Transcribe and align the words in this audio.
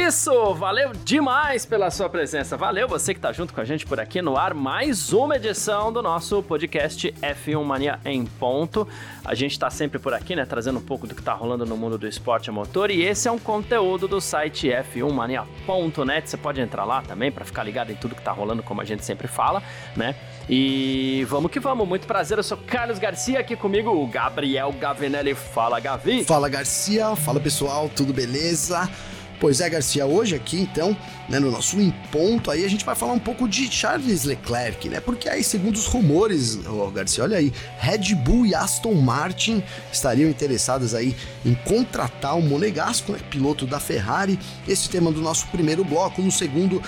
Isso, 0.00 0.54
valeu 0.54 0.92
demais 1.04 1.66
pela 1.66 1.90
sua 1.90 2.08
presença. 2.08 2.56
Valeu 2.56 2.88
você 2.88 3.12
que 3.12 3.20
tá 3.20 3.32
junto 3.32 3.52
com 3.52 3.60
a 3.60 3.64
gente 3.64 3.84
por 3.84 4.00
aqui 4.00 4.22
no 4.22 4.36
ar. 4.36 4.54
Mais 4.54 5.12
uma 5.12 5.36
edição 5.36 5.92
do 5.92 6.02
nosso 6.02 6.42
podcast 6.42 7.14
F1 7.20 7.62
Mania 7.62 8.00
em 8.04 8.24
ponto. 8.24 8.88
A 9.24 9.34
gente 9.34 9.58
tá 9.58 9.68
sempre 9.68 9.98
por 9.98 10.14
aqui, 10.14 10.34
né, 10.34 10.46
trazendo 10.46 10.78
um 10.78 10.82
pouco 10.82 11.06
do 11.06 11.14
que 11.14 11.22
tá 11.22 11.34
rolando 11.34 11.66
no 11.66 11.76
mundo 11.76 11.98
do 11.98 12.08
esporte 12.08 12.48
a 12.48 12.52
motor 12.52 12.90
e 12.90 13.02
esse 13.02 13.28
é 13.28 13.30
um 13.30 13.38
conteúdo 13.38 14.08
do 14.08 14.20
site 14.20 14.68
f1mania.net. 14.68 16.30
Você 16.30 16.36
pode 16.36 16.60
entrar 16.60 16.84
lá 16.84 17.02
também 17.02 17.30
para 17.30 17.44
ficar 17.44 17.62
ligado 17.62 17.92
em 17.92 17.94
tudo 17.94 18.14
que 18.14 18.22
tá 18.22 18.32
rolando, 18.32 18.62
como 18.62 18.80
a 18.80 18.84
gente 18.84 19.04
sempre 19.04 19.28
fala, 19.28 19.62
né? 19.94 20.16
E 20.48 21.26
vamos 21.28 21.50
que 21.50 21.60
vamos, 21.60 21.86
muito 21.86 22.06
prazer. 22.06 22.38
Eu 22.38 22.42
sou 22.42 22.56
Carlos 22.56 22.98
Garcia, 22.98 23.38
aqui 23.38 23.54
comigo 23.54 23.90
o 23.90 24.06
Gabriel 24.06 24.72
Gavinelli. 24.72 25.34
Fala, 25.34 25.78
Gavi. 25.78 26.24
Fala, 26.24 26.48
Garcia. 26.48 27.14
Fala, 27.16 27.38
pessoal. 27.38 27.90
Tudo 27.94 28.12
beleza? 28.14 28.88
Pois 29.40 29.62
é, 29.62 29.70
Garcia, 29.70 30.04
hoje 30.04 30.34
aqui 30.34 30.60
então, 30.60 30.94
né, 31.26 31.38
no 31.38 31.50
nosso 31.50 31.80
Em 31.80 31.90
Ponto, 32.12 32.50
aí 32.50 32.62
a 32.62 32.68
gente 32.68 32.84
vai 32.84 32.94
falar 32.94 33.14
um 33.14 33.18
pouco 33.18 33.48
de 33.48 33.72
Charles 33.72 34.24
Leclerc, 34.24 34.86
né? 34.86 35.00
Porque 35.00 35.30
aí, 35.30 35.42
segundo 35.42 35.76
os 35.76 35.86
rumores, 35.86 36.58
oh, 36.66 36.90
Garcia, 36.90 37.24
olha 37.24 37.38
aí, 37.38 37.50
Red 37.78 38.14
Bull 38.16 38.44
e 38.44 38.54
Aston 38.54 38.92
Martin 38.92 39.62
estariam 39.90 40.28
interessadas 40.28 40.94
aí 40.94 41.16
em 41.42 41.54
contratar 41.54 42.36
o 42.36 42.42
Monegasco, 42.42 43.12
né, 43.12 43.18
piloto 43.30 43.66
da 43.66 43.80
Ferrari. 43.80 44.38
Esse 44.68 44.90
tema 44.90 45.10
do 45.10 45.22
nosso 45.22 45.46
primeiro 45.46 45.82
bloco. 45.84 46.20
No 46.20 46.30
segundo, 46.30 46.82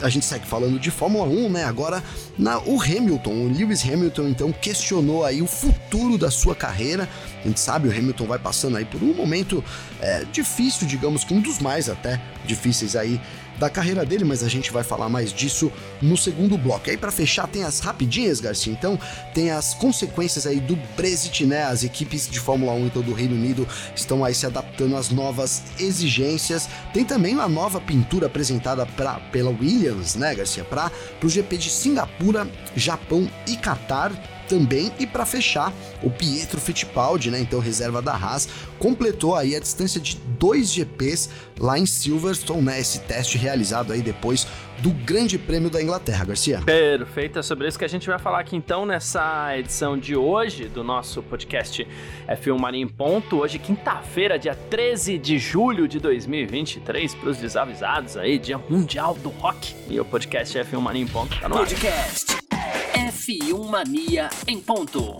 a 0.00 0.08
gente 0.08 0.24
segue 0.24 0.46
falando 0.46 0.78
de 0.78 0.90
Fórmula 0.90 1.26
1, 1.26 1.50
né? 1.50 1.64
Agora, 1.64 2.02
na, 2.38 2.58
o 2.58 2.80
Hamilton, 2.80 3.30
o 3.30 3.48
Lewis 3.48 3.84
Hamilton, 3.84 4.28
então, 4.28 4.52
questionou 4.52 5.24
aí 5.24 5.42
o 5.42 5.46
futuro 5.46 6.18
da 6.18 6.30
sua 6.30 6.54
carreira. 6.54 7.08
A 7.44 7.48
gente 7.48 7.60
sabe, 7.60 7.88
o 7.88 7.90
Hamilton 7.90 8.26
vai 8.26 8.38
passando 8.38 8.76
aí 8.76 8.84
por 8.84 9.02
um 9.02 9.14
momento 9.14 9.62
é, 10.00 10.24
difícil, 10.32 10.86
digamos 10.86 11.24
que 11.24 11.32
um 11.32 11.40
dos 11.40 11.58
mais 11.58 11.88
até 11.88 12.20
difíceis 12.44 12.96
aí 12.96 13.20
da 13.58 13.70
carreira 13.70 14.04
dele, 14.04 14.24
mas 14.24 14.42
a 14.42 14.48
gente 14.48 14.70
vai 14.70 14.82
falar 14.82 15.08
mais 15.08 15.32
disso 15.32 15.72
no 16.00 16.16
segundo 16.16 16.56
bloco. 16.58 16.88
E 16.88 16.90
aí 16.92 16.96
para 16.96 17.10
fechar 17.10 17.46
tem 17.46 17.64
as 17.64 17.80
rapidinhas, 17.80 18.40
Garcia. 18.40 18.72
Então, 18.72 18.98
tem 19.34 19.50
as 19.50 19.74
consequências 19.74 20.46
aí 20.46 20.60
do 20.60 20.76
Brexit, 20.96 21.46
né? 21.46 21.64
As 21.64 21.84
equipes 21.84 22.28
de 22.28 22.40
Fórmula 22.40 22.72
1 22.72 22.86
então 22.86 23.02
do 23.02 23.12
Reino 23.12 23.34
Unido 23.34 23.66
estão 23.94 24.24
aí 24.24 24.34
se 24.34 24.46
adaptando 24.46 24.96
às 24.96 25.10
novas 25.10 25.62
exigências. 25.78 26.68
Tem 26.92 27.04
também 27.04 27.34
uma 27.34 27.48
nova 27.48 27.80
pintura 27.80 28.26
apresentada 28.26 28.86
pra, 28.86 29.14
pela 29.32 29.50
Williams, 29.50 30.14
né, 30.14 30.34
Garcia, 30.34 30.64
para 30.64 30.90
o 31.22 31.28
GP 31.28 31.56
de 31.56 31.70
Singapura, 31.70 32.46
Japão 32.74 33.28
e 33.46 33.56
Catar 33.56 34.12
também. 34.46 34.92
E 34.98 35.06
para 35.06 35.26
fechar, 35.26 35.72
o 36.02 36.10
Pietro 36.10 36.60
Fittipaldi, 36.60 37.30
né, 37.30 37.40
então 37.40 37.60
reserva 37.60 38.00
da 38.00 38.12
Haas, 38.12 38.48
completou 38.78 39.34
aí 39.34 39.54
a 39.54 39.60
distância 39.60 40.00
de 40.00 40.16
dois 40.38 40.72
GPs 40.72 41.30
lá 41.58 41.78
em 41.78 41.86
Silverstone, 41.86 42.62
né, 42.62 42.80
esse 42.80 43.00
teste 43.00 43.38
realizado 43.38 43.92
aí 43.92 44.02
depois 44.02 44.46
do 44.78 44.90
Grande 44.90 45.38
Prêmio 45.38 45.70
da 45.70 45.82
Inglaterra, 45.82 46.24
Garcia. 46.24 46.60
Perfeito, 46.60 47.38
é 47.38 47.42
sobre 47.42 47.66
isso 47.66 47.78
que 47.78 47.84
a 47.84 47.88
gente 47.88 48.06
vai 48.06 48.18
falar 48.18 48.40
aqui 48.40 48.56
então 48.56 48.84
nessa 48.84 49.56
edição 49.56 49.98
de 49.98 50.14
hoje 50.14 50.68
do 50.68 50.84
nosso 50.84 51.22
podcast 51.22 51.86
F1 52.28 52.58
Mania 52.58 52.82
em 52.82 52.88
Ponto. 52.88 53.38
Hoje, 53.38 53.58
quinta-feira, 53.58 54.38
dia 54.38 54.54
13 54.54 55.18
de 55.18 55.38
julho 55.38 55.88
de 55.88 55.98
2023, 55.98 57.14
para 57.14 57.30
os 57.30 57.38
desavisados 57.38 58.16
aí, 58.16 58.38
dia 58.38 58.58
mundial 58.58 59.14
do 59.14 59.30
rock. 59.30 59.74
E 59.88 59.98
o 59.98 60.04
podcast 60.04 60.58
F1 60.58 60.80
Mania 60.80 61.02
em 61.02 61.08
Ponto 61.08 61.38
tá 61.40 61.48
no 61.48 61.56
ar. 61.56 62.55
Podcast 62.56 63.32
F1 63.32 63.68
Mania 63.68 64.28
em 64.46 64.60
ponto. 64.60 65.18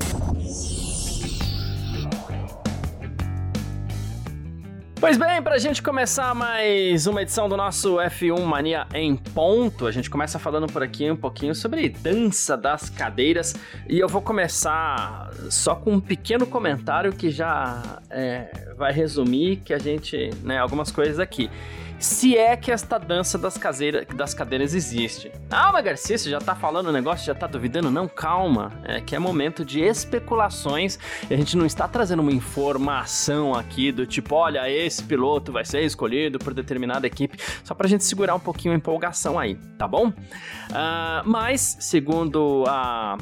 Pois 4.98 5.18
bem, 5.18 5.42
pra 5.42 5.58
gente 5.58 5.82
começar 5.82 6.34
mais 6.34 7.06
uma 7.06 7.22
edição 7.22 7.48
do 7.48 7.56
nosso 7.56 7.96
F1 7.96 8.40
Mania 8.44 8.86
em 8.94 9.14
ponto, 9.14 9.86
a 9.86 9.92
gente 9.92 10.08
começa 10.08 10.38
falando 10.38 10.66
por 10.66 10.82
aqui 10.82 11.10
um 11.10 11.16
pouquinho 11.16 11.54
sobre 11.54 11.88
dança 11.90 12.56
das 12.56 12.88
cadeiras 12.88 13.54
e 13.88 13.98
eu 13.98 14.08
vou 14.08 14.22
começar 14.22 15.30
só 15.50 15.74
com 15.74 15.92
um 15.92 16.00
pequeno 16.00 16.46
comentário 16.46 17.12
que 17.12 17.30
já 17.30 18.00
é, 18.08 18.72
vai 18.76 18.92
resumir 18.92 19.56
que 19.56 19.74
a 19.74 19.78
gente, 19.78 20.30
né, 20.42 20.58
algumas 20.58 20.90
coisas 20.90 21.20
aqui 21.20 21.50
se 21.98 22.36
é 22.36 22.56
que 22.56 22.70
esta 22.70 22.98
dança 22.98 23.38
das, 23.38 23.56
caseira, 23.56 24.04
das 24.04 24.34
cadeiras 24.34 24.74
existe. 24.74 25.30
Ah, 25.50 25.70
mas 25.72 25.84
Garcia, 25.84 26.18
você 26.18 26.30
já 26.30 26.38
tá 26.38 26.54
falando 26.54 26.88
o 26.88 26.92
negócio, 26.92 27.26
já 27.26 27.34
tá 27.34 27.46
duvidando? 27.46 27.90
Não, 27.90 28.06
calma. 28.08 28.72
É 28.84 29.00
que 29.00 29.14
é 29.14 29.18
momento 29.18 29.64
de 29.64 29.80
especulações 29.80 30.98
e 31.28 31.34
a 31.34 31.36
gente 31.36 31.56
não 31.56 31.66
está 31.66 31.88
trazendo 31.88 32.20
uma 32.20 32.32
informação 32.32 33.54
aqui 33.54 33.90
do 33.90 34.06
tipo, 34.06 34.34
olha, 34.34 34.68
esse 34.70 35.02
piloto 35.02 35.52
vai 35.52 35.64
ser 35.64 35.82
escolhido 35.82 36.38
por 36.38 36.52
determinada 36.52 37.06
equipe, 37.06 37.38
só 37.64 37.74
pra 37.74 37.88
gente 37.88 38.04
segurar 38.04 38.34
um 38.34 38.40
pouquinho 38.40 38.74
a 38.74 38.76
empolgação 38.76 39.38
aí, 39.38 39.56
tá 39.78 39.86
bom? 39.86 40.08
Uh, 40.08 41.22
mas, 41.24 41.76
segundo 41.80 42.64
a 42.66 43.16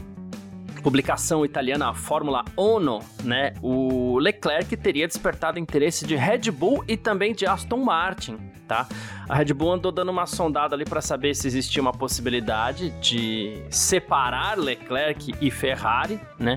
publicação 0.84 1.46
italiana 1.46 1.94
Fórmula 1.94 2.44
Ono, 2.58 3.00
né, 3.24 3.54
o 3.62 4.18
Leclerc 4.18 4.76
teria 4.76 5.08
despertado 5.08 5.58
interesse 5.58 6.06
de 6.06 6.14
Red 6.14 6.50
Bull 6.50 6.84
e 6.86 6.94
também 6.94 7.34
de 7.34 7.46
Aston 7.46 7.78
Martin, 7.78 8.36
tá? 8.68 8.86
A 9.26 9.34
Red 9.34 9.54
Bull 9.54 9.72
andou 9.72 9.90
dando 9.90 10.10
uma 10.10 10.26
sondada 10.26 10.74
ali 10.76 10.84
para 10.84 11.00
saber 11.00 11.34
se 11.34 11.46
existia 11.46 11.80
uma 11.80 11.92
possibilidade 11.92 12.90
de 13.00 13.62
separar 13.70 14.58
Leclerc 14.58 15.34
e 15.40 15.50
Ferrari, 15.50 16.20
né? 16.38 16.56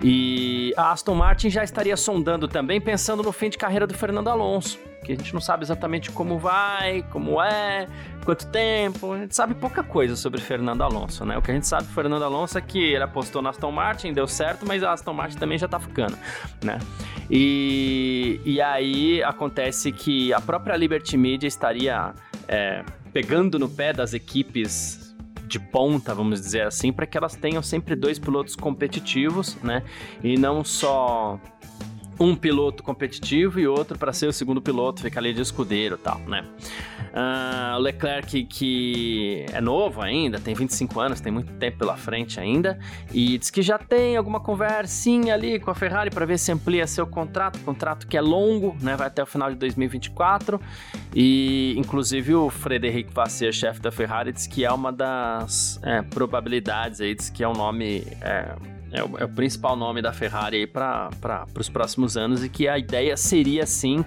E 0.00 0.72
a 0.76 0.92
Aston 0.92 1.14
Martin 1.14 1.50
já 1.50 1.64
estaria 1.64 1.96
sondando 1.96 2.46
também, 2.46 2.80
pensando 2.80 3.22
no 3.22 3.32
fim 3.32 3.48
de 3.48 3.58
carreira 3.58 3.86
do 3.86 3.94
Fernando 3.94 4.28
Alonso, 4.28 4.78
que 5.04 5.12
a 5.12 5.14
gente 5.14 5.32
não 5.32 5.40
sabe 5.40 5.62
exatamente 5.62 6.10
como 6.10 6.38
vai, 6.38 7.04
como 7.10 7.40
é, 7.40 7.86
quanto 8.24 8.46
tempo, 8.46 9.12
a 9.12 9.18
gente 9.18 9.36
sabe 9.36 9.54
pouca 9.54 9.82
coisa 9.82 10.16
sobre 10.16 10.40
Fernando 10.40 10.82
Alonso, 10.82 11.24
né? 11.24 11.36
O 11.36 11.42
que 11.42 11.50
a 11.50 11.54
gente 11.54 11.66
sabe 11.66 11.84
do 11.84 11.92
Fernando 11.92 12.24
Alonso 12.24 12.56
é 12.56 12.60
que 12.60 12.82
ele 12.82 13.04
apostou 13.04 13.42
na 13.42 13.50
Aston 13.50 13.70
Martin, 13.70 14.12
deu 14.12 14.26
certo, 14.26 14.66
mas 14.66 14.82
a 14.82 14.92
Aston 14.92 15.12
Martin 15.12 15.36
também 15.36 15.58
já 15.58 15.68
tá 15.68 15.78
ficando, 15.78 16.16
né? 16.62 16.78
E, 17.30 18.40
e 18.44 18.60
aí 18.60 19.22
acontece 19.22 19.92
que 19.92 20.32
a 20.32 20.40
própria 20.40 20.76
Liberty 20.76 21.16
Media 21.16 21.46
estaria 21.46 22.14
é, 22.48 22.82
pegando 23.12 23.58
no 23.58 23.68
pé 23.68 23.92
das 23.92 24.14
equipes 24.14 25.04
de 25.46 25.58
ponta, 25.58 26.14
vamos 26.14 26.40
dizer 26.40 26.66
assim, 26.66 26.92
para 26.92 27.06
que 27.06 27.16
elas 27.16 27.36
tenham 27.36 27.62
sempre 27.62 27.94
dois 27.94 28.18
pilotos 28.18 28.56
competitivos, 28.56 29.56
né? 29.62 29.82
E 30.22 30.36
não 30.36 30.64
só 30.64 31.38
um 32.18 32.34
piloto 32.36 32.82
competitivo 32.82 33.58
e 33.58 33.66
outro 33.66 33.98
para 33.98 34.12
ser 34.12 34.26
o 34.26 34.32
segundo 34.32 34.60
piloto, 34.60 35.02
ficar 35.02 35.20
ali 35.20 35.32
de 35.32 35.40
escudeiro 35.40 35.96
tal, 35.96 36.18
né? 36.20 36.44
Uh, 37.14 37.76
o 37.76 37.78
Leclerc, 37.78 38.44
que 38.44 39.46
é 39.52 39.60
novo 39.60 40.00
ainda, 40.00 40.40
tem 40.40 40.52
25 40.52 40.98
anos, 40.98 41.20
tem 41.20 41.32
muito 41.32 41.52
tempo 41.54 41.78
pela 41.78 41.96
frente 41.96 42.40
ainda, 42.40 42.78
e 43.12 43.38
diz 43.38 43.50
que 43.50 43.62
já 43.62 43.78
tem 43.78 44.16
alguma 44.16 44.40
conversinha 44.40 45.34
ali 45.34 45.60
com 45.60 45.70
a 45.70 45.74
Ferrari 45.74 46.10
para 46.10 46.26
ver 46.26 46.38
se 46.38 46.50
amplia 46.50 46.86
seu 46.86 47.06
contrato, 47.06 47.60
contrato 47.60 48.08
que 48.08 48.16
é 48.16 48.20
longo, 48.20 48.76
né? 48.80 48.96
Vai 48.96 49.06
até 49.06 49.22
o 49.22 49.26
final 49.26 49.48
de 49.48 49.56
2024, 49.56 50.60
e 51.14 51.74
inclusive 51.76 52.34
o 52.34 52.50
Frederic 52.50 53.12
Vasseur, 53.14 53.52
chefe 53.52 53.80
da 53.80 53.92
Ferrari, 53.92 54.32
diz 54.32 54.48
que 54.48 54.64
é 54.64 54.72
uma 54.72 54.92
das 54.92 55.80
é, 55.84 56.02
probabilidades 56.02 57.00
aí, 57.00 57.14
diz 57.14 57.30
que 57.30 57.44
é 57.44 57.48
um 57.48 57.52
nome. 57.54 58.06
É, 58.20 58.73
é 58.94 59.02
o, 59.02 59.18
é 59.18 59.24
o 59.24 59.28
principal 59.28 59.76
nome 59.76 60.00
da 60.00 60.12
Ferrari 60.12 60.58
aí 60.58 60.66
para 60.66 61.10
os 61.58 61.68
próximos 61.68 62.16
anos 62.16 62.44
e 62.44 62.48
que 62.48 62.68
a 62.68 62.78
ideia 62.78 63.16
seria 63.16 63.66
sim 63.66 64.04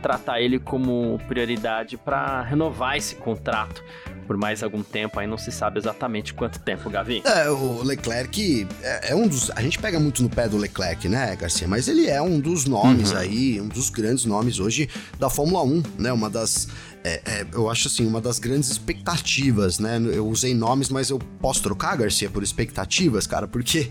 tratar 0.00 0.40
ele 0.40 0.58
como 0.58 1.18
prioridade 1.26 1.96
para 1.96 2.42
renovar 2.42 2.96
esse 2.96 3.16
contrato 3.16 3.82
por 4.28 4.36
mais 4.36 4.62
algum 4.62 4.82
tempo, 4.82 5.18
aí 5.18 5.26
não 5.26 5.38
se 5.38 5.50
sabe 5.50 5.78
exatamente 5.78 6.34
quanto 6.34 6.58
tempo, 6.58 6.90
Gavi. 6.90 7.22
É, 7.24 7.48
o 7.48 7.82
Leclerc 7.82 8.68
é, 8.82 9.12
é, 9.12 9.16
um 9.16 9.26
dos. 9.26 9.50
A 9.52 9.62
gente 9.62 9.78
pega 9.78 9.98
muito 9.98 10.22
no 10.22 10.28
pé 10.28 10.46
do 10.46 10.58
Leclerc, 10.58 11.08
né, 11.08 11.34
Garcia? 11.34 11.66
Mas 11.66 11.88
ele 11.88 12.06
é 12.06 12.20
um 12.20 12.38
dos 12.38 12.66
nomes 12.66 13.10
uhum. 13.10 13.16
aí, 13.16 13.58
um 13.58 13.68
dos 13.68 13.88
grandes 13.88 14.26
nomes 14.26 14.60
hoje 14.60 14.86
da 15.18 15.30
Fórmula 15.30 15.62
1, 15.62 15.82
né? 15.98 16.12
Uma 16.12 16.28
das. 16.28 16.68
É, 17.02 17.22
é, 17.24 17.46
eu 17.54 17.70
acho 17.70 17.88
assim, 17.88 18.06
uma 18.06 18.20
das 18.20 18.38
grandes 18.38 18.70
expectativas, 18.70 19.78
né? 19.78 19.98
Eu 20.12 20.28
usei 20.28 20.54
nomes, 20.54 20.90
mas 20.90 21.08
eu 21.08 21.18
posso 21.40 21.62
trocar, 21.62 21.96
Garcia, 21.96 22.28
por 22.28 22.42
expectativas, 22.42 23.26
cara, 23.26 23.48
porque 23.48 23.88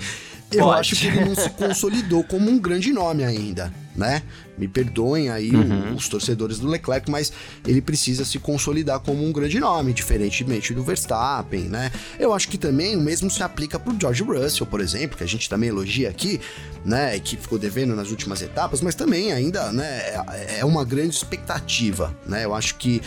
eu 0.52 0.66
Pode. 0.66 0.80
acho 0.80 0.96
que 0.96 1.08
ele 1.08 1.26
não 1.26 1.36
se 1.36 1.50
consolidou 1.52 2.24
como 2.24 2.50
um 2.50 2.58
grande 2.58 2.94
nome 2.94 3.24
ainda, 3.24 3.72
né? 3.94 4.24
Me 4.58 4.68
perdoem 4.68 5.30
aí 5.30 5.52
uhum. 5.54 5.94
os 5.94 6.08
torcedores 6.08 6.58
do 6.58 6.68
Leclerc, 6.68 7.12
mas 7.12 7.34
ele 7.66 7.82
precisa 7.82 8.24
se 8.24 8.40
consolidar 8.40 9.00
como 9.02 9.26
um 9.26 9.32
grande 9.32 9.60
nome, 9.60 9.92
diferentemente 9.92 10.74
do 10.74 10.84
Verstappen, 10.84 11.64
né? 11.64 11.92
Eu 12.18 12.34
acho 12.34 12.48
que 12.48 12.58
também 12.58 12.96
o 12.96 13.02
mesmo 13.02 13.30
se 13.30 13.44
aplica 13.44 13.78
pro 13.78 13.96
George 14.00 14.24
Russell, 14.24 14.66
por 14.66 14.80
exemplo, 14.80 15.18
que 15.18 15.24
a 15.24 15.28
gente 15.28 15.50
também 15.50 15.68
elogia 15.70 16.10
aqui, 16.10 16.40
né? 16.86 17.20
Que 17.20 17.36
ficou 17.36 17.60
devendo 17.60 17.94
nas 17.94 18.10
últimas 18.10 18.42
etapas, 18.42 18.80
mas 18.80 18.96
também 18.96 19.34
ainda, 19.34 19.72
né? 19.74 19.86
É, 19.86 20.60
é 20.60 20.66
uma 20.66 20.86
grande 20.86 21.14
expectativa, 21.14 22.16
né? 22.26 22.46
Eu 22.46 22.56
acho 22.56 22.76
que 22.76 23.02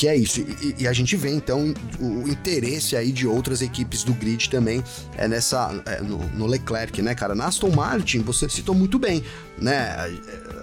que 0.00 0.08
é 0.08 0.16
isso. 0.16 0.40
E, 0.40 0.76
e, 0.78 0.88
a 0.88 0.94
gente 0.94 1.14
vê 1.14 1.28
então 1.28 1.74
o 2.00 2.26
interesse 2.26 2.96
aí 2.96 3.12
de 3.12 3.26
outras 3.26 3.60
equipes 3.60 4.02
do 4.02 4.14
grid 4.14 4.48
também 4.48 4.82
é 5.14 5.28
nessa 5.28 5.78
é, 5.84 6.00
no, 6.00 6.16
no, 6.28 6.46
Leclerc, 6.46 7.02
né, 7.02 7.14
cara? 7.14 7.34
Na 7.34 7.48
Aston 7.48 7.68
Martin, 7.68 8.20
você 8.20 8.48
citou 8.48 8.74
muito 8.74 8.98
bem, 8.98 9.22
né? 9.58 9.94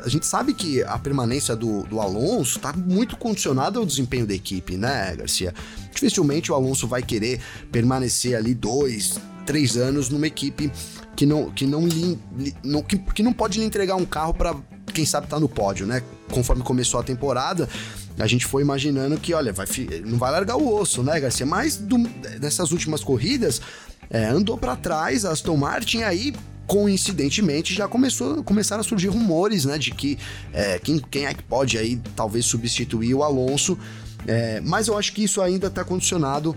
A, 0.03 0.09
gente 0.09 0.25
sabe 0.25 0.55
que 0.55 0.81
a 0.81 0.97
permanência 0.97 1.55
do, 1.55 1.83
do 1.83 2.01
Alonso 2.01 2.57
está 2.57 2.73
muito 2.73 3.15
condicionada 3.15 3.77
ao 3.77 3.85
desempenho 3.85 4.25
da 4.25 4.33
equipe, 4.33 4.75
né, 4.75 5.15
Garcia? 5.15 5.53
Dificilmente 5.93 6.51
o 6.51 6.55
Alonso 6.55 6.87
vai 6.87 7.03
querer 7.03 7.39
permanecer 7.71 8.35
ali 8.35 8.55
dois, 8.55 9.19
três 9.45 9.77
anos 9.77 10.09
numa 10.09 10.25
equipe 10.25 10.71
que 11.15 11.27
não, 11.27 11.51
que 11.51 11.67
não, 11.67 11.85
lhe, 11.85 12.17
não 12.63 12.81
que, 12.81 12.97
que 12.97 13.21
não 13.21 13.33
pode 13.33 13.59
lhe 13.59 13.65
entregar 13.65 13.97
um 13.97 14.05
carro 14.05 14.33
para 14.33 14.55
quem 14.93 15.05
sabe 15.05 15.27
tá 15.27 15.39
no 15.39 15.49
pódio, 15.49 15.85
né? 15.85 16.01
Conforme 16.31 16.63
começou 16.63 16.99
a 16.99 17.03
temporada, 17.03 17.69
a 18.17 18.27
gente 18.27 18.45
foi 18.45 18.61
imaginando 18.61 19.17
que, 19.17 19.33
olha, 19.33 19.53
vai, 19.53 19.67
não 20.05 20.17
vai 20.17 20.31
largar 20.31 20.57
o 20.57 20.73
osso, 20.73 21.03
né, 21.03 21.19
Garcia? 21.19 21.45
Mas 21.45 21.77
do, 21.77 21.97
nessas 22.39 22.71
últimas 22.71 23.03
corridas, 23.03 23.61
é, 24.09 24.25
andou 24.25 24.57
para 24.57 24.75
trás, 24.75 25.25
a 25.25 25.31
Aston 25.31 25.57
Martin 25.57 26.03
aí 26.03 26.33
coincidentemente 26.65 27.73
já 27.73 27.87
começou 27.87 28.43
começaram 28.43 28.81
a 28.81 28.83
surgir 28.83 29.07
rumores 29.07 29.63
né 29.63 29.77
de 29.77 29.91
que 29.91 30.17
é, 30.51 30.77
quem, 30.77 30.99
quem 30.99 31.25
é 31.25 31.33
que 31.33 31.41
pode 31.41 31.77
aí 31.77 31.97
talvez 32.13 32.45
substituir 32.45 33.13
o 33.13 33.23
Alonso 33.23 33.79
é, 34.27 34.59
mas 34.59 34.89
eu 34.89 34.97
acho 34.97 35.13
que 35.13 35.23
isso 35.23 35.41
ainda 35.41 35.67
está 35.67 35.85
condicionado 35.85 36.53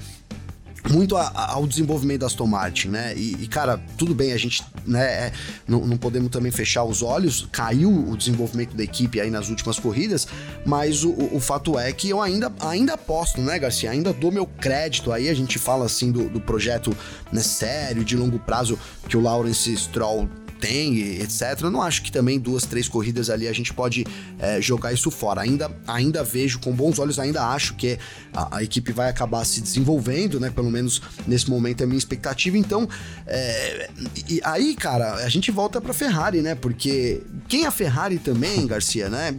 muito 0.89 1.17
a, 1.17 1.29
a, 1.29 1.53
ao 1.53 1.67
desenvolvimento 1.67 2.21
da 2.21 2.27
Aston 2.27 2.47
Martin, 2.47 2.89
né? 2.89 3.15
E, 3.17 3.37
e 3.41 3.47
cara, 3.47 3.81
tudo 3.99 4.15
bem, 4.15 4.33
a 4.33 4.37
gente 4.37 4.63
né, 4.87 5.27
é, 5.27 5.33
não, 5.67 5.87
não, 5.87 5.97
podemos 5.97 6.31
também 6.31 6.51
fechar 6.51 6.85
os 6.85 7.03
olhos, 7.03 7.49
caiu 7.53 7.91
o 7.91 8.17
desenvolvimento 8.17 8.75
da 8.75 8.83
equipe 8.83 9.21
aí 9.21 9.31
nas 9.31 9.49
últimas 9.49 9.79
corridas, 9.79 10.27
mas 10.65 11.05
o, 11.05 11.11
o, 11.33 11.41
fato 11.41 11.79
é 11.79 11.93
que 11.93 12.09
eu 12.09 12.21
ainda, 12.21 12.53
ainda 12.61 12.95
aposto, 12.95 13.41
né, 13.41 13.59
Garcia? 13.59 13.91
Ainda 13.91 14.13
dou 14.13 14.33
meu 14.33 14.47
crédito 14.47 15.13
aí, 15.13 15.29
a 15.29 15.35
gente 15.35 15.59
fala 15.59 15.85
assim 15.85 16.11
do, 16.11 16.29
do 16.29 16.41
projeto 16.41 16.97
né, 17.33 17.43
sério, 17.43 18.05
de 18.05 18.17
longo 18.17 18.39
prazo 18.39 18.79
que 19.09 19.17
o 19.17 19.21
Lawrence 19.21 19.77
Stroll 19.77 20.29
tem, 20.61 21.21
etc. 21.21 21.59
Eu 21.63 21.71
não 21.71 21.83
acho 21.83 22.03
que 22.03 22.13
também 22.13 22.39
duas, 22.39 22.65
três 22.65 22.89
corridas 22.89 23.31
ali 23.31 23.49
a 23.49 23.53
gente 23.53 23.73
pode 23.73 24.07
é, 24.39 24.61
jogar 24.61 24.93
isso 24.93 25.11
fora. 25.11 25.41
Ainda, 25.41 25.71
ainda 25.87 26.23
vejo 26.23 26.61
com 26.61 26.73
bons 26.73 26.99
olhos, 26.99 27.19
ainda 27.19 27.43
acho 27.49 27.75
que 27.75 27.99
a, 28.33 28.59
a, 28.59 28.63
equipe 28.63 28.93
vai 28.93 29.09
acabar 29.09 29.45
se 29.45 29.61
desenvolvendo, 29.61 30.39
né? 30.39 30.51
Pelo 30.51 30.71
menos 30.71 31.01
nesse 31.27 31.49
momento 31.49 31.81
é 31.81 31.85
a 31.85 31.87
minha 31.87 31.99
expectativa. 31.99 32.59
Então, 32.59 32.89
é, 33.27 33.91
e 34.29 34.41
aí, 34.45 34.75
cara, 34.77 35.15
a 35.15 35.29
gente 35.29 35.51
volta 35.51 35.81
para 35.81 35.93
Ferrari, 35.93 36.43
né? 36.43 36.55
Porque 36.55 37.23
quem 37.49 37.67
a 37.67 37.71
Ferrari 37.71 38.19
também, 38.19 38.67
Garcia, 38.67 39.09
né? 39.09 39.35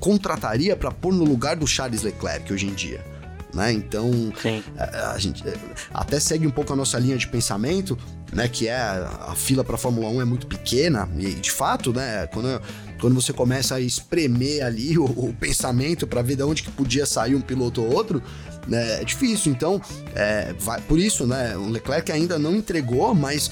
Contrataria 0.00 0.76
para 0.76 0.90
pôr 0.90 1.14
no 1.14 1.24
lugar 1.24 1.56
do 1.56 1.66
Charles 1.66 2.02
Leclerc 2.02 2.52
hoje 2.52 2.66
em 2.66 2.74
dia. 2.74 3.16
Né? 3.56 3.72
Então, 3.72 4.10
a, 4.76 5.12
a, 5.12 5.18
gente 5.18 5.46
é, 5.48 5.54
até 5.94 6.20
segue 6.20 6.46
um 6.46 6.50
pouco 6.50 6.74
a 6.74 6.76
nossa 6.76 6.98
linha 6.98 7.16
de 7.16 7.26
pensamento, 7.26 7.96
né, 8.32 8.48
que 8.48 8.68
é 8.68 8.76
a 8.76 9.34
fila 9.36 9.62
para 9.62 9.76
Fórmula 9.76 10.08
1 10.08 10.20
é 10.20 10.24
muito 10.24 10.46
pequena 10.46 11.08
e 11.18 11.34
de 11.34 11.50
fato, 11.50 11.92
né, 11.92 12.26
quando 12.26 12.60
quando 12.98 13.14
você 13.14 13.32
começa 13.32 13.74
a 13.74 13.80
espremer 13.80 14.64
ali 14.64 14.96
o, 14.98 15.04
o 15.04 15.34
pensamento 15.38 16.06
para 16.06 16.22
ver 16.22 16.36
de 16.36 16.42
onde 16.42 16.62
que 16.62 16.70
podia 16.70 17.06
sair 17.06 17.34
um 17.34 17.40
piloto 17.40 17.82
ou 17.82 17.92
outro, 17.92 18.22
né, 18.66 19.00
é 19.00 19.04
difícil. 19.04 19.52
Então, 19.52 19.80
é, 20.14 20.54
vai, 20.58 20.80
por 20.80 20.98
isso, 20.98 21.26
né, 21.26 21.56
o 21.56 21.68
Leclerc 21.68 22.10
ainda 22.10 22.38
não 22.38 22.54
entregou, 22.54 23.14
mas 23.14 23.50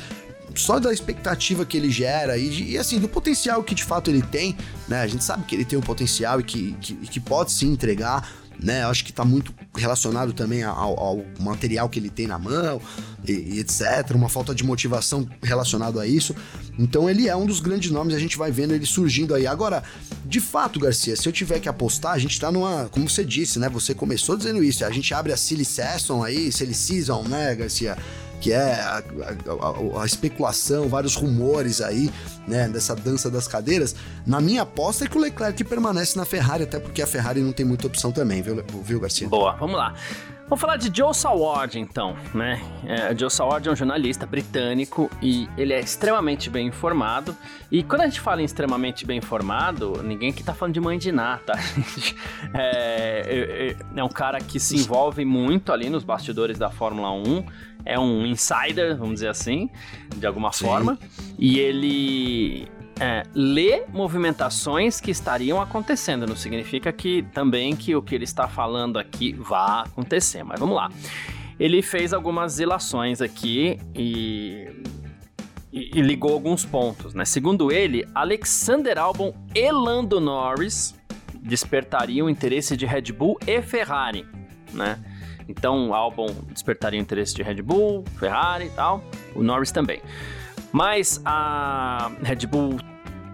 só 0.55 0.79
da 0.79 0.93
expectativa 0.93 1.65
que 1.65 1.77
ele 1.77 1.91
gera 1.91 2.37
e, 2.37 2.73
e, 2.73 2.79
assim, 2.79 2.99
do 2.99 3.09
potencial 3.09 3.63
que 3.63 3.75
de 3.75 3.85
fato 3.85 4.11
ele 4.11 4.23
tem, 4.23 4.57
né? 4.87 5.01
A 5.01 5.07
gente 5.07 5.25
sabe 5.25 5.45
que 5.45 5.55
ele 5.55 5.65
tem 5.65 5.77
um 5.79 5.83
potencial 5.83 6.41
e 6.41 6.45
que, 6.45 6.73
que, 6.81 6.95
que 6.95 7.21
pode 7.21 7.51
sim 7.51 7.73
entregar 7.73 8.31
né? 8.63 8.85
Acho 8.85 9.05
que 9.05 9.11
está 9.11 9.25
muito 9.25 9.55
relacionado 9.75 10.33
também 10.33 10.63
ao, 10.63 10.99
ao, 10.99 11.25
material 11.41 11.89
que 11.89 11.99
ele 11.99 12.11
tem 12.11 12.27
na 12.27 12.39
mão 12.39 12.81
e, 13.27 13.33
e, 13.33 13.61
etc. 13.61 14.15
Uma 14.15 14.29
falta 14.29 14.55
de 14.55 14.65
motivação 14.65 15.29
relacionado 15.43 16.01
a 16.01 16.07
isso. 16.07 16.35
Então 16.79 17.09
ele 17.09 17.29
é 17.29 17.37
um 17.37 17.47
dos 17.47 17.61
grandes 17.61 17.91
nomes, 17.91 18.15
a 18.15 18.19
gente 18.19 18.37
vai 18.37 18.51
vendo 18.51 18.75
ele 18.75 18.87
surgindo 18.87 19.35
aí. 19.35 19.47
Agora, 19.47 19.83
de 20.25 20.41
fato, 20.41 20.81
Garcia, 20.81 21.17
se 21.17 21.29
eu 21.29 21.33
tiver 21.33 21.61
que 21.61 21.69
apostar, 21.69 22.13
a 22.13 22.19
gente 22.19 22.33
está 22.33 22.51
numa, 22.51 22.89
como 22.91 23.09
você 23.09 23.25
disse, 23.25 23.59
né? 23.59 23.69
Você 23.69 23.95
começou 23.95 24.37
dizendo 24.37 24.63
isso, 24.63 24.85
a 24.85 24.91
gente 24.91 25.13
abre 25.15 25.33
a 25.33 25.37
Silly 25.37 25.65
Season 25.65 26.23
aí, 26.23 26.51
Silly 26.51 26.75
Season, 26.75 27.23
né, 27.23 27.55
Garcia? 27.55 27.97
Que 28.45 28.53
é 28.53 28.75
a, 28.75 28.99
a, 28.99 30.03
a, 30.03 30.05
especulação, 30.05 30.87
vários 30.87 31.15
rumores 31.15 31.81
aí, 31.81 32.13
né, 32.47 32.69
dessa 32.69 32.95
dança 32.95 33.31
das 33.31 33.49
cadeiras. 33.49 33.97
Na 34.27 34.39
minha 34.39 34.61
aposta 34.61 35.07
é 35.07 35.09
que 35.09 35.17
o 35.17 35.21
Leclerc 35.23 35.65
permanece 35.65 36.15
na 36.19 36.27
Ferrari, 36.27 36.65
até 36.65 36.79
porque 36.79 37.01
a 37.01 37.07
Ferrari 37.07 37.41
não 37.41 37.53
tem 37.53 37.65
muita 37.65 37.87
opção 37.87 38.13
também, 38.13 38.43
viu, 38.43 38.63
viu 38.83 39.01
Garcia? 39.01 39.27
Boa, 39.27 39.53
vamos 39.53 39.77
lá. 39.77 39.95
Vamos 40.47 40.61
falar 40.61 40.77
de 40.77 40.95
Joe 40.95 41.15
Saward, 41.15 41.79
então, 41.79 42.15
né? 42.35 42.63
É, 42.87 43.17
Joe 43.17 43.31
Saward 43.31 43.67
é 43.67 43.73
um 43.73 43.75
jornalista 43.77 44.27
britânico 44.27 45.11
e 45.23 45.49
ele 45.57 45.73
é 45.73 45.81
extremamente 45.81 46.51
bem 46.51 46.67
informado. 46.67 47.35
E 47.73 47.83
quando 47.83 48.03
a 48.03 48.05
gente 48.05 48.21
fala 48.21 48.43
em 48.43 48.45
extremamente 48.45 49.07
bem 49.07 49.19
informado, 49.19 50.03
ninguém 50.03 50.31
aqui 50.31 50.45
tá 50.45 50.53
falando 50.53 50.75
de 50.75 50.81
mãe 50.81 50.99
de 50.99 51.11
nada, 51.11 51.41
tá? 51.47 51.55
É, 52.57 53.75
é, 53.75 53.77
é 53.97 54.05
um 54.05 54.09
cara 54.09 54.39
que 54.39 54.61
se 54.61 54.77
envolve 54.77 55.25
muito 55.25 55.73
ali 55.73 55.89
nos 55.89 56.05
bastidores 56.05 56.59
da 56.59 56.71
Fórmula 56.71 57.11
1 57.11 57.45
é 57.85 57.99
um 57.99 58.25
insider, 58.25 58.97
vamos 58.97 59.15
dizer 59.15 59.29
assim, 59.29 59.69
de 60.17 60.27
alguma 60.27 60.53
Sim. 60.53 60.67
forma, 60.67 60.99
e 61.39 61.59
ele 61.59 62.69
é, 63.01 63.23
lê 63.35 63.85
movimentações 63.89 65.01
que 65.01 65.11
estariam 65.11 65.61
acontecendo. 65.61 66.27
Não 66.27 66.37
significa 66.37 66.93
que 66.93 67.23
também 67.33 67.75
que 67.75 67.95
o 67.95 68.03
que 68.03 68.15
ele 68.15 68.25
está 68.25 68.49
falando 68.49 68.99
aqui 68.99 69.33
vá 69.33 69.83
acontecer, 69.83 70.43
mas 70.43 70.61
vamos 70.61 70.77
lá. 70.77 70.91
Ele 71.59 71.83
fez 71.83 72.13
algumas 72.13 72.59
ilações 72.59 73.21
aqui 73.21 73.79
e, 73.95 74.69
e, 75.73 75.99
e 75.99 76.03
ligou 76.03 76.33
alguns 76.33 76.65
pontos, 76.65 77.15
né? 77.15 77.25
Segundo 77.25 77.71
ele, 77.71 78.05
Alexander 78.15 78.99
Albon 78.99 79.35
e 79.55 79.71
Lando 79.71 80.21
Norris 80.21 80.95
despertariam 81.35 82.29
interesse 82.29 82.77
de 82.77 82.87
Red 82.87 83.13
Bull 83.13 83.39
e 83.47 83.61
Ferrari, 83.63 84.27
né? 84.73 84.99
Então 85.49 85.95
álbum 85.95 86.27
despertaria 86.51 86.99
interesse 86.99 87.35
de 87.35 87.43
Red 87.43 87.63
Bull, 87.63 88.05
Ferrari 88.19 88.67
e 88.67 88.71
tal, 88.71 89.05
o 89.35 89.43
Norris 89.43 89.71
também. 89.71 90.01
Mas 90.75 91.21
a 91.25 92.11
Red 92.21 92.49
Bull, 92.49 92.81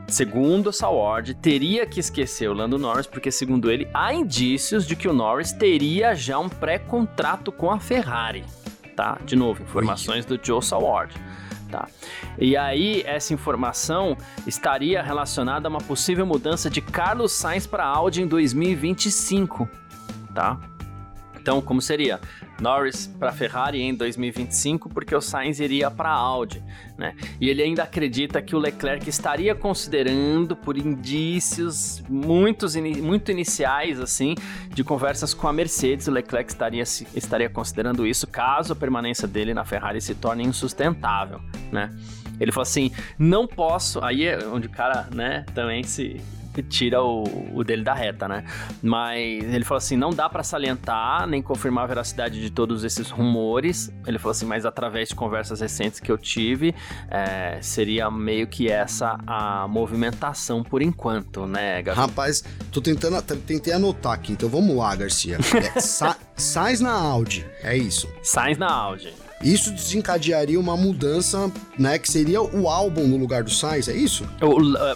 segundo 0.06 0.70
Saward, 0.70 1.32
teria 1.37 1.87
que 1.87 1.99
esquecer 1.99 2.50
o 2.50 2.52
Lando 2.52 2.78
Norris, 2.78 3.06
porque 3.06 3.32
segundo 3.32 3.70
ele, 3.70 3.88
há 3.94 4.12
indícios 4.12 4.87
de 4.87 4.94
que 4.94 5.09
o 5.09 5.14
Norris 5.14 5.50
teria 5.50 6.14
já 6.14 6.38
um 6.38 6.50
pré-contrato 6.50 7.50
com 7.50 7.70
a 7.70 7.80
Ferrari, 7.80 8.44
tá? 8.94 9.16
De 9.25 9.37
novo, 9.37 9.62
informações 9.62 10.26
do 10.26 10.38
Joe 10.40 10.62
Saward. 10.62 11.16
Tá. 11.70 11.88
E 12.38 12.59
aí, 12.59 13.02
essa 13.06 13.32
informação 13.32 14.18
estaria 14.47 15.02
relacionada 15.02 15.66
a 15.66 15.70
uma 15.70 15.80
possível 15.80 16.26
mudança 16.26 16.68
de 16.68 16.82
Carlos 16.82 17.32
Sainz 17.32 17.66
para 17.66 17.87
Audi 17.87 18.20
em 18.20 18.26
2025, 18.26 19.66
tá? 20.35 20.61
Então, 21.40 21.61
como 21.62 21.80
seria? 21.80 22.20
Norris 22.61 23.06
para 23.06 23.32
Ferrari 23.32 23.80
em 23.80 23.94
2025, 23.94 24.90
porque 24.90 25.14
o 25.14 25.20
Sainz 25.20 25.59
iria 25.59 25.90
para 25.90 26.11
a 26.11 26.14
Audi, 26.14 26.62
né? 26.99 27.14
E 27.40 27.49
ele 27.49 27.62
ainda 27.62 27.82
acredita 27.82 28.42
que 28.42 28.54
o 28.54 28.59
Leclerc 28.59 29.09
estaria 29.09 29.54
considerando, 29.54 30.54
por 30.54 30.76
indícios 30.76 32.02
muitos, 32.09 32.76
muito 32.76 33.30
iniciais, 33.30 33.99
assim, 33.99 34.35
de 34.68 34.85
conversas 34.85 35.32
com 35.32 35.49
a 35.49 35.52
Mercedes, 35.52 36.06
o 36.06 36.11
Leclerc 36.11 36.50
estaria, 36.50 36.82
estaria 36.82 37.49
considerando 37.49 38.06
isso 38.06 38.26
caso 38.26 38.75
a 38.75 38.76
permanência 38.76 39.26
dele 39.26 39.54
na 39.54 39.64
Ferrari 39.64 40.00
se 40.00 40.14
torne 40.14 40.44
insustentável, 40.44 41.40
né? 41.73 41.90
Ele 42.38 42.52
falou 42.52 42.62
assim: 42.62 42.90
não 43.18 43.47
posso. 43.47 44.02
Aí 44.02 44.25
é 44.25 44.47
onde 44.47 44.66
o 44.66 44.70
cara, 44.70 45.09
né, 45.12 45.44
também 45.54 45.82
se 45.82 46.20
tira 46.62 47.02
o, 47.02 47.24
o 47.54 47.64
dele 47.64 47.82
da 47.82 47.94
reta, 47.94 48.28
né? 48.28 48.44
Mas 48.82 49.44
ele 49.44 49.64
falou 49.64 49.78
assim: 49.78 49.96
não 49.96 50.10
dá 50.10 50.28
para 50.28 50.42
salientar 50.42 51.26
nem 51.26 51.42
confirmar 51.42 51.84
a 51.84 51.86
veracidade 51.86 52.40
de 52.40 52.50
todos 52.50 52.84
esses 52.84 53.10
rumores. 53.10 53.92
Ele 54.06 54.18
falou 54.18 54.32
assim: 54.32 54.46
mas 54.46 54.64
através 54.66 55.10
de 55.10 55.14
conversas 55.14 55.60
recentes 55.60 56.00
que 56.00 56.10
eu 56.10 56.18
tive, 56.18 56.74
é, 57.10 57.58
seria 57.60 58.10
meio 58.10 58.46
que 58.46 58.68
essa 58.68 59.18
a 59.26 59.66
movimentação 59.68 60.62
por 60.62 60.82
enquanto, 60.82 61.46
né, 61.46 61.82
Gabi? 61.82 61.98
Rapaz, 61.98 62.42
tô 62.70 62.80
tentando, 62.80 63.20
tentei 63.22 63.72
anotar 63.72 64.12
aqui, 64.12 64.32
então 64.32 64.48
vamos 64.48 64.76
lá, 64.76 64.94
Garcia. 64.94 65.38
É, 65.76 65.80
Sa 65.80 66.16
Sainz 66.36 66.80
na 66.80 66.92
Audi, 66.92 67.46
é 67.62 67.76
isso. 67.76 68.08
Sainz 68.22 68.56
na 68.56 68.70
Audi. 68.70 69.12
isso 69.42 69.70
desencadearia 69.72 70.58
uma 70.58 70.76
mudança, 70.76 71.50
né? 71.78 71.98
Que 71.98 72.10
seria 72.10 72.40
o 72.40 72.68
álbum 72.68 73.06
no 73.06 73.16
lugar 73.16 73.42
do 73.42 73.50
Sainz, 73.50 73.88
é 73.88 73.94
isso? 73.94 74.26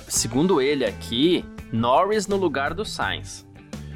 Segundo 0.08 0.60
ele 0.60 0.84
aqui, 0.84 1.44
Norris 1.74 2.26
no 2.26 2.36
lugar 2.36 2.72
do 2.72 2.84
Sainz. 2.84 3.44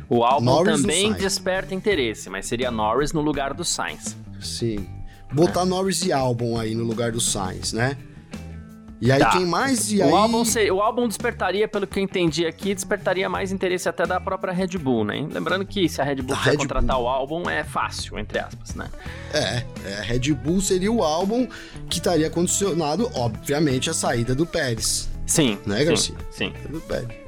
O 0.08 0.24
álbum 0.24 0.46
Norris 0.46 0.80
também 0.80 1.12
desperta 1.12 1.74
interesse, 1.74 2.28
mas 2.28 2.46
seria 2.46 2.70
Norris 2.70 3.12
no 3.12 3.20
lugar 3.20 3.54
do 3.54 3.64
Sainz. 3.64 4.16
Sim. 4.40 4.88
Botar 5.32 5.62
é. 5.62 5.64
Norris 5.64 6.04
e 6.04 6.12
álbum 6.12 6.58
aí 6.58 6.74
no 6.74 6.84
lugar 6.84 7.12
do 7.12 7.20
Sainz, 7.20 7.72
né? 7.72 7.96
E 9.00 9.12
aí 9.12 9.20
tá. 9.20 9.30
quem 9.30 9.46
mais? 9.46 9.92
E 9.92 10.00
o, 10.00 10.04
aí... 10.04 10.12
álbum 10.12 10.42
o 10.72 10.80
álbum 10.80 11.06
despertaria, 11.06 11.68
pelo 11.68 11.86
que 11.86 12.00
eu 12.00 12.02
entendi 12.02 12.46
aqui, 12.46 12.74
despertaria 12.74 13.28
mais 13.28 13.52
interesse 13.52 13.88
até 13.88 14.04
da 14.04 14.18
própria 14.18 14.52
Red 14.52 14.76
Bull, 14.78 15.04
né? 15.04 15.24
Lembrando 15.30 15.64
que 15.64 15.88
se 15.88 16.00
a 16.00 16.04
Red 16.04 16.16
Bull 16.16 16.36
quiser 16.36 16.56
contratar 16.56 16.96
Bull. 16.96 17.04
o 17.04 17.08
álbum, 17.08 17.48
é 17.48 17.62
fácil, 17.62 18.18
entre 18.18 18.40
aspas, 18.40 18.74
né? 18.74 18.88
É, 19.32 19.62
é, 19.88 19.98
a 19.98 20.02
Red 20.02 20.32
Bull 20.32 20.60
seria 20.60 20.90
o 20.90 21.02
álbum 21.02 21.46
que 21.88 21.98
estaria 21.98 22.28
condicionado, 22.28 23.08
obviamente, 23.14 23.88
a 23.88 23.94
saída 23.94 24.34
do 24.34 24.44
Pérez. 24.44 25.08
Sim. 25.26 25.58
Né, 25.64 25.84
Garcia? 25.84 26.16
Sim. 26.32 26.52
sim. 26.60 26.68
Do 26.68 26.80
Pérez. 26.80 27.27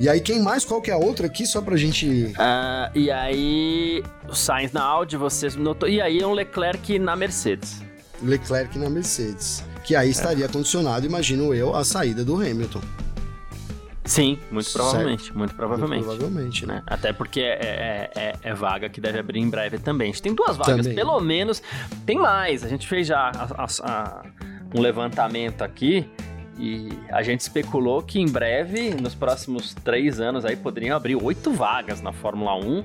E 0.00 0.08
aí, 0.08 0.20
quem 0.20 0.40
mais? 0.40 0.64
Qual 0.64 0.80
que 0.82 0.90
é 0.90 0.94
a 0.94 0.98
outra 0.98 1.26
aqui, 1.26 1.46
só 1.46 1.60
pra 1.60 1.76
gente... 1.76 2.06
Uh, 2.06 2.98
e 2.98 3.10
aí, 3.10 4.02
o 4.28 4.34
Sainz 4.34 4.72
na 4.72 4.82
Audi, 4.82 5.16
vocês 5.16 5.54
notou... 5.54 5.88
E 5.88 6.00
aí, 6.00 6.24
um 6.24 6.32
Leclerc 6.32 6.98
na 6.98 7.14
Mercedes. 7.14 7.80
Leclerc 8.22 8.78
na 8.78 8.90
Mercedes 8.90 9.64
que 9.82 9.96
aí 9.96 10.10
estaria 10.10 10.48
condicionado, 10.48 11.04
imagino 11.04 11.52
eu, 11.52 11.74
a 11.74 11.84
saída 11.84 12.24
do 12.24 12.36
Hamilton. 12.36 12.80
Sim, 14.04 14.38
muito 14.50 14.70
provavelmente, 14.72 15.24
certo. 15.24 15.38
muito 15.38 15.54
provavelmente. 15.54 16.04
Muito 16.04 16.18
provavelmente, 16.18 16.66
né? 16.66 16.82
Até 16.86 17.12
porque 17.12 17.40
é, 17.40 17.58
é, 17.62 18.10
é, 18.16 18.34
é, 18.42 18.54
vaga 18.54 18.88
que 18.88 19.00
deve 19.00 19.20
abrir 19.20 19.38
em 19.38 19.48
breve 19.48 19.78
também. 19.78 20.10
A 20.10 20.12
gente 20.12 20.22
tem 20.22 20.34
duas 20.34 20.56
vagas, 20.56 20.78
também. 20.78 20.94
pelo 20.94 21.20
menos. 21.20 21.62
Tem 22.04 22.18
mais, 22.18 22.64
a 22.64 22.68
gente 22.68 22.86
fez 22.88 23.06
já 23.06 23.30
a, 23.30 23.64
a, 23.64 23.66
a, 23.82 24.22
um 24.74 24.80
levantamento 24.80 25.62
aqui 25.62 26.08
e 26.58 26.88
a 27.10 27.22
gente 27.22 27.40
especulou 27.40 28.02
que 28.02 28.20
em 28.20 28.26
breve, 28.26 28.90
nos 28.94 29.14
próximos 29.14 29.74
três 29.74 30.20
anos, 30.20 30.44
aí 30.44 30.56
poderiam 30.56 30.96
abrir 30.96 31.16
oito 31.16 31.52
vagas 31.52 32.00
na 32.00 32.12
Fórmula 32.12 32.54
1 32.56 32.84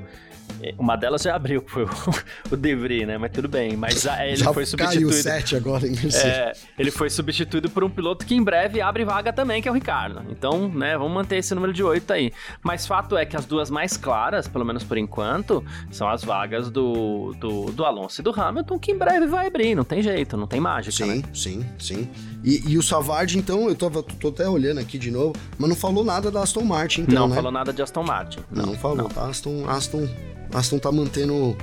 é, 0.62 0.74
uma 0.78 0.96
delas 0.96 1.22
já 1.22 1.36
abriu, 1.36 1.64
foi 1.66 1.84
o, 1.84 1.90
o 2.52 2.58
De 2.58 2.76
Vries, 2.76 3.08
né? 3.08 3.18
Mas 3.18 3.32
tudo 3.32 3.48
bem. 3.48 3.76
Mas 3.76 4.06
ele 4.06 4.36
já 4.38 4.54
foi 4.54 4.66
substituído. 4.66 5.10
Caiu 5.10 5.24
7 5.24 5.56
agora, 5.56 5.86
é, 5.86 6.54
Ele 6.78 6.90
foi 6.90 7.10
substituído 7.10 7.70
por 7.70 7.84
um 7.84 7.90
piloto 7.90 8.26
que 8.26 8.34
em 8.34 8.44
breve 8.44 8.82
abre 8.82 9.06
vaga 9.06 9.32
também, 9.32 9.62
que 9.62 9.68
é 9.68 9.72
o 9.72 9.74
Ricardo. 9.74 10.24
Então, 10.30 10.68
né, 10.68 10.98
vamos 10.98 11.14
manter 11.14 11.38
esse 11.38 11.54
número 11.54 11.74
de 11.74 11.84
8 11.84 12.12
aí. 12.12 12.34
Mas 12.64 12.88
fato 12.88 13.16
é 13.16 13.26
que 13.26 13.36
as 13.36 13.46
duas 13.46 13.70
mais 13.70 13.98
claras, 13.98 14.48
pelo 14.48 14.66
menos 14.66 14.84
por 14.84 14.98
enquanto, 14.98 15.64
são 15.92 16.10
as 16.10 16.24
vagas 16.24 16.72
do, 16.72 17.34
do, 17.40 17.72
do 17.72 17.86
Alonso 17.86 18.22
e 18.22 18.24
do 18.24 18.32
Hamilton, 18.32 18.80
que 18.80 18.92
em 18.92 18.98
breve 18.98 19.28
vai 19.28 19.48
abrir, 19.48 19.76
não 19.76 19.84
tem 19.84 20.02
jeito, 20.02 20.36
não 20.36 20.48
tem 20.48 20.60
mágica. 20.60 21.06
Sim, 21.06 21.18
né? 21.18 21.24
sim, 21.34 21.66
sim. 21.78 22.10
E, 22.44 22.72
e 22.72 22.78
o 22.78 22.84
Savard, 22.84 23.38
então, 23.38 23.68
eu 23.68 23.76
tô, 23.76 23.90
tô, 23.90 24.28
até 24.30 24.48
olhando 24.48 24.80
aqui 24.80 24.98
de 24.98 25.12
novo, 25.12 25.34
mas 25.58 25.70
não 25.70 25.76
falou 25.76 26.04
nada 26.04 26.30
da 26.30 26.44
Aston 26.44 26.64
Martin, 26.64 27.02
então. 27.02 27.22
Não 27.22 27.28
né? 27.30 27.36
falou 27.36 27.52
nada 27.52 27.74
de 27.74 27.82
Aston 27.82 28.04
Martin. 28.04 28.40
Não, 28.52 28.68
não 28.68 28.76
falou, 28.76 28.98
não. 28.98 29.10
tá? 29.10 29.28
Aston, 29.28 29.68
Aston 29.68 30.08
Aston 30.54 30.80
tá 30.80 30.92
mantendo 30.92 31.58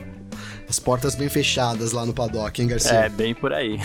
as 0.68 0.78
portas 0.78 1.14
bem 1.14 1.28
fechadas 1.28 1.92
lá 1.92 2.04
no 2.04 2.12
paddock, 2.12 2.60
hein, 2.60 2.68
Garcia? 2.68 2.92
É, 2.92 3.08
bem 3.08 3.34
por 3.34 3.52
aí. 3.52 3.78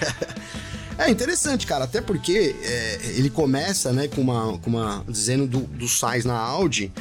é 0.98 1.10
interessante, 1.10 1.66
cara, 1.66 1.84
até 1.84 2.00
porque 2.00 2.54
é, 2.62 3.00
ele 3.16 3.30
começa, 3.30 3.92
né, 3.92 4.08
com 4.08 4.20
uma, 4.20 4.58
com 4.58 4.70
uma 4.70 5.04
dizendo 5.08 5.46
do, 5.46 5.60
do 5.60 5.88
Sainz 5.88 6.24
na 6.24 6.38
Audi, 6.38 6.92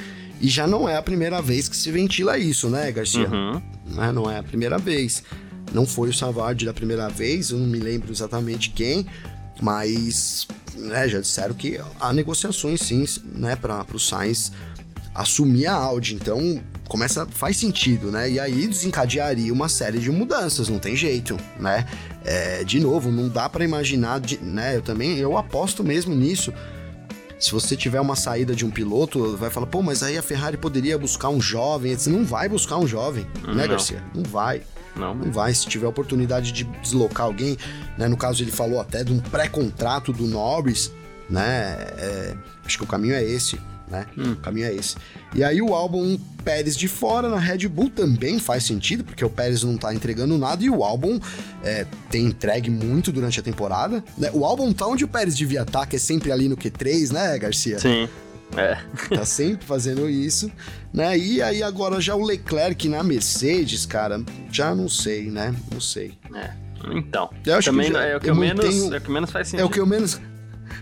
e 0.41 0.47
já 0.47 0.67
não 0.67 0.87
é 0.87 0.97
a 0.97 1.01
primeira 1.01 1.41
vez 1.41 1.69
que 1.69 1.75
se 1.75 1.91
ventila 1.91 2.37
isso, 2.37 2.69
né, 2.69 2.91
Garcia? 2.91 3.29
Uhum. 3.29 3.61
Não, 3.87 4.03
é, 4.03 4.11
não 4.11 4.31
é 4.31 4.39
a 4.39 4.43
primeira 4.43 4.77
vez. 4.77 5.23
Não 5.73 5.85
foi 5.85 6.09
o 6.09 6.13
Savard 6.13 6.63
da 6.65 6.73
primeira 6.73 7.09
vez, 7.09 7.49
eu 7.49 7.57
não 7.57 7.67
me 7.67 7.79
lembro 7.79 8.11
exatamente 8.11 8.69
quem, 8.69 9.05
mas 9.61 10.47
né, 10.75 11.07
já 11.07 11.19
disseram 11.19 11.53
que 11.53 11.79
há 11.99 12.13
negociações 12.13 12.81
sim, 12.81 13.05
né, 13.33 13.55
para 13.55 13.85
o 13.93 13.99
Sainz 13.99 14.51
assumir 15.13 15.67
a 15.67 15.73
Audi. 15.73 16.15
Então, 16.15 16.61
começa 16.87 17.25
faz 17.25 17.57
sentido, 17.57 18.11
né? 18.11 18.29
E 18.29 18.39
aí 18.39 18.67
desencadearia 18.67 19.51
uma 19.51 19.69
série 19.69 19.99
de 19.99 20.11
mudanças, 20.11 20.67
não 20.67 20.77
tem 20.77 20.95
jeito, 20.95 21.37
né? 21.59 21.85
É, 22.23 22.63
de 22.63 22.79
novo, 22.79 23.11
não 23.11 23.29
dá 23.29 23.47
para 23.47 23.63
imaginar, 23.63 24.19
de, 24.19 24.37
né? 24.39 24.75
Eu 24.75 24.81
também 24.81 25.17
eu 25.17 25.37
aposto 25.37 25.83
mesmo 25.83 26.13
nisso. 26.13 26.53
Se 27.39 27.51
você 27.51 27.75
tiver 27.75 27.99
uma 27.99 28.15
saída 28.15 28.55
de 28.55 28.65
um 28.65 28.71
piloto, 28.71 29.35
vai 29.37 29.49
falar, 29.49 29.67
pô, 29.67 29.81
mas 29.81 30.01
aí 30.01 30.17
a 30.17 30.21
Ferrari 30.21 30.57
poderia 30.57 30.97
buscar 30.97 31.29
um 31.29 31.41
jovem. 31.41 31.95
Você 31.95 32.09
não 32.09 32.23
vai 32.23 32.47
buscar 32.47 32.77
um 32.77 32.87
jovem, 32.87 33.23
né, 33.23 33.29
não. 33.47 33.55
né, 33.55 33.67
Garcia? 33.67 34.03
Não 34.13 34.23
vai. 34.23 34.61
Não. 34.95 35.13
não 35.15 35.31
vai. 35.31 35.53
Se 35.53 35.67
tiver 35.67 35.87
oportunidade 35.87 36.51
de 36.51 36.63
deslocar 36.63 37.25
alguém, 37.25 37.57
né? 37.97 38.07
No 38.07 38.17
caso, 38.17 38.43
ele 38.43 38.51
falou 38.51 38.79
até 38.79 39.03
de 39.03 39.11
um 39.11 39.19
pré-contrato 39.19 40.13
do 40.13 40.25
Norris, 40.25 40.91
né? 41.29 41.75
É, 41.97 42.35
acho 42.65 42.77
que 42.77 42.83
o 42.83 42.87
caminho 42.87 43.13
é 43.13 43.23
esse 43.23 43.59
né? 43.87 44.05
Hum. 44.17 44.33
O 44.33 44.35
caminho 44.37 44.67
é 44.67 44.73
esse. 44.73 44.95
E 45.33 45.43
aí 45.43 45.61
o 45.61 45.73
álbum 45.73 46.17
Pérez 46.43 46.77
de 46.77 46.87
fora 46.87 47.27
na 47.27 47.39
Red 47.39 47.67
Bull 47.67 47.89
também 47.89 48.39
faz 48.39 48.63
sentido, 48.63 49.03
porque 49.03 49.25
o 49.25 49.29
Pérez 49.29 49.63
não 49.63 49.77
tá 49.77 49.93
entregando 49.93 50.37
nada 50.37 50.63
e 50.63 50.69
o 50.69 50.83
álbum 50.83 51.19
é, 51.63 51.85
tem 52.09 52.25
entregue 52.25 52.69
muito 52.69 53.11
durante 53.11 53.39
a 53.39 53.43
temporada. 53.43 54.03
Né? 54.17 54.29
O 54.33 54.45
álbum 54.45 54.71
tá 54.71 54.85
onde 54.85 55.03
o 55.03 55.07
Pérez 55.07 55.35
devia 55.35 55.61
estar, 55.61 55.79
tá, 55.79 55.85
que 55.85 55.95
é 55.95 55.99
sempre 55.99 56.31
ali 56.31 56.47
no 56.47 56.55
Q3, 56.55 57.11
né, 57.11 57.37
Garcia? 57.39 57.79
Sim. 57.79 58.07
É. 58.57 58.77
tá 59.15 59.25
sempre 59.25 59.65
fazendo 59.65 60.09
isso, 60.09 60.51
né? 60.93 61.17
E 61.17 61.41
aí 61.41 61.61
agora 61.63 61.99
já 61.99 62.15
o 62.15 62.23
Leclerc 62.23 62.87
na 62.87 63.03
Mercedes, 63.03 63.85
cara, 63.85 64.23
já 64.51 64.73
não 64.73 64.89
sei, 64.89 65.29
né? 65.29 65.55
Não 65.71 65.81
sei. 65.81 66.13
É. 66.33 66.51
Então, 66.91 67.29
eu 67.45 67.55
acho 67.55 67.71
também 67.71 67.87
que 67.87 67.93
já, 67.93 68.03
é 68.03 68.17
o 68.17 68.19
que 68.19 68.31
menos, 68.31 68.65
tenho, 68.65 68.93
é 68.93 68.97
o 68.97 69.01
que 69.01 69.11
menos 69.11 69.31
faz 69.31 69.47
sentido. 69.47 69.63
É 69.63 69.65
o 69.65 69.69
que 69.69 69.79
eu 69.79 69.85
menos 69.85 70.19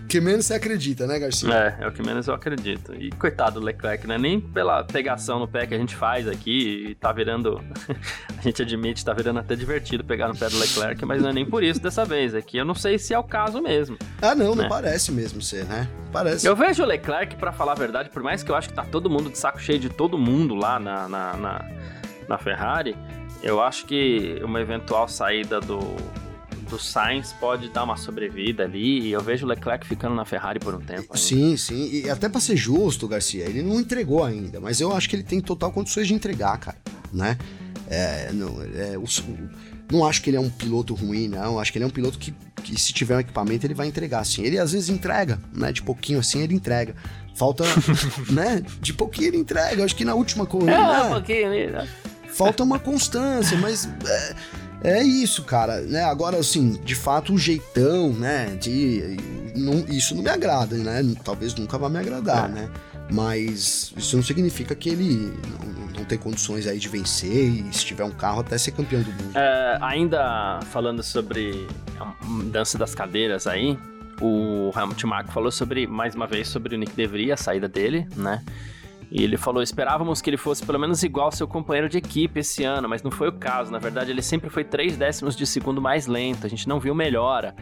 que 0.08 0.20
menos 0.20 0.46
você 0.46 0.54
acredita, 0.54 1.06
né, 1.06 1.18
Garcia? 1.18 1.76
É, 1.80 1.84
é 1.84 1.88
o 1.88 1.92
que 1.92 2.02
menos 2.02 2.26
eu 2.26 2.34
acredito. 2.34 2.94
E 2.94 3.10
coitado 3.10 3.60
do 3.60 3.66
Leclerc, 3.66 4.06
né? 4.06 4.18
Nem 4.18 4.40
pela 4.40 4.84
pegação 4.84 5.38
no 5.38 5.48
pé 5.48 5.66
que 5.66 5.74
a 5.74 5.78
gente 5.78 5.94
faz 5.94 6.28
aqui, 6.28 6.88
e 6.88 6.94
tá 6.94 7.12
virando. 7.12 7.60
a 8.36 8.42
gente 8.42 8.62
admite, 8.62 9.04
tá 9.04 9.12
virando 9.12 9.40
até 9.40 9.54
divertido 9.54 10.04
pegar 10.04 10.28
no 10.28 10.36
pé 10.36 10.48
do 10.48 10.58
Leclerc, 10.58 11.04
mas 11.04 11.22
não 11.22 11.30
é 11.30 11.32
nem 11.32 11.46
por 11.46 11.62
isso 11.62 11.80
dessa 11.80 12.04
vez. 12.04 12.34
Aqui 12.34 12.56
eu 12.56 12.64
não 12.64 12.74
sei 12.74 12.98
se 12.98 13.14
é 13.14 13.18
o 13.18 13.24
caso 13.24 13.60
mesmo. 13.60 13.96
Ah, 14.20 14.34
não, 14.34 14.54
né? 14.54 14.62
não 14.62 14.68
parece 14.68 15.12
mesmo 15.12 15.40
ser, 15.40 15.64
né? 15.64 15.88
Parece. 16.12 16.46
Eu 16.46 16.54
vejo 16.54 16.82
o 16.82 16.86
Leclerc, 16.86 17.36
para 17.36 17.52
falar 17.52 17.72
a 17.72 17.76
verdade, 17.76 18.10
por 18.10 18.22
mais 18.22 18.42
que 18.42 18.50
eu 18.50 18.54
acho 18.54 18.68
que 18.68 18.74
tá 18.74 18.84
todo 18.84 19.10
mundo 19.10 19.30
de 19.30 19.38
saco 19.38 19.60
cheio 19.60 19.78
de 19.78 19.88
todo 19.88 20.16
mundo 20.16 20.54
lá 20.54 20.78
na, 20.78 21.08
na, 21.08 21.36
na, 21.36 21.64
na 22.28 22.38
Ferrari, 22.38 22.96
eu 23.42 23.60
acho 23.60 23.84
que 23.84 24.40
uma 24.42 24.60
eventual 24.60 25.08
saída 25.08 25.60
do 25.60 25.78
do 26.64 26.78
Sainz 26.78 27.32
pode 27.32 27.68
dar 27.68 27.84
uma 27.84 27.96
sobrevida 27.96 28.64
ali 28.64 29.00
e 29.00 29.12
eu 29.12 29.20
vejo 29.20 29.46
o 29.46 29.48
Leclerc 29.48 29.86
ficando 29.86 30.14
na 30.14 30.24
Ferrari 30.24 30.58
por 30.58 30.74
um 30.74 30.80
tempo. 30.80 31.02
Ainda. 31.02 31.16
Sim, 31.16 31.56
sim. 31.56 31.90
E 31.92 32.10
até 32.10 32.28
para 32.28 32.40
ser 32.40 32.56
justo, 32.56 33.06
Garcia, 33.06 33.44
ele 33.44 33.62
não 33.62 33.80
entregou 33.80 34.24
ainda, 34.24 34.60
mas 34.60 34.80
eu 34.80 34.94
acho 34.94 35.08
que 35.08 35.16
ele 35.16 35.22
tem 35.22 35.40
total 35.40 35.70
condições 35.70 36.08
de 36.08 36.14
entregar, 36.14 36.58
cara, 36.58 36.78
né? 37.12 37.38
É, 37.88 38.30
não, 38.32 38.62
é, 38.62 38.96
o, 38.96 39.04
não 39.90 40.04
acho 40.04 40.22
que 40.22 40.30
ele 40.30 40.36
é 40.36 40.40
um 40.40 40.50
piloto 40.50 40.94
ruim, 40.94 41.28
não. 41.28 41.58
Acho 41.58 41.70
que 41.70 41.78
ele 41.78 41.84
é 41.84 41.88
um 41.88 41.90
piloto 41.90 42.18
que, 42.18 42.34
que 42.62 42.80
se 42.80 42.92
tiver 42.92 43.16
um 43.16 43.20
equipamento, 43.20 43.66
ele 43.66 43.74
vai 43.74 43.86
entregar, 43.86 44.20
assim. 44.20 44.42
Ele 44.42 44.58
às 44.58 44.72
vezes 44.72 44.88
entrega, 44.88 45.38
né? 45.52 45.72
De 45.72 45.82
pouquinho 45.82 46.18
assim, 46.18 46.42
ele 46.42 46.54
entrega. 46.54 46.94
Falta, 47.34 47.64
né? 48.30 48.62
De 48.80 48.92
pouquinho 48.92 49.28
ele 49.28 49.36
entrega. 49.36 49.84
Acho 49.84 49.94
que 49.94 50.04
na 50.04 50.14
última 50.14 50.46
corrida. 50.46 50.72
É, 50.72 50.78
né? 50.78 51.02
um 51.04 51.10
pouquinho, 51.10 51.50
né? 51.50 51.88
Falta 52.28 52.62
uma 52.62 52.78
constância, 52.78 53.56
mas. 53.58 53.86
É, 54.06 54.34
é 54.84 55.02
isso, 55.02 55.42
cara, 55.44 55.80
né? 55.80 56.04
Agora, 56.04 56.36
assim, 56.36 56.78
de 56.84 56.94
fato, 56.94 57.32
o 57.32 57.38
jeitão, 57.38 58.12
né? 58.12 58.56
De, 58.60 59.16
não, 59.56 59.78
isso 59.88 60.14
não 60.14 60.22
me 60.22 60.28
agrada, 60.28 60.76
né? 60.76 61.02
Talvez 61.24 61.54
nunca 61.54 61.78
vá 61.78 61.88
me 61.88 61.98
agradar, 61.98 62.50
é. 62.50 62.52
né? 62.52 62.70
Mas 63.10 63.92
isso 63.96 64.16
não 64.16 64.22
significa 64.22 64.74
que 64.74 64.90
ele 64.90 65.32
não, 65.60 65.98
não 65.98 66.04
tem 66.04 66.18
condições 66.18 66.66
aí 66.66 66.78
de 66.78 66.88
vencer 66.88 67.30
e 67.30 67.72
se 67.72 67.84
tiver 67.84 68.04
um 68.04 68.10
carro 68.10 68.40
até 68.40 68.58
ser 68.58 68.72
campeão 68.72 69.02
do 69.02 69.10
mundo. 69.10 69.32
É, 69.34 69.78
ainda 69.80 70.60
falando 70.70 71.02
sobre 71.02 71.66
a 71.98 72.14
mudança 72.26 72.76
das 72.78 72.94
cadeiras 72.94 73.46
aí, 73.46 73.78
o 74.20 74.70
Hamilton 74.74 75.06
Marco 75.06 75.32
falou 75.32 75.50
sobre, 75.50 75.86
mais 75.86 76.14
uma 76.14 76.26
vez, 76.26 76.48
sobre 76.48 76.74
o 76.74 76.78
Nick 76.78 76.92
DeVries, 76.94 77.32
a 77.32 77.36
saída 77.36 77.68
dele, 77.68 78.06
né? 78.16 78.42
E 79.14 79.22
ele 79.22 79.36
falou: 79.36 79.62
esperávamos 79.62 80.20
que 80.20 80.28
ele 80.28 80.36
fosse 80.36 80.66
pelo 80.66 80.76
menos 80.76 81.04
igual 81.04 81.26
ao 81.26 81.32
seu 81.32 81.46
companheiro 81.46 81.88
de 81.88 81.98
equipe 81.98 82.40
esse 82.40 82.64
ano, 82.64 82.88
mas 82.88 83.00
não 83.00 83.12
foi 83.12 83.28
o 83.28 83.32
caso. 83.32 83.70
Na 83.70 83.78
verdade, 83.78 84.10
ele 84.10 84.20
sempre 84.20 84.50
foi 84.50 84.64
três 84.64 84.96
décimos 84.96 85.36
de 85.36 85.46
segundo 85.46 85.80
mais 85.80 86.08
lento. 86.08 86.44
A 86.44 86.50
gente 86.50 86.68
não 86.68 86.80
viu 86.80 86.96
melhora. 86.96 87.54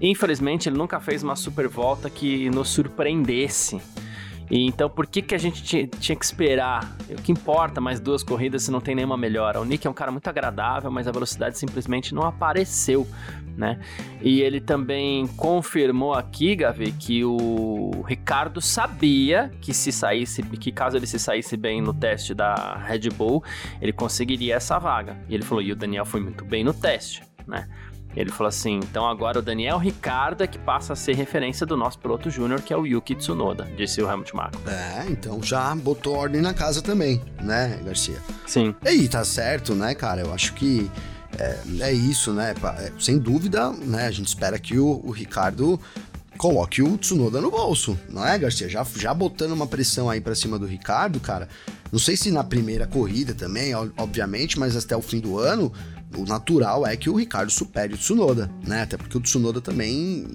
Infelizmente, 0.00 0.68
ele 0.68 0.76
nunca 0.76 0.98
fez 0.98 1.22
uma 1.22 1.36
super 1.36 1.68
volta 1.68 2.10
que 2.10 2.50
nos 2.50 2.70
surpreendesse. 2.70 3.80
E 4.50 4.64
então, 4.64 4.88
por 4.88 5.06
que, 5.06 5.22
que 5.22 5.34
a 5.34 5.38
gente 5.38 5.62
tinha, 5.62 6.16
que 6.16 6.24
esperar? 6.24 6.96
O 7.10 7.22
que 7.22 7.32
importa 7.32 7.80
mais 7.80 7.98
duas 7.98 8.22
corridas 8.22 8.62
se 8.62 8.70
não 8.70 8.80
tem 8.80 8.94
nenhuma 8.94 9.16
melhora? 9.16 9.60
O 9.60 9.64
Nick 9.64 9.86
é 9.86 9.90
um 9.90 9.94
cara 9.94 10.12
muito 10.12 10.28
agradável, 10.28 10.90
mas 10.90 11.08
a 11.08 11.12
velocidade 11.12 11.58
simplesmente 11.58 12.14
não 12.14 12.22
apareceu, 12.22 13.06
né? 13.56 13.80
E 14.22 14.40
ele 14.40 14.60
também 14.60 15.26
confirmou 15.26 16.14
aqui, 16.14 16.54
Gavi, 16.54 16.92
que 16.92 17.24
o 17.24 18.04
Ricardo 18.06 18.60
sabia 18.60 19.50
que 19.60 19.74
se 19.74 19.90
saísse, 19.90 20.42
que 20.42 20.70
caso 20.70 20.96
ele 20.96 21.06
se 21.06 21.18
saísse 21.18 21.56
bem 21.56 21.82
no 21.82 21.92
teste 21.92 22.32
da 22.32 22.76
Red 22.86 23.10
Bull, 23.10 23.42
ele 23.80 23.92
conseguiria 23.92 24.54
essa 24.54 24.78
vaga. 24.78 25.16
E 25.28 25.34
ele 25.34 25.42
falou: 25.42 25.62
e 25.62 25.72
o 25.72 25.76
Daniel 25.76 26.04
foi 26.04 26.20
muito 26.20 26.44
bem 26.44 26.62
no 26.62 26.72
teste. 26.72 27.22
né? 27.46 27.68
Ele 28.16 28.30
falou 28.30 28.48
assim: 28.48 28.76
então 28.78 29.06
agora 29.06 29.38
o 29.38 29.42
Daniel 29.42 29.78
Ricardo 29.78 30.42
é 30.42 30.46
que 30.46 30.58
passa 30.58 30.94
a 30.94 30.96
ser 30.96 31.14
referência 31.14 31.66
do 31.66 31.76
nosso 31.76 31.98
piloto 31.98 32.30
júnior, 32.30 32.62
que 32.62 32.72
é 32.72 32.76
o 32.76 32.86
Yuki 32.86 33.14
Tsunoda, 33.14 33.68
disse 33.76 34.00
o 34.00 34.10
Helmut 34.10 34.34
Marko. 34.34 34.58
É, 34.68 35.04
então 35.10 35.42
já 35.42 35.74
botou 35.74 36.16
ordem 36.16 36.40
na 36.40 36.54
casa 36.54 36.80
também, 36.80 37.20
né, 37.42 37.78
Garcia? 37.84 38.16
Sim. 38.46 38.74
E 38.82 38.88
aí, 38.88 39.08
tá 39.08 39.24
certo, 39.24 39.74
né, 39.74 39.94
cara? 39.94 40.22
Eu 40.22 40.32
acho 40.32 40.54
que 40.54 40.90
é, 41.38 41.58
é 41.80 41.92
isso, 41.92 42.32
né? 42.32 42.54
É, 42.78 42.92
sem 42.98 43.18
dúvida, 43.18 43.70
né? 43.70 44.06
A 44.06 44.10
gente 44.10 44.28
espera 44.28 44.58
que 44.58 44.78
o, 44.78 45.02
o 45.04 45.10
Ricardo 45.10 45.78
coloque 46.36 46.82
o 46.82 46.96
Tsunoda 46.96 47.40
no 47.40 47.50
bolso, 47.50 47.98
não 48.10 48.26
é, 48.26 48.38
Garcia? 48.38 48.68
Já, 48.68 48.86
já 48.96 49.12
botando 49.12 49.52
uma 49.52 49.66
pressão 49.66 50.08
aí 50.08 50.20
para 50.20 50.34
cima 50.34 50.58
do 50.58 50.66
Ricardo, 50.66 51.18
cara. 51.18 51.48
Não 51.90 51.98
sei 51.98 52.16
se 52.16 52.30
na 52.30 52.44
primeira 52.44 52.86
corrida 52.86 53.34
também, 53.34 53.74
obviamente, 53.74 54.58
mas 54.58 54.76
até 54.76 54.96
o 54.96 55.02
fim 55.02 55.20
do 55.20 55.38
ano, 55.38 55.72
o 56.14 56.24
natural 56.24 56.86
é 56.86 56.96
que 56.96 57.10
o 57.10 57.16
Ricardo 57.16 57.50
supere 57.50 57.94
o 57.94 57.96
Tsunoda, 57.96 58.50
né? 58.66 58.82
Até 58.82 58.96
porque 58.96 59.16
o 59.16 59.20
Tsunoda 59.20 59.60
também 59.60 60.26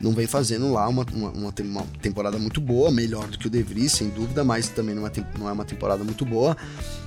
não 0.00 0.12
vem 0.12 0.26
fazendo 0.26 0.72
lá 0.72 0.88
uma, 0.88 1.04
uma, 1.12 1.30
uma, 1.30 1.54
uma 1.60 1.86
temporada 2.00 2.38
muito 2.38 2.60
boa, 2.60 2.90
melhor 2.90 3.26
do 3.28 3.38
que 3.38 3.46
o 3.46 3.50
De 3.50 3.62
Vries, 3.62 3.92
sem 3.92 4.08
dúvida, 4.08 4.42
mas 4.42 4.68
também 4.68 4.94
não 4.94 5.06
é, 5.06 5.12
não 5.38 5.48
é 5.48 5.52
uma 5.52 5.64
temporada 5.64 6.02
muito 6.02 6.24
boa. 6.24 6.56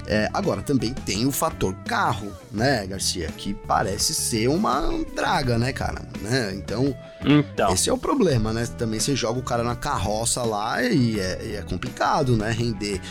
É, 0.07 0.29
agora, 0.33 0.61
também 0.61 0.93
tem 0.93 1.25
o 1.25 1.31
fator 1.31 1.73
carro, 1.85 2.31
né, 2.51 2.85
Garcia? 2.85 3.27
Que 3.27 3.53
parece 3.53 4.13
ser 4.13 4.49
uma 4.49 4.89
draga, 5.15 5.57
né, 5.57 5.71
cara? 5.73 6.01
Né? 6.21 6.53
Então, 6.55 6.95
então, 7.25 7.73
esse 7.73 7.89
é 7.89 7.93
o 7.93 7.97
problema, 7.97 8.53
né? 8.53 8.65
Também 8.77 8.99
você 8.99 9.15
joga 9.15 9.39
o 9.39 9.43
cara 9.43 9.63
na 9.63 9.75
carroça 9.75 10.43
lá 10.43 10.83
e 10.83 11.19
é, 11.19 11.45
e 11.45 11.55
é 11.55 11.61
complicado, 11.61 12.35
né? 12.35 12.51
Render 12.51 13.01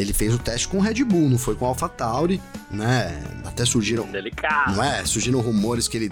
ele 0.00 0.12
fez 0.12 0.34
o 0.34 0.38
teste 0.38 0.68
com 0.68 0.78
o 0.78 0.80
Red 0.80 1.04
Bull, 1.04 1.28
não 1.28 1.38
foi 1.38 1.54
com 1.54 1.64
o 1.64 1.68
AlphaTauri, 1.68 2.40
né? 2.70 3.22
Até 3.44 3.64
surgiram. 3.64 4.10
Delicado. 4.10 4.76
Não 4.76 4.82
é? 4.82 5.04
Surgiram 5.04 5.40
rumores 5.40 5.88
que 5.88 5.96
ele 5.96 6.10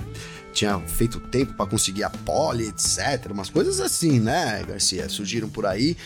tinha 0.53 0.79
feito 0.81 1.21
tempo 1.21 1.55
para 1.55 1.67
conseguir 1.67 2.03
a 2.03 2.11
pole, 2.11 2.69
etc. 2.69 3.31
Umas 3.31 3.49
coisas 3.49 3.81
assim, 3.81 4.19
né, 4.19 4.65
Garcia? 4.67 5.09
Surgiram 5.09 5.49
por 5.49 5.67
aí. 5.67 5.97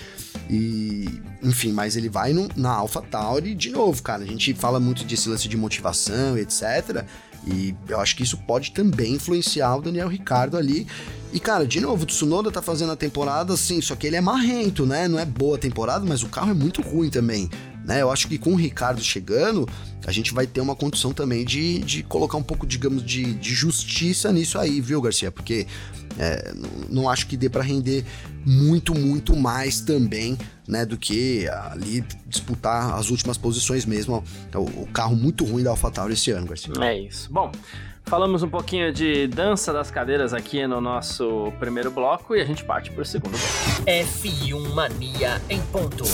E, 0.51 1.21
enfim, 1.43 1.73
mas 1.73 1.97
ele 1.97 2.09
vai 2.09 2.33
no, 2.33 2.49
na 2.57 2.73
AlphaTauri 2.73 3.55
de 3.55 3.71
novo, 3.71 4.03
cara. 4.03 4.23
A 4.23 4.27
gente 4.27 4.53
fala 4.55 4.79
muito 4.79 5.05
desse 5.05 5.29
lance 5.29 5.49
de 5.49 5.57
motivação, 5.57 6.37
etc. 6.37 7.05
E 7.47 7.75
eu 7.89 8.01
acho 8.01 8.15
que 8.15 8.23
isso 8.23 8.37
pode 8.37 8.73
também 8.73 9.15
influenciar 9.15 9.77
o 9.77 9.83
Daniel 9.83 10.09
Ricardo 10.09 10.57
ali. 10.57 10.87
E, 11.33 11.41
cara, 11.41 11.67
de 11.67 11.81
novo, 11.81 12.03
o 12.03 12.07
Tsunoda 12.07 12.51
tá 12.51 12.61
fazendo 12.61 12.93
a 12.93 12.97
temporada 12.97 13.55
assim, 13.55 13.81
só 13.81 13.97
que 13.97 14.07
ele 14.07 14.17
é 14.17 14.21
marrento, 14.21 14.85
né? 14.85 15.09
Não 15.09 15.19
é 15.19 15.25
boa 15.25 15.57
a 15.57 15.59
temporada, 15.59 16.05
mas 16.07 16.23
o 16.23 16.29
carro 16.29 16.51
é 16.51 16.55
muito 16.55 16.83
ruim 16.83 17.09
também. 17.09 17.49
Né? 17.85 18.03
Eu 18.03 18.11
acho 18.11 18.29
que 18.29 18.39
com 18.39 18.53
o 18.53 18.57
Ricardo 18.57 19.03
chegando, 19.03 19.69
a 20.07 20.13
gente 20.13 20.33
vai 20.33 20.47
ter 20.47 20.61
uma 20.61 20.75
condição 20.75 21.13
também 21.13 21.45
de, 21.45 21.79
de 21.81 22.03
colocar 22.03 22.37
um 22.37 22.43
pouco, 22.43 22.67
digamos, 22.67 23.05
de, 23.05 23.35
de 23.35 23.55
justiça 23.55 24.33
nisso 24.33 24.59
aí, 24.59 24.81
viu, 24.81 25.01
Garcia? 25.01 25.31
Porque 25.31 25.67
é, 26.19 26.53
não, 26.89 27.09
acho 27.09 27.27
que 27.27 27.37
dê 27.37 27.49
para 27.49 27.63
render 27.63 28.05
muito, 28.45 28.95
muito 28.95 29.35
mais 29.37 29.81
também, 29.81 30.37
né, 30.67 30.85
do 30.85 30.97
que 30.97 31.49
ali 31.49 32.05
disputar 32.27 32.95
as 32.95 33.11
últimas 33.11 33.39
posições 33.39 33.85
mesmo. 33.85 34.23
O, 34.55 34.83
o 34.83 34.89
carro 34.93 35.17
muito 35.17 35.45
ruim 35.45 35.63
da 35.63 35.71
AlphaTauri 35.71 36.15
esse 36.15 36.31
ano, 36.31 36.47
Garcia. 36.47 36.73
É 36.81 36.99
isso. 36.99 37.33
Bom, 37.33 37.51
falamos 38.05 38.43
um 38.43 38.49
pouquinho 38.49 38.93
de 38.93 39.27
dança 39.27 39.73
das 39.73 39.91
cadeiras 39.91 40.35
aqui 40.35 40.67
no 40.67 40.81
nosso 40.81 41.53
primeiro 41.59 41.91
bloco 41.91 42.35
e 42.35 42.41
a 42.41 42.45
gente 42.45 42.65
parte 42.65 42.91
para 42.91 43.03
o 43.03 43.07
segundo 43.07 43.33
bloco. 43.33 43.85
F1 43.87 44.75
Mania 44.75 45.41
em 45.49 45.61
ponto. 45.63 46.05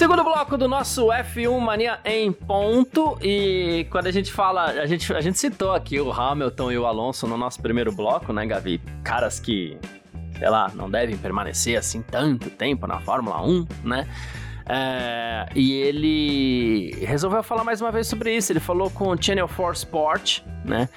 Segundo 0.00 0.24
bloco 0.24 0.56
do 0.56 0.66
nosso 0.66 1.08
F1 1.08 1.60
Mania 1.60 2.00
em 2.06 2.32
ponto. 2.32 3.18
E 3.20 3.86
quando 3.90 4.06
a 4.06 4.10
gente 4.10 4.32
fala, 4.32 4.64
a 4.64 4.86
gente, 4.86 5.12
a 5.12 5.20
gente 5.20 5.38
citou 5.38 5.74
aqui 5.74 6.00
o 6.00 6.10
Hamilton 6.10 6.72
e 6.72 6.78
o 6.78 6.86
Alonso 6.86 7.26
no 7.26 7.36
nosso 7.36 7.60
primeiro 7.60 7.92
bloco, 7.92 8.32
né, 8.32 8.46
Gavi? 8.46 8.80
Caras 9.04 9.38
que, 9.38 9.76
sei 10.38 10.48
lá, 10.48 10.72
não 10.74 10.90
devem 10.90 11.18
permanecer 11.18 11.78
assim 11.78 12.00
tanto 12.00 12.48
tempo 12.48 12.86
na 12.86 12.98
Fórmula 12.98 13.42
1, 13.42 13.66
né? 13.84 14.08
É, 14.66 15.46
e 15.54 15.70
ele 15.74 16.96
resolveu 17.04 17.42
falar 17.42 17.62
mais 17.62 17.82
uma 17.82 17.92
vez 17.92 18.06
sobre 18.06 18.34
isso. 18.34 18.50
Ele 18.50 18.58
falou 18.58 18.88
com 18.88 19.08
o 19.10 19.22
Channel 19.22 19.46
4 19.46 19.74
Sport, 19.74 20.40
né? 20.64 20.88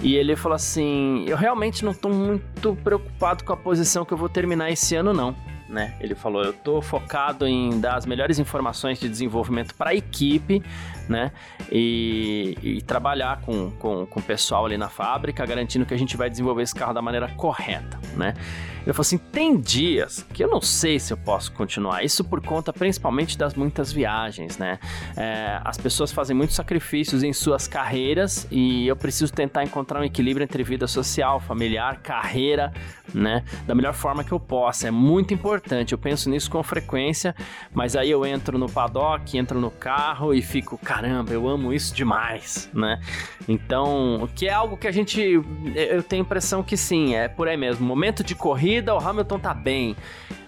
E 0.00 0.14
ele 0.14 0.36
falou 0.36 0.54
assim: 0.54 1.24
Eu 1.26 1.36
realmente 1.36 1.84
não 1.84 1.90
estou 1.90 2.12
muito 2.12 2.76
preocupado 2.84 3.42
com 3.42 3.52
a 3.52 3.56
posição 3.56 4.04
que 4.04 4.14
eu 4.14 4.16
vou 4.16 4.28
terminar 4.28 4.70
esse 4.70 4.94
ano, 4.94 5.12
não 5.12 5.34
né? 5.68 5.94
Ele 6.00 6.14
falou: 6.14 6.42
eu 6.42 6.52
tô 6.52 6.80
focado 6.82 7.46
em 7.46 7.80
dar 7.80 7.96
as 7.96 8.06
melhores 8.06 8.38
informações 8.38 8.98
de 8.98 9.08
desenvolvimento 9.08 9.74
para 9.74 9.90
a 9.90 9.94
equipe, 9.94 10.62
né? 11.08 11.32
E, 11.70 12.56
e 12.62 12.82
trabalhar 12.82 13.40
com, 13.40 13.70
com, 13.72 14.06
com 14.06 14.20
o 14.20 14.22
pessoal 14.22 14.66
ali 14.66 14.76
na 14.76 14.88
fábrica, 14.88 15.44
garantindo 15.44 15.86
que 15.86 15.94
a 15.94 15.98
gente 15.98 16.16
vai 16.16 16.28
desenvolver 16.28 16.62
esse 16.62 16.74
carro 16.74 16.92
da 16.92 17.02
maneira 17.02 17.28
correta, 17.28 17.98
né? 18.16 18.34
Ele 18.84 18.92
falou 18.92 19.00
assim: 19.00 19.18
tem 19.18 19.58
dias 19.58 20.26
que 20.32 20.44
eu 20.44 20.48
não 20.48 20.60
sei 20.60 20.98
se 20.98 21.12
eu 21.12 21.16
posso 21.16 21.50
continuar. 21.52 22.04
Isso 22.04 22.22
por 22.22 22.40
conta 22.42 22.72
principalmente 22.72 23.36
das 23.36 23.54
muitas 23.54 23.90
viagens, 23.90 24.58
né? 24.58 24.78
É, 25.16 25.60
as 25.64 25.78
pessoas 25.78 26.12
fazem 26.12 26.36
muitos 26.36 26.54
sacrifícios 26.54 27.22
em 27.22 27.32
suas 27.32 27.66
carreiras 27.66 28.46
e 28.50 28.86
eu 28.86 28.94
preciso 28.94 29.32
tentar 29.32 29.64
encontrar 29.64 30.00
um 30.00 30.04
equilíbrio 30.04 30.44
entre 30.44 30.62
vida 30.62 30.86
social, 30.86 31.40
familiar, 31.40 32.00
carreira, 32.02 32.72
né? 33.12 33.42
Da 33.66 33.74
melhor 33.74 33.94
forma 33.94 34.22
que 34.22 34.32
eu 34.32 34.40
possa. 34.40 34.88
É 34.88 34.90
muito 34.90 35.32
importante. 35.32 35.92
Eu 35.92 35.98
penso 35.98 36.28
nisso 36.28 36.50
com 36.50 36.62
frequência, 36.62 37.34
mas 37.72 37.96
aí 37.96 38.10
eu 38.10 38.26
entro 38.26 38.58
no 38.58 38.68
paddock, 38.68 39.36
entro 39.38 39.58
no 39.58 39.70
carro 39.70 40.34
e 40.34 40.42
fico, 40.42 40.76
caramba, 40.76 41.32
eu 41.32 41.48
amo 41.48 41.72
isso 41.72 41.94
demais, 41.94 42.68
né? 42.74 43.00
Então, 43.48 44.28
que 44.34 44.46
é 44.46 44.52
algo 44.52 44.76
que 44.76 44.86
a 44.86 44.92
gente. 44.92 45.20
Eu 45.74 46.02
tenho 46.02 46.22
a 46.22 46.24
impressão 46.26 46.62
que 46.62 46.76
sim, 46.76 47.14
é 47.14 47.28
por 47.28 47.48
aí 47.48 47.56
mesmo. 47.56 47.86
Momento 47.86 48.22
de 48.22 48.34
corrida 48.34 48.73
corrida, 48.74 48.94
o 48.94 48.98
Hamilton 48.98 49.38
tá 49.38 49.54
bem. 49.54 49.96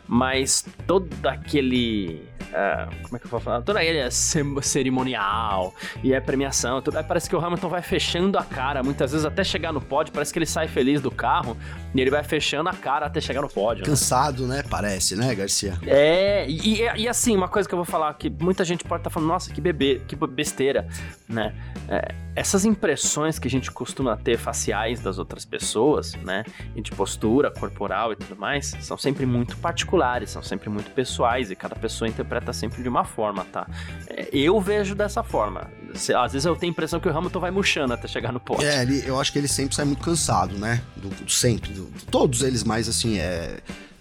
Mas 0.09 0.65
todo 0.87 1.09
aquele. 1.27 2.23
Uh, 2.47 3.03
como 3.03 3.17
é 3.17 3.19
que 3.19 3.27
eu 3.27 3.31
vou 3.31 3.41
falar? 3.41 3.63
Toda 3.63 3.81
aquele 3.81 4.11
cerimonial 4.11 5.75
e 6.03 6.15
a 6.15 6.21
premiação. 6.21 6.81
Tudo, 6.81 7.03
parece 7.05 7.29
que 7.29 7.37
o 7.37 7.45
Hamilton 7.45 7.69
vai 7.69 7.83
fechando 7.83 8.39
a 8.39 8.45
cara. 8.45 8.83
Muitas 8.83 9.13
vezes 9.13 9.27
até 9.27 9.43
chegar 9.43 9.73
no 9.73 9.81
pódio, 9.81 10.13
parece 10.13 10.33
que 10.33 10.39
ele 10.39 10.47
sai 10.47 10.69
feliz 10.69 11.01
do 11.01 11.11
carro 11.11 11.57
e 11.95 12.01
ele 12.01 12.11
vai 12.11 12.23
fechando 12.23 12.69
a 12.69 12.73
cara 12.73 13.07
até 13.07 13.21
chegar 13.21 13.43
no 13.43 13.49
pódio. 13.49 13.83
Né? 13.83 13.91
Cansado, 13.91 14.47
né? 14.47 14.63
Parece, 14.69 15.17
né, 15.17 15.35
Garcia? 15.35 15.79
É, 15.87 16.49
e, 16.49 16.83
e, 16.97 17.09
assim, 17.09 17.37
uma 17.37 17.49
coisa 17.49 17.69
que 17.69 17.75
eu 17.75 17.79
vou 17.79 17.85
falar 17.85 18.13
que 18.15 18.31
muita 18.31 18.65
gente 18.65 18.85
pode 18.85 19.01
estar 19.01 19.11
tá 19.11 19.15
falando, 19.15 19.29
nossa, 19.29 19.53
que 19.53 19.61
bebê, 19.61 20.01
que 20.07 20.17
besteira, 20.17 20.87
né? 21.29 21.55
É, 21.89 22.15
essas 22.35 22.65
impressões 22.65 23.39
que 23.39 23.49
a 23.49 23.51
gente 23.51 23.71
costuma 23.71 24.17
ter 24.17 24.37
faciais 24.37 25.01
das 25.01 25.19
outras 25.19 25.45
pessoas, 25.45 26.15
né? 26.17 26.45
E 26.75 26.83
de 26.83 26.91
postura 26.93 27.51
corporal 27.51 28.13
e 28.13 28.17
tudo 28.17 28.37
mais, 28.37 28.77
são 28.81 28.97
sempre 28.97 29.25
muito 29.25 29.57
particulares, 29.57 30.31
são 30.31 30.43
sempre 30.43 30.69
muito 30.69 30.91
pessoais 30.91 31.51
e 31.51 31.57
cada 31.57 31.75
pessoa 31.75 32.09
interpreta 32.09 32.36
sempre 32.53 32.83
de 32.83 32.89
uma 32.89 33.05
forma, 33.05 33.45
tá? 33.45 33.67
É, 34.09 34.29
eu 34.33 34.61
vejo 34.61 34.95
dessa 34.95 35.23
forma. 35.23 35.71
Às 35.95 36.33
vezes 36.33 36.45
eu 36.45 36.55
tenho 36.57 36.71
a 36.71 36.73
impressão 36.73 37.01
que 37.01 37.09
o 37.09 37.17
Hamilton 37.17 37.41
vai 37.41 37.51
murchando 37.51 37.95
até 37.95 38.07
chegar 38.07 38.33
no 38.33 38.41
pódio. 38.41 38.67
É, 38.67 38.83
ele, 38.83 39.03
eu 39.07 39.19
acho 39.21 39.33
que 39.33 39.39
ele 39.39 39.49
sempre 39.49 39.75
sai 39.75 39.85
muito 39.85 40.03
cansado, 40.03 40.57
né? 40.59 40.83
Do, 40.97 41.09
do 41.09 41.31
sempre. 41.31 41.73
Do, 41.73 41.87
todos 42.11 42.43
eles 42.43 42.65
mais 42.65 42.89
assim, 42.89 43.19
é. 43.19 43.59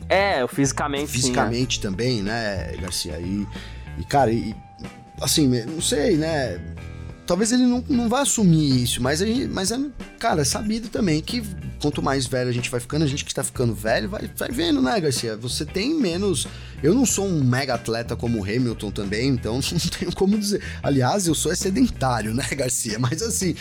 É, 0.10 0.46
fisicamente. 0.48 1.08
Fisicamente 1.08 1.76
sim, 1.76 1.80
é. 1.80 1.90
também, 1.90 2.22
né, 2.22 2.76
Garcia? 2.80 3.20
E, 3.20 3.48
e 3.98 4.04
cara, 4.04 4.32
e, 4.32 4.56
assim, 5.22 5.48
não 5.66 5.82
sei, 5.82 6.18
né? 6.18 6.60
Talvez 7.26 7.52
ele 7.52 7.66
não, 7.66 7.84
não 7.88 8.08
vá 8.08 8.22
assumir 8.22 8.84
isso, 8.84 9.02
mas, 9.02 9.20
gente, 9.20 9.48
mas 9.48 9.72
é, 9.72 9.80
cara, 10.20 10.42
é 10.42 10.46
sabido 10.46 10.90
também 10.90 11.22
que 11.22 11.44
quanto 11.82 12.02
mais 12.02 12.26
velho 12.26 12.50
a 12.50 12.54
gente 12.54 12.70
vai 12.70 12.80
ficando, 12.80 13.04
a 13.04 13.08
gente 13.08 13.24
que 13.24 13.32
está 13.32 13.44
ficando 13.44 13.74
velho, 13.74 14.10
vai, 14.10 14.30
vai 14.36 14.50
vendo, 14.50 14.82
né, 14.82 15.00
Garcia? 15.00 15.36
Você 15.38 15.66
tem 15.66 15.94
menos. 15.94 16.48
Eu 16.82 16.94
não 16.94 17.06
sou 17.06 17.26
um 17.28 17.44
mega 17.44 17.76
atleta 17.76 18.16
como 18.16 18.40
o 18.40 18.44
Hamilton 18.44 18.92
também, 18.92 19.30
então 19.30 19.56
não 19.72 19.80
tenho 20.00 20.14
como 20.16 20.38
dizer. 20.38 20.64
Aliás, 20.82 21.28
eu 21.28 21.36
sou 21.36 21.52
é 21.52 21.56
sedentário, 21.56 22.34
né, 22.34 22.46
Garcia? 22.52 22.98
Mas 23.00 23.22
assim. 23.22 23.56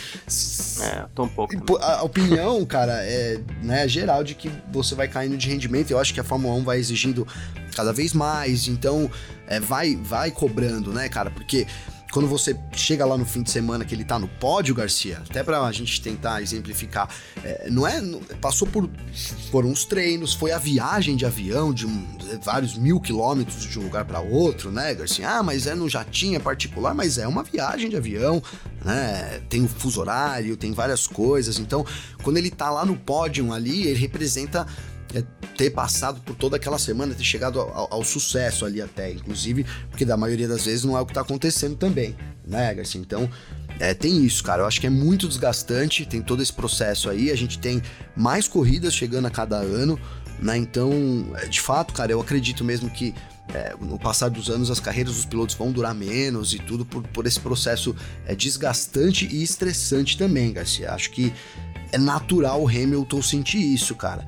É, 0.81 1.05
tô 1.13 1.23
um 1.23 1.29
pouco. 1.29 1.77
A 1.77 2.03
opinião, 2.03 2.65
cara, 2.65 3.03
é 3.03 3.39
né, 3.61 3.87
geral 3.87 4.23
de 4.23 4.35
que 4.35 4.49
você 4.71 4.95
vai 4.95 5.07
caindo 5.07 5.37
de 5.37 5.49
rendimento. 5.49 5.91
Eu 5.91 5.99
acho 5.99 6.13
que 6.13 6.19
a 6.19 6.23
Fórmula 6.23 6.55
1 6.55 6.63
vai 6.63 6.79
exigindo 6.79 7.27
cada 7.75 7.91
vez 7.91 8.13
mais, 8.13 8.67
então 8.67 9.11
é, 9.47 9.59
vai, 9.59 9.95
vai 9.95 10.31
cobrando, 10.31 10.93
né, 10.93 11.09
cara? 11.09 11.29
Porque 11.29 11.67
quando 12.15 12.29
você 12.29 12.57
chega 12.71 13.05
lá 13.05 13.17
no 13.17 13.25
fim 13.25 13.43
de 13.43 13.51
semana 13.51 13.83
que 13.83 13.93
ele 13.93 14.05
tá 14.05 14.17
no 14.17 14.29
pódio, 14.29 14.73
Garcia, 14.73 15.21
até 15.29 15.43
pra 15.43 15.69
gente 15.73 16.01
tentar 16.01 16.41
exemplificar, 16.41 17.09
é, 17.43 17.69
não 17.69 17.85
é. 17.85 18.01
Passou 18.39 18.65
por. 18.65 18.89
Foram 19.51 19.69
os 19.69 19.83
treinos, 19.83 20.33
foi 20.33 20.53
a 20.53 20.57
viagem 20.57 21.17
de 21.17 21.25
avião 21.25 21.73
de 21.73 21.85
um, 21.85 22.07
vários 22.41 22.77
mil 22.77 23.01
quilômetros 23.01 23.63
de 23.63 23.77
um 23.77 23.83
lugar 23.83 24.05
para 24.05 24.21
outro, 24.21 24.71
né, 24.71 24.93
Garcia? 24.93 25.29
Ah, 25.29 25.43
mas 25.43 25.67
é 25.67 25.75
no 25.75 25.89
jatinho 25.89 26.37
é 26.37 26.39
particular, 26.39 26.93
mas 26.93 27.17
é 27.17 27.27
uma 27.27 27.43
viagem 27.43 27.89
de 27.89 27.97
avião, 27.97 28.41
né? 28.85 29.41
Tem 29.49 29.61
o 29.61 29.67
fuso 29.67 29.99
horário, 29.99 30.55
tem 30.55 30.71
várias 30.71 31.05
coisas. 31.07 31.59
Então, 31.59 31.85
quando 32.23 32.37
ele 32.37 32.49
tá 32.49 32.69
lá 32.69 32.85
no 32.85 32.95
pódio 32.95 33.51
ali, 33.51 33.87
ele 33.87 33.99
representa 33.99 34.65
é, 35.15 35.23
ter 35.57 35.69
passado 35.69 36.19
por 36.21 36.35
toda 36.35 36.57
aquela 36.57 36.77
semana, 36.77 37.15
ter 37.15 37.23
chegado 37.23 37.59
ao, 37.59 37.93
ao, 37.93 38.03
sucesso 38.03 38.65
ali 38.65 38.81
até, 38.81 39.11
inclusive, 39.11 39.65
porque 39.89 40.03
da 40.03 40.17
maioria 40.17 40.47
das 40.47 40.65
vezes 40.65 40.83
não 40.83 40.97
é 40.97 40.99
o 41.01 41.05
que 41.05 41.13
tá 41.13 41.21
acontecendo 41.21 41.77
também, 41.77 42.15
né, 42.45 42.73
Garcia? 42.73 42.99
Então, 42.99 43.29
é, 43.79 43.93
tem 43.93 44.23
isso, 44.25 44.43
cara. 44.43 44.63
Eu 44.63 44.67
acho 44.67 44.79
que 44.81 44.87
é 44.87 44.89
muito 44.89 45.27
desgastante, 45.27 46.05
tem 46.05 46.21
todo 46.21 46.43
esse 46.43 46.51
processo 46.51 47.09
aí. 47.09 47.31
A 47.31 47.35
gente 47.35 47.57
tem 47.59 47.81
mais 48.15 48.47
corridas 48.47 48.93
chegando 48.93 49.25
a 49.25 49.31
cada 49.31 49.57
ano, 49.57 49.99
né? 50.39 50.57
Então, 50.57 50.91
é, 51.37 51.47
de 51.47 51.61
fato, 51.61 51.93
cara, 51.93 52.11
eu 52.11 52.19
acredito 52.19 52.63
mesmo 52.63 52.89
que 52.89 53.13
é, 53.53 53.75
no 53.79 53.97
passar 53.97 54.29
dos 54.29 54.49
anos 54.49 54.69
as 54.69 54.79
carreiras 54.79 55.15
dos 55.15 55.25
pilotos 55.25 55.55
vão 55.55 55.71
durar 55.71 55.95
menos 55.95 56.53
e 56.53 56.59
tudo 56.59 56.85
por, 56.85 57.03
por 57.03 57.25
esse 57.25 57.39
processo 57.39 57.95
é, 58.25 58.35
desgastante 58.35 59.25
e 59.25 59.41
estressante 59.41 60.17
também, 60.17 60.51
Garcia. 60.51 60.91
Acho 60.91 61.11
que 61.11 61.33
é 61.91 61.97
natural 61.97 62.61
o 62.61 62.67
Hamilton 62.67 63.21
sentir 63.21 63.59
isso, 63.59 63.95
cara. 63.95 64.27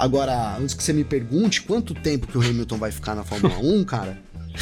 Agora, 0.00 0.56
antes 0.56 0.74
que 0.74 0.82
você 0.82 0.94
me 0.94 1.04
pergunte 1.04 1.60
quanto 1.60 1.92
tempo 1.92 2.26
que 2.26 2.38
o 2.38 2.40
Hamilton 2.40 2.78
vai 2.78 2.90
ficar 2.90 3.14
na 3.14 3.22
Fórmula 3.22 3.58
1, 3.58 3.84
cara, 3.84 4.18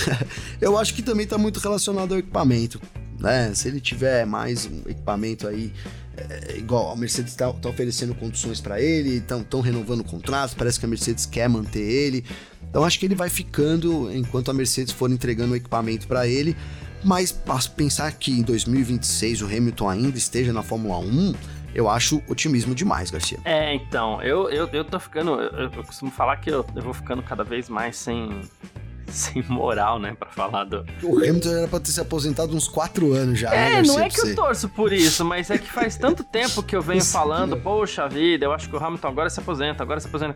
eu 0.61 0.77
acho 0.77 0.92
que 0.92 1.01
também 1.01 1.29
tá 1.29 1.38
muito 1.38 1.61
relacionado 1.61 2.12
ao 2.12 2.18
equipamento. 2.18 2.83
Né? 3.20 3.55
Se 3.55 3.68
ele 3.68 3.81
tiver 3.81 4.27
mais 4.27 4.66
um 4.66 4.81
equipamento 4.88 5.46
aí, 5.46 5.72
é, 6.16 6.57
igual 6.59 6.90
a 6.90 6.96
Mercedes 6.96 7.31
está 7.31 7.53
tá 7.53 7.68
oferecendo 7.68 8.16
condições 8.16 8.61
para 8.61 8.81
ele, 8.81 9.18
estão 9.18 9.61
renovando 9.61 10.01
o 10.01 10.05
contrato, 10.05 10.57
parece 10.57 10.81
que 10.81 10.87
a 10.87 10.88
Mercedes 10.88 11.24
quer 11.24 11.48
manter 11.48 11.83
ele. 11.83 12.24
Então 12.68 12.83
acho 12.83 12.98
que 12.98 13.07
ele 13.07 13.14
vai 13.14 13.31
ficando 13.31 14.12
enquanto 14.12 14.51
a 14.51 14.55
Mercedes 14.55 14.92
for 14.92 15.09
entregando 15.09 15.53
o 15.53 15.57
equipamento 15.57 16.09
para 16.09 16.27
ele. 16.27 16.57
Mas 17.05 17.33
pensar 17.77 18.11
que 18.11 18.33
em 18.33 18.42
2026 18.42 19.42
o 19.42 19.46
Hamilton 19.46 19.88
ainda 19.88 20.18
esteja 20.18 20.53
na 20.53 20.64
Fórmula 20.64 20.98
1, 20.98 21.33
eu 21.79 21.88
acho 21.88 22.21
otimismo 22.27 22.75
demais, 22.75 23.09
Garcia. 23.09 23.38
É, 23.45 23.73
então, 23.73 24.21
eu, 24.21 24.51
eu, 24.51 24.69
eu 24.73 24.85
tô 24.85 24.99
ficando. 24.99 25.41
Eu, 25.41 25.71
eu 25.71 25.85
costumo 25.85 26.11
falar 26.11 26.37
que 26.38 26.51
eu, 26.51 26.67
eu 26.75 26.83
vou 26.83 26.93
ficando 26.93 27.23
cada 27.23 27.45
vez 27.45 27.69
mais 27.69 27.97
sem, 27.97 28.41
sem 29.07 29.45
moral, 29.45 30.01
né, 30.01 30.12
pra 30.19 30.29
falar 30.29 30.64
do. 30.64 30.85
O 31.05 31.19
Hamilton 31.19 31.51
era 31.51 31.69
pra 31.69 31.79
ter 31.79 31.93
se 31.93 32.01
aposentado 32.01 32.57
uns 32.57 32.67
4 32.67 33.12
anos 33.12 33.38
já. 33.38 33.55
É, 33.55 33.75
né, 33.75 33.83
não 33.83 34.01
é 34.01 34.09
que 34.09 34.21
eu 34.21 34.35
torço 34.35 34.69
por 34.69 34.93
isso, 34.93 35.25
mas 35.25 35.51
é 35.51 35.57
que 35.57 35.71
faz 35.71 35.97
tanto 35.97 36.25
tempo 36.25 36.64
que 36.64 36.75
eu 36.75 36.83
venho 36.83 37.05
falando, 37.05 37.57
poxa 37.57 38.09
vida, 38.09 38.45
eu 38.45 38.53
acho 38.53 38.69
que 38.69 38.75
o 38.75 38.85
Hamilton 38.85 39.07
agora 39.07 39.31
se 39.31 39.38
aposenta, 39.38 39.81
agora 39.81 40.01
se 40.01 40.09
aposenta. 40.09 40.35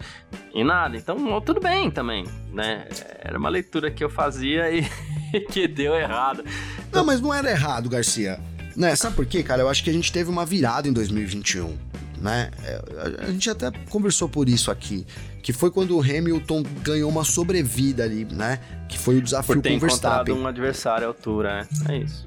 E 0.54 0.62
nada, 0.62 0.96
então 0.96 1.40
tudo 1.40 1.60
bem 1.60 1.90
também, 1.90 2.24
né? 2.52 2.86
Era 3.18 3.36
uma 3.36 3.48
leitura 3.48 3.90
que 3.90 4.04
eu 4.04 4.08
fazia 4.08 4.70
e 4.70 4.88
que 5.50 5.66
deu 5.66 5.96
errado. 5.96 6.44
Não, 6.92 7.04
mas 7.04 7.20
não 7.20 7.34
era 7.34 7.50
errado, 7.50 7.88
Garcia. 7.88 8.38
Né, 8.76 8.96
sabe 8.96 9.16
por 9.16 9.26
quê, 9.26 9.42
cara? 9.42 9.62
Eu 9.62 9.68
acho 9.68 9.84
que 9.84 9.90
a 9.90 9.92
gente 9.92 10.10
teve 10.10 10.30
uma 10.30 10.46
virada 10.46 10.88
em 10.88 10.92
2021 10.92 11.92
né? 12.22 12.50
É, 12.62 12.80
a 13.18 13.30
gente 13.30 13.50
até 13.50 13.70
conversou 13.90 14.28
por 14.28 14.48
isso 14.48 14.70
aqui, 14.70 15.04
que 15.42 15.52
foi 15.52 15.70
quando 15.70 15.96
o 15.96 16.00
Hamilton 16.00 16.62
ganhou 16.82 17.10
uma 17.10 17.24
sobrevida 17.24 18.04
ali, 18.04 18.24
né? 18.24 18.60
Que 18.88 18.96
foi 18.96 19.18
o 19.18 19.22
desafio 19.22 19.56
por 19.56 19.60
ter 19.60 19.70
com 19.70 19.76
o 19.76 19.80
Verstappen. 19.80 20.34
um 20.34 20.46
adversário 20.46 21.04
à 21.04 21.08
altura, 21.08 21.62
né? 21.62 21.68
É 21.88 21.96
isso. 21.98 22.24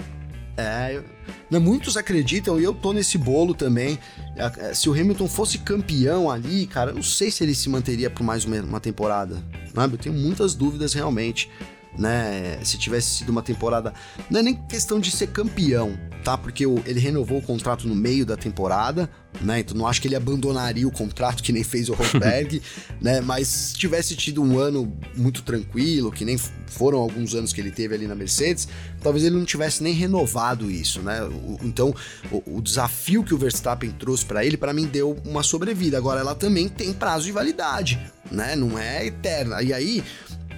É, 0.57 1.01
né, 1.49 1.59
muitos 1.59 1.97
acreditam, 1.97 2.59
e 2.59 2.63
eu 2.63 2.73
tô 2.73 2.93
nesse 2.93 3.17
bolo 3.17 3.53
também. 3.53 3.97
É, 4.35 4.73
se 4.73 4.89
o 4.89 4.93
Hamilton 4.93 5.27
fosse 5.27 5.59
campeão 5.59 6.29
ali, 6.29 6.65
cara, 6.67 6.91
eu 6.91 6.95
não 6.95 7.03
sei 7.03 7.31
se 7.31 7.43
ele 7.43 7.55
se 7.55 7.69
manteria 7.69 8.09
por 8.09 8.23
mais 8.23 8.45
uma, 8.45 8.79
temporada. 8.79 9.35
Né? 9.73 9.89
Eu 9.91 9.97
tenho 9.97 10.15
muitas 10.15 10.53
dúvidas 10.53 10.93
realmente 10.93 11.49
né? 11.97 12.59
Se 12.63 12.77
tivesse 12.77 13.17
sido 13.17 13.29
uma 13.29 13.41
temporada. 13.41 13.93
Não 14.29 14.39
é 14.39 14.43
nem 14.43 14.55
questão 14.55 14.99
de 14.99 15.11
ser 15.11 15.27
campeão, 15.27 15.97
tá? 16.23 16.37
Porque 16.37 16.65
ele 16.85 16.99
renovou 16.99 17.37
o 17.37 17.41
contrato 17.41 17.87
no 17.87 17.95
meio 17.95 18.25
da 18.25 18.35
temporada, 18.35 19.09
né? 19.41 19.59
Então 19.59 19.77
não 19.77 19.87
acho 19.87 20.01
que 20.01 20.07
ele 20.07 20.15
abandonaria 20.15 20.87
o 20.87 20.91
contrato 20.91 21.43
que 21.43 21.51
nem 21.51 21.63
fez 21.63 21.89
o 21.89 21.93
Rosberg, 21.93 22.61
né? 23.01 23.21
Mas 23.21 23.47
se 23.47 23.75
tivesse 23.75 24.15
tido 24.15 24.41
um 24.41 24.59
ano 24.59 24.91
muito 25.15 25.41
tranquilo, 25.41 26.11
que 26.11 26.25
nem 26.25 26.37
foram 26.67 26.99
alguns 26.99 27.33
anos 27.33 27.53
que 27.53 27.61
ele 27.61 27.71
teve 27.71 27.95
ali 27.95 28.07
na 28.07 28.15
Mercedes, 28.15 28.67
talvez 29.01 29.23
ele 29.23 29.35
não 29.35 29.45
tivesse 29.45 29.81
nem 29.81 29.93
renovado 29.93 30.69
isso, 30.69 31.01
né? 31.01 31.21
O, 31.23 31.57
então 31.63 31.93
o, 32.31 32.57
o, 32.57 32.61
desafio 32.61 33.23
que 33.23 33.33
o 33.33 33.37
Verstappen 33.37 33.91
trouxe 33.91 34.25
para 34.25 34.45
ele, 34.45 34.57
para 34.57 34.73
mim 34.73 34.85
deu 34.85 35.17
uma 35.25 35.43
sobrevida. 35.43 35.97
Agora 35.97 36.19
ela 36.19 36.35
também 36.35 36.67
tem 36.67 36.93
prazo 36.93 37.25
de 37.25 37.31
validade, 37.31 37.99
né? 38.31 38.55
Não 38.55 38.77
é 38.77 39.05
eterna. 39.05 39.61
E 39.61 39.73
aí 39.73 40.03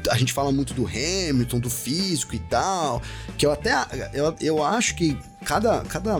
a 0.10 0.17
gente 0.17 0.34
fala 0.34 0.52
muito 0.52 0.74
do 0.74 0.86
Hamilton, 0.86 1.60
do 1.60 1.70
físico 1.70 2.36
e 2.36 2.39
tal, 2.39 3.02
que 3.38 3.46
eu 3.46 3.52
até 3.52 3.74
eu, 4.13 4.36
eu 4.41 4.63
acho 4.63 4.96
que 4.96 5.17
cada, 5.46 5.82
cada, 5.82 6.20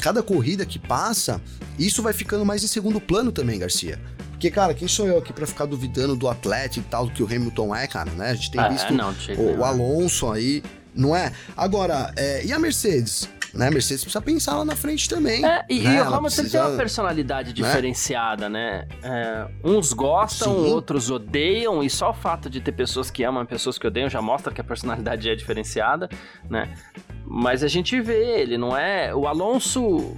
cada 0.00 0.22
corrida 0.22 0.64
que 0.64 0.78
passa, 0.78 1.40
isso 1.78 2.02
vai 2.02 2.12
ficando 2.12 2.44
mais 2.44 2.62
em 2.62 2.68
segundo 2.68 3.00
plano 3.00 3.32
também, 3.32 3.58
Garcia. 3.58 4.00
Porque, 4.30 4.50
cara, 4.50 4.74
quem 4.74 4.86
sou 4.86 5.06
eu 5.06 5.18
aqui 5.18 5.32
para 5.32 5.46
ficar 5.46 5.64
duvidando 5.64 6.16
do 6.16 6.28
atleta 6.28 6.78
e 6.78 6.82
tal, 6.82 7.06
do 7.06 7.12
que 7.12 7.22
o 7.22 7.26
Hamilton 7.26 7.74
é, 7.74 7.86
cara, 7.86 8.10
né? 8.12 8.30
A 8.30 8.34
gente 8.34 8.50
tem 8.50 8.60
ah, 8.60 8.68
visto 8.68 8.92
não, 8.92 9.14
o, 9.38 9.58
o, 9.58 9.64
Alonso 9.64 10.30
aí, 10.30 10.62
não 10.94 11.16
é? 11.16 11.32
Agora, 11.56 12.12
é, 12.16 12.44
e 12.44 12.52
a 12.52 12.58
Mercedes? 12.58 13.28
Né? 13.54 13.68
A 13.68 13.70
Mercedes 13.70 14.02
precisa 14.02 14.20
pensar 14.20 14.56
lá 14.56 14.64
na 14.64 14.76
frente 14.76 15.08
também. 15.08 15.44
É, 15.44 15.64
e, 15.68 15.80
né? 15.80 15.96
e 15.96 16.00
o 16.00 16.02
Hamilton 16.02 16.22
precisa... 16.22 16.58
tem 16.58 16.68
uma 16.68 16.76
personalidade 16.76 17.48
né? 17.48 17.54
diferenciada, 17.54 18.48
né? 18.48 18.86
É, 19.02 19.46
uns 19.62 19.92
gostam, 19.92 20.52
Sim. 20.52 20.72
outros 20.72 21.10
odeiam, 21.10 21.82
e 21.82 21.88
só 21.88 22.10
o 22.10 22.14
fato 22.14 22.50
de 22.50 22.60
ter 22.60 22.72
pessoas 22.72 23.10
que 23.10 23.22
amam 23.22 23.42
e 23.42 23.46
pessoas 23.46 23.78
que 23.78 23.86
odeiam 23.86 24.08
já 24.08 24.20
mostra 24.20 24.52
que 24.52 24.60
a 24.60 24.64
personalidade 24.64 25.28
é 25.28 25.34
diferenciada, 25.34 26.08
né? 26.50 26.74
Mas 27.24 27.62
a 27.62 27.68
gente 27.68 28.00
vê, 28.00 28.40
ele 28.40 28.58
não 28.58 28.76
é. 28.76 29.14
O 29.14 29.26
Alonso. 29.26 30.14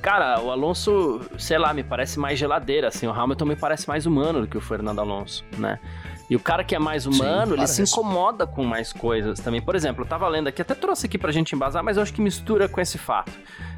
Cara, 0.00 0.40
o 0.40 0.50
Alonso, 0.50 1.20
sei 1.38 1.58
lá, 1.58 1.72
me 1.72 1.84
parece 1.84 2.18
mais 2.18 2.38
geladeira, 2.38 2.88
assim. 2.88 3.06
O 3.06 3.12
Hamilton 3.12 3.44
me 3.44 3.56
parece 3.56 3.86
mais 3.86 4.04
humano 4.06 4.40
do 4.40 4.48
que 4.48 4.56
o 4.56 4.60
Fernando 4.60 4.98
Alonso, 4.98 5.44
né? 5.56 5.78
E 6.32 6.36
o 6.36 6.40
cara 6.40 6.64
que 6.64 6.74
é 6.74 6.78
mais 6.78 7.04
humano, 7.04 7.52
Sim, 7.52 7.58
ele 7.58 7.66
se 7.66 7.82
incomoda 7.82 8.46
com 8.46 8.64
mais 8.64 8.90
coisas 8.90 9.38
também. 9.38 9.60
Por 9.60 9.76
exemplo, 9.76 10.02
eu 10.02 10.08
tava 10.08 10.26
lendo 10.26 10.48
aqui, 10.48 10.62
até 10.62 10.74
trouxe 10.74 11.04
aqui 11.04 11.18
pra 11.18 11.30
gente 11.30 11.54
embasar, 11.54 11.84
mas 11.84 11.98
eu 11.98 12.02
acho 12.02 12.10
que 12.10 12.22
mistura 12.22 12.66
com 12.70 12.80
esse 12.80 12.96
fato. 12.96 13.30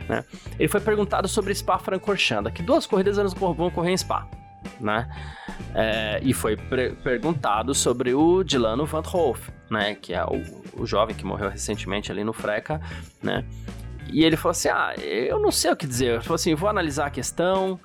Né? 0.09 0.25
Ele 0.57 0.69
foi 0.69 0.81
perguntado 0.81 1.27
sobre 1.27 1.53
Spa 1.53 1.81
Francorchamps, 1.81 2.53
que 2.53 2.63
duas 2.63 2.87
corridas 2.87 3.19
eles 3.19 3.35
vão 3.35 3.69
correr 3.73 3.91
em 3.91 3.97
Spa. 3.97 4.29
Né? 4.79 5.11
É, 5.75 6.21
e 6.23 6.33
foi 6.33 6.57
perguntado 6.57 7.75
sobre 7.75 8.15
o 8.15 8.45
Dilano 8.45 8.87
Van 8.87 9.03
Hoff, 9.13 9.51
né? 9.69 9.97
Que 9.97 10.15
é 10.15 10.25
o, 10.25 10.41
o 10.81 10.87
jovem 10.87 11.17
que 11.17 11.25
morreu 11.25 11.51
recentemente 11.51 12.13
ali 12.13 12.23
no 12.23 12.33
Freca, 12.33 12.81
né? 13.21 13.45
E 14.13 14.25
ele 14.25 14.37
falou 14.37 14.53
assim: 14.53 14.69
Ah, 14.69 14.95
eu 14.97 15.41
não 15.41 15.51
sei 15.51 15.73
o 15.73 15.77
que 15.77 15.89
dizer. 15.89 16.07
Ele 16.07 16.23
falou 16.23 16.37
assim: 16.37 16.55
vou 16.55 16.69
analisar 16.69 17.07
a 17.07 17.11
questão. 17.11 17.81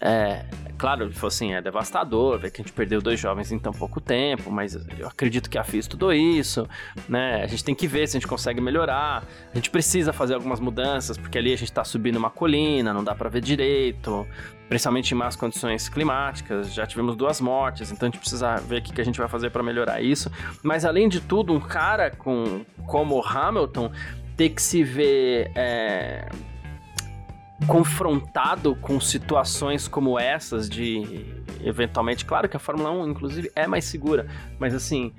É, 0.00 0.46
claro, 0.78 1.04
ele 1.04 1.14
falou 1.14 1.28
assim, 1.28 1.54
é 1.54 1.60
devastador 1.60 2.38
ver 2.38 2.50
que 2.50 2.60
a 2.60 2.64
gente 2.64 2.72
perdeu 2.72 3.00
dois 3.00 3.18
jovens 3.18 3.52
em 3.52 3.58
tão 3.58 3.72
pouco 3.72 4.00
tempo, 4.00 4.50
mas 4.50 4.74
eu 4.98 5.06
acredito 5.06 5.48
que 5.48 5.58
a 5.58 5.64
FIA 5.64 5.80
estudou 5.80 6.12
isso, 6.12 6.68
né? 7.08 7.42
A 7.42 7.46
gente 7.46 7.64
tem 7.64 7.74
que 7.74 7.86
ver 7.86 8.06
se 8.08 8.16
a 8.16 8.20
gente 8.20 8.28
consegue 8.28 8.60
melhorar. 8.60 9.24
A 9.52 9.54
gente 9.54 9.70
precisa 9.70 10.12
fazer 10.12 10.34
algumas 10.34 10.60
mudanças, 10.60 11.16
porque 11.16 11.38
ali 11.38 11.52
a 11.52 11.56
gente 11.56 11.72
tá 11.72 11.84
subindo 11.84 12.16
uma 12.16 12.30
colina, 12.30 12.92
não 12.92 13.04
dá 13.04 13.14
para 13.14 13.28
ver 13.28 13.40
direito, 13.40 14.26
principalmente 14.68 15.12
em 15.12 15.14
más 15.14 15.36
condições 15.36 15.88
climáticas. 15.88 16.72
Já 16.72 16.86
tivemos 16.86 17.14
duas 17.16 17.40
mortes, 17.40 17.92
então 17.92 18.08
a 18.08 18.10
gente 18.10 18.20
precisa 18.20 18.56
ver 18.56 18.80
o 18.80 18.82
que 18.82 19.00
a 19.00 19.04
gente 19.04 19.18
vai 19.18 19.28
fazer 19.28 19.50
para 19.50 19.62
melhorar 19.62 20.00
isso. 20.00 20.30
Mas 20.62 20.84
além 20.84 21.08
de 21.08 21.20
tudo, 21.20 21.52
um 21.52 21.60
cara 21.60 22.10
com 22.10 22.64
como 22.86 23.16
o 23.16 23.22
Hamilton 23.22 23.90
ter 24.36 24.50
que 24.50 24.62
se 24.62 24.82
ver 24.82 25.50
é, 25.54 26.28
confrontado 27.66 28.74
com 28.76 29.00
situações 29.00 29.86
como 29.88 30.18
essas 30.18 30.68
de 30.68 31.26
eventualmente, 31.62 32.24
claro 32.24 32.48
que 32.48 32.56
a 32.56 32.60
Fórmula 32.60 32.90
1 32.90 33.08
inclusive 33.08 33.50
é 33.54 33.66
mais 33.66 33.84
segura, 33.84 34.26
mas 34.58 34.74
assim, 34.74 35.12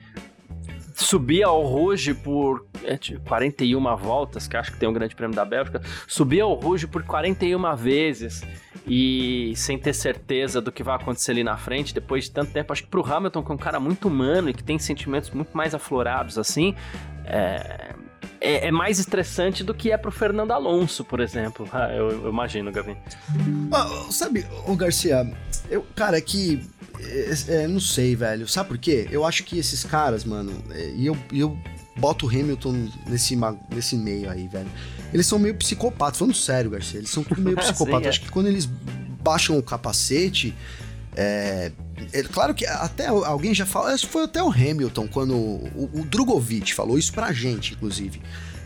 subir 0.94 1.44
ao 1.44 1.64
Rouge 1.64 2.14
por 2.14 2.66
é, 2.84 2.98
41 3.26 3.96
voltas, 3.96 4.48
que 4.48 4.58
acho 4.58 4.72
que 4.72 4.78
tem 4.78 4.88
um 4.88 4.94
grande 4.94 5.16
prêmio 5.16 5.36
da 5.36 5.46
Bélgica, 5.46 5.82
subir 6.08 6.42
ao 6.42 6.54
Rouge 6.54 6.88
por 6.88 7.04
41 7.04 7.76
vezes 7.76 8.44
e 8.86 9.54
sem 9.56 9.78
ter 9.78 9.94
certeza 9.94 10.62
do 10.62 10.72
que 10.72 10.84
vai 10.84 10.96
acontecer 10.96 11.32
ali 11.32 11.44
na 11.44 11.58
frente 11.58 11.94
depois 11.94 12.26
de 12.26 12.32
tanto 12.32 12.52
tempo, 12.52 12.74
acho 12.74 12.84
que 12.84 12.90
pro 12.90 13.06
Hamilton, 13.06 13.44
que 13.44 13.52
é 13.52 13.56
um 13.56 13.58
cara 13.58 13.80
muito 13.80 14.08
humano 14.08 14.50
e 14.50 14.54
que 14.54 14.64
tem 14.64 14.78
sentimentos 14.78 15.30
muito 15.32 15.56
mais 15.56 15.74
aflorados 15.74 16.38
assim, 16.38 16.76
é, 17.26 17.96
é, 18.40 18.68
é, 18.68 18.72
mais 18.72 19.00
estressante 19.00 19.64
do 19.64 19.74
que 19.74 19.92
é 19.92 19.98
pro 19.98 20.12
Fernando 20.12 20.52
Alonso, 20.52 21.04
por 21.04 21.20
exemplo. 21.20 21.68
Ah, 21.72 21.90
eu, 21.94 22.12
eu, 22.12 22.30
imagino, 22.30 22.72
Gavin. 22.72 22.98
Ah, 23.72 24.08
sabe, 24.12 24.46
o 24.68 24.76
Garcia, 24.76 25.26
eu, 25.70 25.86
cara, 25.96 26.18
é 26.18 26.22
que. 26.22 26.68
É, 27.00 27.64
é, 27.64 27.68
não 27.68 27.80
sei, 27.80 28.16
velho. 28.16 28.48
Sabe 28.48 28.70
por 28.70 28.78
quê? 28.78 29.08
Eu 29.12 29.26
acho 29.26 29.44
que 29.44 29.58
esses 29.58 29.84
caras, 29.84 30.24
mano, 30.24 30.54
é, 30.72 30.94
e 30.96 31.06
eu, 31.06 31.18
eu 31.32 31.58
boto 31.98 32.26
o 32.26 32.30
Hamilton 32.30 32.90
nesse, 33.08 33.38
nesse 33.70 33.96
meio 33.96 34.30
aí, 34.30 34.48
velho. 34.48 34.70
Eles 35.14 35.28
são 35.28 35.38
meio 35.38 35.56
psicopatas, 35.56 36.18
falando 36.20 36.36
sério, 36.36 36.72
Garcia. 36.72 37.00
Eles 37.00 37.10
são 37.10 37.24
tudo 37.24 37.42
meio 37.42 37.56
psicopatas. 37.58 38.02
Sim, 38.02 38.06
é. 38.06 38.10
Acho 38.10 38.22
que 38.22 38.32
quando 38.32 38.48
eles 38.48 38.66
baixam 38.66 39.58
o 39.58 39.64
capacete. 39.64 40.54
É, 41.16 41.72
é, 42.12 42.24
claro 42.24 42.54
que 42.54 42.66
até 42.66 43.08
alguém 43.08 43.54
já 43.54 43.66
falou, 43.66 43.96
foi 44.00 44.24
até 44.24 44.42
o 44.42 44.50
Hamilton, 44.50 45.08
quando 45.08 45.36
o, 45.36 45.90
o 45.94 46.06
Drogovic 46.06 46.74
falou 46.74 46.98
isso 46.98 47.14
pra 47.14 47.32
gente, 47.32 47.74
inclusive. 47.74 48.22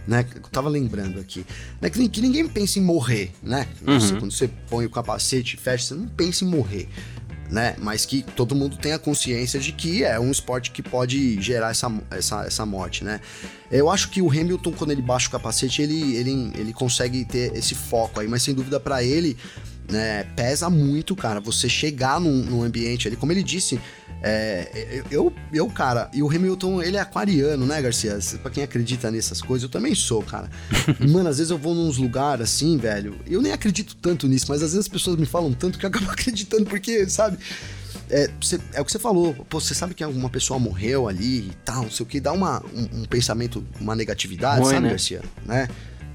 Né, 0.07 0.25
eu 0.33 0.41
tava 0.43 0.69
lembrando 0.69 1.19
aqui, 1.19 1.45
né, 1.81 1.89
que, 1.89 2.07
que 2.07 2.21
ninguém 2.21 2.47
pensa 2.47 2.79
em 2.79 2.81
morrer, 2.81 3.33
né? 3.43 3.67
Uhum. 3.85 3.99
Você, 3.99 4.15
quando 4.15 4.31
você 4.31 4.49
põe 4.69 4.85
o 4.85 4.89
capacete 4.89 5.57
e 5.57 5.59
fecha, 5.59 5.83
você 5.83 5.93
não 5.95 6.07
pensa 6.07 6.45
em 6.45 6.47
morrer. 6.47 6.87
né? 7.49 7.75
Mas 7.79 8.05
que 8.05 8.21
todo 8.21 8.55
mundo 8.55 8.77
tenha 8.77 8.99
consciência 8.99 9.59
de 9.59 9.71
que 9.71 10.03
é 10.03 10.19
um 10.19 10.31
esporte 10.31 10.71
que 10.71 10.81
pode 10.81 11.41
gerar 11.41 11.71
essa, 11.71 11.91
essa, 12.09 12.45
essa 12.45 12.65
morte, 12.65 13.03
né? 13.03 13.19
Eu 13.71 13.89
acho 13.89 14.09
que 14.09 14.21
o 14.21 14.29
Hamilton, 14.29 14.71
quando 14.73 14.91
ele 14.91 15.01
baixa 15.01 15.27
o 15.27 15.31
capacete, 15.31 15.81
ele, 15.81 16.15
ele, 16.15 16.51
ele 16.55 16.73
consegue 16.73 17.25
ter 17.25 17.55
esse 17.55 17.75
foco 17.75 18.19
aí, 18.19 18.27
mas 18.27 18.43
sem 18.43 18.53
dúvida 18.53 18.79
para 18.79 19.03
ele, 19.03 19.37
né, 19.89 20.23
pesa 20.35 20.69
muito, 20.69 21.15
cara, 21.15 21.39
você 21.39 21.69
chegar 21.69 22.19
num, 22.19 22.43
num 22.43 22.63
ambiente 22.63 23.07
ali, 23.07 23.15
como 23.15 23.31
ele 23.31 23.43
disse, 23.43 23.79
é, 24.21 25.03
eu, 25.11 25.31
eu, 25.53 25.67
cara, 25.67 26.09
e 26.13 26.23
o 26.23 26.29
Hamilton, 26.29 26.81
ele 26.81 26.97
é 26.97 26.99
aquariano, 26.99 27.65
né, 27.65 27.81
Garcia? 27.81 28.17
Pra 28.41 28.51
quem 28.51 28.63
acredita 28.63 29.11
nessas 29.11 29.41
coisas, 29.41 29.63
eu 29.63 29.69
também 29.69 29.93
sou, 29.93 30.21
cara. 30.23 30.49
Mano, 30.99 31.29
às 31.29 31.37
vezes 31.37 31.51
eu 31.51 31.57
vou 31.57 31.75
nos 31.75 31.97
lugares 31.97 32.43
assim, 32.43 32.77
velho, 32.77 33.19
eu 33.27 33.41
nem 33.41 33.51
acredito 33.51 33.95
tanto 33.95 34.27
nisso, 34.27 34.45
mas 34.49 34.61
às 34.61 34.71
vezes 34.71 34.85
as 34.85 34.87
pessoas 34.87 35.17
me 35.17 35.25
falam 35.25 35.53
tanto 35.53 35.77
que 35.77 35.85
eu 35.85 35.89
acabo 35.89 36.09
acreditando, 36.11 36.65
porque, 36.65 37.07
sabe? 37.09 37.37
É, 38.09 38.29
cê, 38.41 38.59
é 38.73 38.81
o 38.81 38.85
que 38.85 38.91
você 38.91 38.99
falou, 38.99 39.33
pô, 39.49 39.59
você 39.59 39.75
sabe 39.75 39.93
que 39.93 40.03
alguma 40.03 40.29
pessoa 40.29 40.57
morreu 40.57 41.07
ali 41.07 41.39
e 41.39 41.51
tal, 41.63 41.83
não 41.83 41.91
sei 41.91 42.05
o 42.05 42.07
que, 42.07 42.19
dá 42.19 42.31
uma, 42.31 42.63
um, 42.73 43.01
um 43.01 43.05
pensamento, 43.05 43.63
uma 43.79 43.95
negatividade, 43.95 44.61
Ruim, 44.61 44.73
sabe, 44.73 44.83
né? 44.83 44.89
Garcia? 44.89 45.21
Né? 45.45 45.67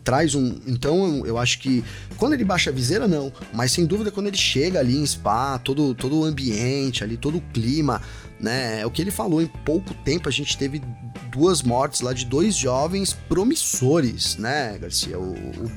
Traz 0.04 0.34
um. 0.34 0.58
Então 0.66 1.24
eu 1.26 1.38
acho 1.38 1.58
que 1.58 1.84
quando 2.16 2.34
ele 2.34 2.44
baixa 2.44 2.70
a 2.70 2.72
viseira, 2.72 3.08
não. 3.08 3.32
Mas 3.52 3.72
sem 3.72 3.86
dúvida, 3.86 4.10
quando 4.10 4.26
ele 4.28 4.36
chega 4.36 4.78
ali 4.78 4.96
em 4.96 5.06
Spa, 5.06 5.58
todo, 5.58 5.94
todo 5.94 6.20
o 6.20 6.24
ambiente 6.24 7.02
ali, 7.02 7.16
todo 7.16 7.38
o 7.38 7.40
clima, 7.52 8.00
né? 8.40 8.80
É 8.80 8.86
o 8.86 8.90
que 8.90 9.00
ele 9.00 9.10
falou, 9.10 9.40
em 9.40 9.46
pouco 9.46 9.94
tempo 9.94 10.28
a 10.28 10.32
gente 10.32 10.56
teve 10.58 10.82
duas 11.30 11.62
mortes 11.62 12.00
lá 12.00 12.12
de 12.12 12.26
dois 12.26 12.54
jovens 12.54 13.12
promissores, 13.28 14.36
né, 14.36 14.76
Garcia? 14.78 15.18
O, 15.18 15.32
o 15.32 15.70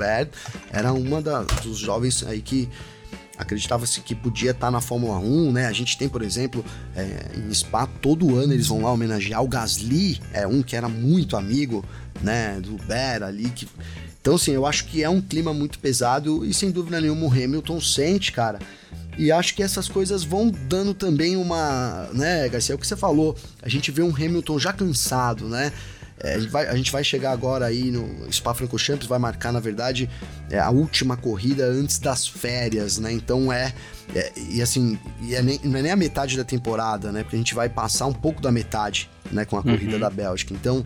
era 0.71 0.91
uma 0.91 1.21
da, 1.21 1.43
dos 1.43 1.77
jovens 1.77 2.23
aí 2.23 2.41
que 2.41 2.69
acreditava-se 3.37 4.01
que 4.01 4.15
podia 4.15 4.51
estar 4.51 4.71
na 4.71 4.81
Fórmula 4.81 5.17
1, 5.19 5.51
né? 5.51 5.67
A 5.67 5.71
gente 5.71 5.97
tem, 5.97 6.07
por 6.07 6.21
exemplo, 6.21 6.63
é, 6.95 7.31
em 7.37 7.53
Spa, 7.53 7.85
todo 7.85 8.35
ano 8.35 8.53
eles 8.53 8.67
vão 8.67 8.81
lá 8.81 8.91
homenagear 8.91 9.43
o 9.43 9.47
Gasly, 9.47 10.21
é 10.33 10.47
um 10.47 10.61
que 10.61 10.75
era 10.75 10.87
muito 10.87 11.35
amigo, 11.35 11.83
né, 12.21 12.59
do 12.61 12.77
Ber 12.85 13.23
ali, 13.23 13.49
que 13.49 13.67
então, 14.25 14.33
assim, 14.33 14.53
eu 14.53 14.65
acho 14.65 14.85
que 14.85 15.03
é 15.03 15.09
um 15.09 15.21
clima 15.21 15.53
muito 15.53 15.77
pesado 15.77 16.43
e 16.43 16.51
sem 16.51 16.71
dúvida 16.71 16.99
nenhuma 16.99 17.27
o 17.27 17.31
Hamilton 17.31 17.79
sente, 17.79 18.31
cara. 18.31 18.57
E 19.19 19.31
acho 19.31 19.53
que 19.53 19.61
essas 19.61 19.87
coisas 19.87 20.23
vão 20.23 20.49
dando 20.49 20.95
também 20.95 21.35
uma, 21.35 22.09
né, 22.11 22.49
Garcia, 22.49 22.73
é 22.73 22.75
o 22.75 22.79
que 22.79 22.87
você 22.87 22.95
falou, 22.95 23.37
a 23.61 23.69
gente 23.69 23.91
vê 23.91 24.01
um 24.01 24.09
Hamilton 24.09 24.57
já 24.57 24.73
cansado, 24.73 25.47
né? 25.47 25.71
É, 26.19 26.33
a, 26.33 26.39
gente 26.39 26.49
vai, 26.49 26.67
a, 26.67 26.75
gente 26.75 26.91
vai, 26.91 27.03
chegar 27.03 27.33
agora 27.33 27.67
aí 27.67 27.91
no 27.91 28.27
Spa-Francorchamps, 28.31 29.05
vai 29.05 29.19
marcar, 29.19 29.51
na 29.53 29.59
verdade, 29.59 30.09
é, 30.49 30.57
a 30.57 30.71
última 30.71 31.15
corrida 31.15 31.63
antes 31.67 31.99
das 31.99 32.27
férias, 32.27 32.97
né? 32.97 33.11
Então 33.11 33.53
é, 33.53 33.75
é 34.15 34.31
e 34.49 34.59
assim, 34.59 34.97
e 35.21 35.35
é 35.35 35.43
nem, 35.43 35.59
não 35.63 35.77
é 35.77 35.83
nem 35.83 35.91
a 35.91 35.95
metade 35.95 36.35
da 36.35 36.43
temporada, 36.43 37.11
né? 37.11 37.21
Porque 37.21 37.35
a 37.35 37.39
gente 37.39 37.53
vai 37.53 37.69
passar 37.69 38.07
um 38.07 38.13
pouco 38.13 38.41
da 38.41 38.51
metade, 38.51 39.07
né, 39.31 39.45
com 39.45 39.55
a 39.55 39.61
corrida 39.61 39.93
uhum. 39.93 39.99
da 39.99 40.09
Bélgica. 40.09 40.51
Então, 40.51 40.83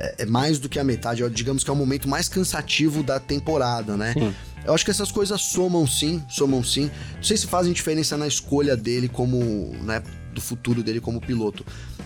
é, 0.00 0.14
é, 0.22 0.26
mais 0.26 0.58
do 0.58 0.68
que 0.68 0.78
a 0.78 0.84
metade, 0.84 1.28
digamos 1.30 1.62
que 1.62 1.68
é 1.68 1.72
o 1.72 1.76
momento 1.76 2.08
mais 2.08 2.28
cansativo 2.28 3.02
da 3.02 3.20
temporada, 3.20 3.96
né? 3.96 4.14
Sim. 4.14 4.34
Eu 4.64 4.74
acho 4.74 4.84
que 4.84 4.90
essas 4.90 5.12
coisas 5.12 5.40
somam 5.40 5.86
sim, 5.86 6.22
somam 6.28 6.64
sim. 6.64 6.90
Não 7.16 7.22
sei 7.22 7.36
se 7.36 7.46
fazem 7.46 7.72
diferença 7.72 8.16
na 8.16 8.26
escolha 8.26 8.76
dele 8.76 9.08
como, 9.08 9.74
né, 9.82 10.02
do 10.34 10.40
futuro 10.40 10.82
dele 10.82 11.00
como 11.00 11.20
piloto, 11.20 11.64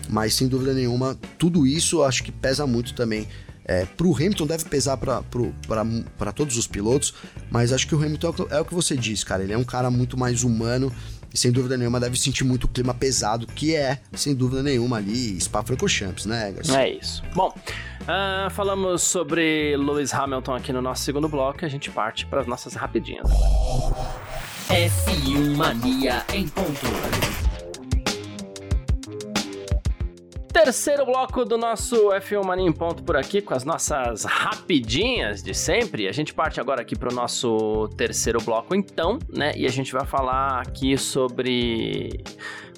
mas 0.09 0.33
sem 0.33 0.47
dúvida 0.47 0.73
nenhuma, 0.73 1.17
tudo 1.37 1.65
isso 1.65 2.03
acho 2.03 2.23
que 2.23 2.31
pesa 2.31 2.67
muito 2.67 2.93
também. 2.93 3.27
É, 3.67 3.83
pro 3.83 4.13
Hamilton 4.13 4.45
deve 4.45 4.65
pesar 4.65 4.95
para 4.95 6.31
todos 6.35 6.55
os 6.55 6.67
pilotos, 6.67 7.15
mas 7.49 7.73
acho 7.73 7.87
que 7.87 7.95
o 7.95 7.97
Hamilton 7.97 8.47
é 8.51 8.59
o 8.59 8.65
que 8.65 8.73
você 8.75 8.95
disse, 8.95 9.25
cara. 9.25 9.43
Ele 9.43 9.53
é 9.53 9.57
um 9.57 9.63
cara 9.63 9.89
muito 9.89 10.15
mais 10.15 10.43
humano 10.43 10.93
e 11.35 11.37
sem 11.37 11.51
dúvida 11.51 11.75
nenhuma 11.75 11.99
deve 11.99 12.17
sentir 12.17 12.45
muito 12.45 12.63
o 12.63 12.67
clima 12.69 12.93
pesado, 12.93 13.45
que 13.45 13.75
é, 13.75 13.99
sem 14.13 14.33
dúvida 14.33 14.63
nenhuma, 14.63 14.97
ali 14.97 15.37
Spa-Francorchamps, 15.37 16.25
né, 16.25 16.53
Garcia? 16.53 16.79
É 16.79 16.89
isso. 16.91 17.21
Bom, 17.35 17.53
uh, 18.03 18.49
falamos 18.51 19.01
sobre 19.01 19.75
Lewis 19.75 20.13
Hamilton 20.13 20.55
aqui 20.55 20.71
no 20.71 20.81
nosso 20.81 21.03
segundo 21.03 21.27
bloco 21.27 21.59
e 21.61 21.65
a 21.65 21.69
gente 21.69 21.91
parte 21.91 22.25
para 22.25 22.39
as 22.39 22.47
nossas 22.47 22.73
rapidinhas. 22.73 23.29
F1 24.69 25.57
Mania 25.57 26.23
em 26.33 26.47
ponto. 26.47 27.44
Terceiro 30.55 31.05
bloco 31.05 31.43
do 31.43 31.57
nosso 31.57 32.11
F1 32.11 32.45
Mania 32.45 32.65
em 32.65 32.71
ponto 32.71 33.03
por 33.03 33.17
aqui, 33.17 33.41
com 33.41 33.53
as 33.53 33.65
nossas 33.65 34.23
rapidinhas 34.23 35.43
de 35.43 35.53
sempre. 35.53 36.07
A 36.07 36.13
gente 36.13 36.33
parte 36.33 36.61
agora 36.61 36.81
aqui 36.81 36.97
para 36.97 37.11
o 37.11 37.13
nosso 37.13 37.89
terceiro 37.97 38.41
bloco, 38.41 38.73
então, 38.73 39.19
né? 39.27 39.51
E 39.57 39.65
a 39.65 39.69
gente 39.69 39.91
vai 39.91 40.05
falar 40.05 40.61
aqui 40.61 40.97
sobre 40.97 42.23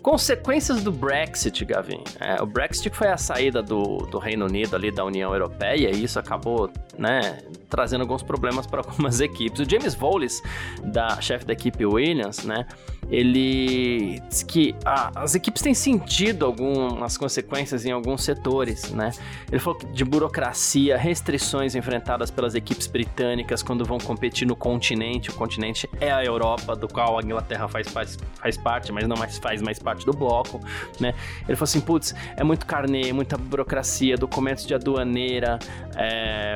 Consequências 0.01 0.83
do 0.83 0.91
Brexit, 0.91 1.65
Gavin. 1.65 2.01
É, 2.19 2.41
o 2.41 2.45
Brexit 2.45 2.89
foi 2.95 3.09
a 3.09 3.17
saída 3.17 3.61
do, 3.61 3.97
do 4.09 4.17
Reino 4.17 4.45
Unido 4.45 4.75
ali 4.75 4.89
da 4.89 5.03
União 5.03 5.33
Europeia 5.33 5.91
e 5.93 6.03
isso 6.03 6.17
acabou, 6.17 6.71
né, 6.97 7.39
trazendo 7.69 8.01
alguns 8.01 8.23
problemas 8.23 8.65
para 8.65 8.79
algumas 8.87 9.19
equipes. 9.19 9.59
O 9.59 9.69
James 9.69 9.93
Voles, 9.93 10.41
da 10.81 11.19
chefe 11.19 11.45
da 11.45 11.53
equipe 11.53 11.85
Williams, 11.85 12.43
né, 12.43 12.65
ele 13.09 14.19
diz 14.27 14.43
que 14.43 14.75
ah, 14.83 15.11
as 15.15 15.35
equipes 15.35 15.61
têm 15.61 15.73
sentido 15.73 16.45
algumas 16.45 17.17
consequências 17.17 17.85
em 17.85 17.91
alguns 17.91 18.23
setores, 18.23 18.91
né? 18.91 19.11
Ele 19.51 19.59
falou 19.59 19.79
de 19.79 20.03
burocracia, 20.03 20.97
restrições 20.97 21.75
enfrentadas 21.75 22.29
pelas 22.29 22.53
equipes 22.53 22.87
britânicas 22.87 23.63
quando 23.63 23.85
vão 23.85 23.97
competir 23.97 24.45
no 24.45 24.55
continente. 24.55 25.29
O 25.29 25.33
continente 25.33 25.89
é 26.01 26.11
a 26.11 26.23
Europa, 26.23 26.75
do 26.75 26.87
qual 26.87 27.17
a 27.17 27.21
Inglaterra 27.21 27.67
faz, 27.67 27.87
faz, 27.87 28.17
faz 28.35 28.57
parte, 28.57 28.91
mas 28.91 29.07
não 29.07 29.15
mais 29.15 29.37
faz 29.37 29.61
mais 29.61 29.79
parte 29.79 30.05
do 30.05 30.11
bloco, 30.11 30.59
né? 30.99 31.13
Ele 31.47 31.55
falou 31.55 31.63
assim, 31.63 31.81
putz, 31.81 32.13
é 32.35 32.43
muito 32.43 32.65
carnê, 32.65 33.13
muita 33.13 33.37
burocracia, 33.37 34.17
documentos 34.17 34.65
de 34.65 34.73
aduaneira, 34.73 35.59
é 35.95 36.55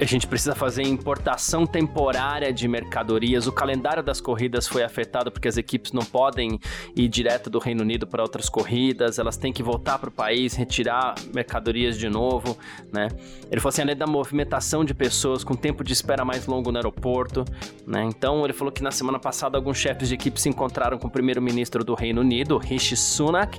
a 0.00 0.04
gente 0.04 0.26
precisa 0.26 0.54
fazer 0.54 0.82
importação 0.82 1.66
temporária 1.66 2.52
de 2.52 2.66
mercadorias. 2.66 3.46
O 3.46 3.52
calendário 3.52 4.02
das 4.02 4.20
corridas 4.20 4.66
foi 4.66 4.82
afetado 4.82 5.30
porque 5.30 5.46
as 5.46 5.56
equipes 5.56 5.92
não 5.92 6.02
podem 6.02 6.58
ir 6.96 7.08
direto 7.08 7.48
do 7.48 7.58
Reino 7.58 7.82
Unido 7.82 8.06
para 8.06 8.22
outras 8.22 8.48
corridas, 8.48 9.18
elas 9.18 9.36
têm 9.36 9.52
que 9.52 9.62
voltar 9.62 9.98
para 9.98 10.08
o 10.08 10.12
país, 10.12 10.54
retirar 10.54 11.14
mercadorias 11.32 11.98
de 11.98 12.08
novo, 12.08 12.56
né? 12.92 13.08
Ele 13.50 13.60
falou 13.60 13.68
assim, 13.68 13.82
além 13.82 13.96
da 13.96 14.06
movimentação 14.06 14.84
de 14.84 14.94
pessoas 14.94 15.44
com 15.44 15.54
tempo 15.54 15.84
de 15.84 15.92
espera 15.92 16.24
mais 16.24 16.46
longo 16.46 16.72
no 16.72 16.78
aeroporto, 16.78 17.44
né? 17.86 18.02
Então 18.04 18.44
ele 18.44 18.52
falou 18.52 18.72
que 18.72 18.82
na 18.82 18.90
semana 18.90 19.18
passada 19.18 19.56
alguns 19.56 19.78
chefes 19.78 20.08
de 20.08 20.14
equipe 20.14 20.40
se 20.40 20.48
encontraram 20.48 20.98
com 20.98 21.06
o 21.06 21.10
primeiro-ministro 21.10 21.84
do 21.84 21.94
Reino 21.94 22.22
Unido, 22.22 22.56
Rishi 22.58 22.96
Sunak, 22.96 23.58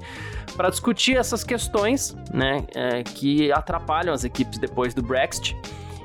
para 0.55 0.69
discutir 0.69 1.15
essas 1.15 1.43
questões, 1.43 2.15
né, 2.33 2.65
é, 2.75 3.03
que 3.03 3.51
atrapalham 3.51 4.13
as 4.13 4.23
equipes 4.23 4.57
depois 4.59 4.93
do 4.93 5.01
Brexit. 5.01 5.55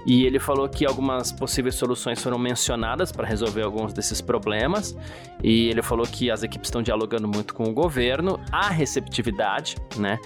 E 0.09 0.25
ele 0.25 0.39
falou 0.39 0.67
que 0.71 0.87
algumas 0.87 1.31
possíveis 1.31 1.75
soluções 1.75 2.23
foram 2.23 2.39
mencionadas 2.39 3.13
para 3.13 3.27
resolver 3.27 3.61
alguns 3.61 3.93
desses 3.93 4.23
problemas. 4.23 4.97
E 5.43 5.69
ele 5.69 5.83
falou 5.83 6.07
que 6.07 6.31
as 6.31 6.43
equipes 6.43 6.69
estão 6.69 6.83
dialogando 6.83 7.29
muito 7.29 7.55
com 7.55 7.65
o 7.65 7.75
governo, 7.75 8.41
há 8.51 8.71
receptividade, 8.71 9.77
né? 9.99 10.19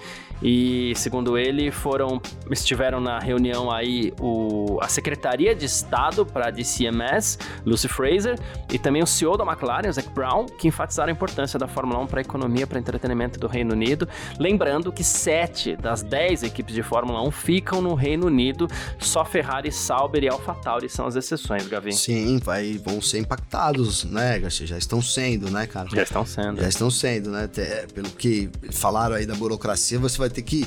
E 0.43 0.93
segundo 0.95 1.37
ele, 1.37 1.71
foram 1.71 2.21
estiveram 2.51 2.99
na 2.99 3.17
reunião 3.17 3.71
aí 3.71 4.13
o, 4.19 4.77
a 4.81 4.89
Secretaria 4.89 5.55
de 5.55 5.65
Estado 5.65 6.25
para 6.25 6.47
a 6.47 6.51
DCMS, 6.51 7.37
Lucy 7.65 7.87
Fraser, 7.87 8.37
e 8.71 8.77
também 8.77 9.01
o 9.01 9.07
CEO 9.07 9.37
da 9.37 9.45
McLaren, 9.45 9.89
Zac 9.89 10.09
Brown, 10.09 10.45
que 10.45 10.67
enfatizaram 10.67 11.09
a 11.09 11.13
importância 11.13 11.57
da 11.57 11.67
Fórmula 11.67 11.99
1 12.01 12.07
para 12.07 12.19
a 12.19 12.21
economia, 12.21 12.67
para 12.67 12.77
entretenimento 12.77 13.39
do 13.39 13.47
Reino 13.47 13.73
Unido. 13.73 14.07
Lembrando 14.37 14.91
que 14.91 15.03
sete 15.03 15.77
das 15.77 16.03
dez 16.03 16.43
equipes 16.43 16.75
de 16.75 16.83
Fórmula 16.83 17.21
1 17.21 17.31
ficam 17.31 17.81
no 17.81 17.93
Reino 17.93 18.27
Unido, 18.27 18.67
só 18.99 19.23
Ferrari, 19.23 19.71
Sauber 19.73 20.23
e 20.23 20.29
AlphaTauri 20.29 20.87
são 20.87 21.07
as 21.07 21.15
exceções, 21.15 21.67
Gavin. 21.67 21.91
Sim, 21.91 22.37
vai, 22.37 22.77
vão 22.77 23.01
ser 23.01 23.19
impactados, 23.19 24.03
né, 24.03 24.39
Garcia? 24.39 24.67
Já 24.67 24.77
estão 24.77 25.01
sendo, 25.01 25.49
né, 25.49 25.65
cara? 25.65 25.89
Já 25.89 26.03
estão 26.03 26.25
sendo. 26.25 26.61
Já 26.61 26.69
estão 26.69 26.91
sendo, 26.91 27.31
né? 27.31 27.45
Até, 27.45 27.87
pelo 27.87 28.09
que 28.11 28.49
falaram 28.71 29.15
aí 29.15 29.25
da 29.25 29.33
burocracia, 29.33 29.97
você 29.97 30.17
vai 30.17 30.29
ter 30.29 30.43
que 30.43 30.65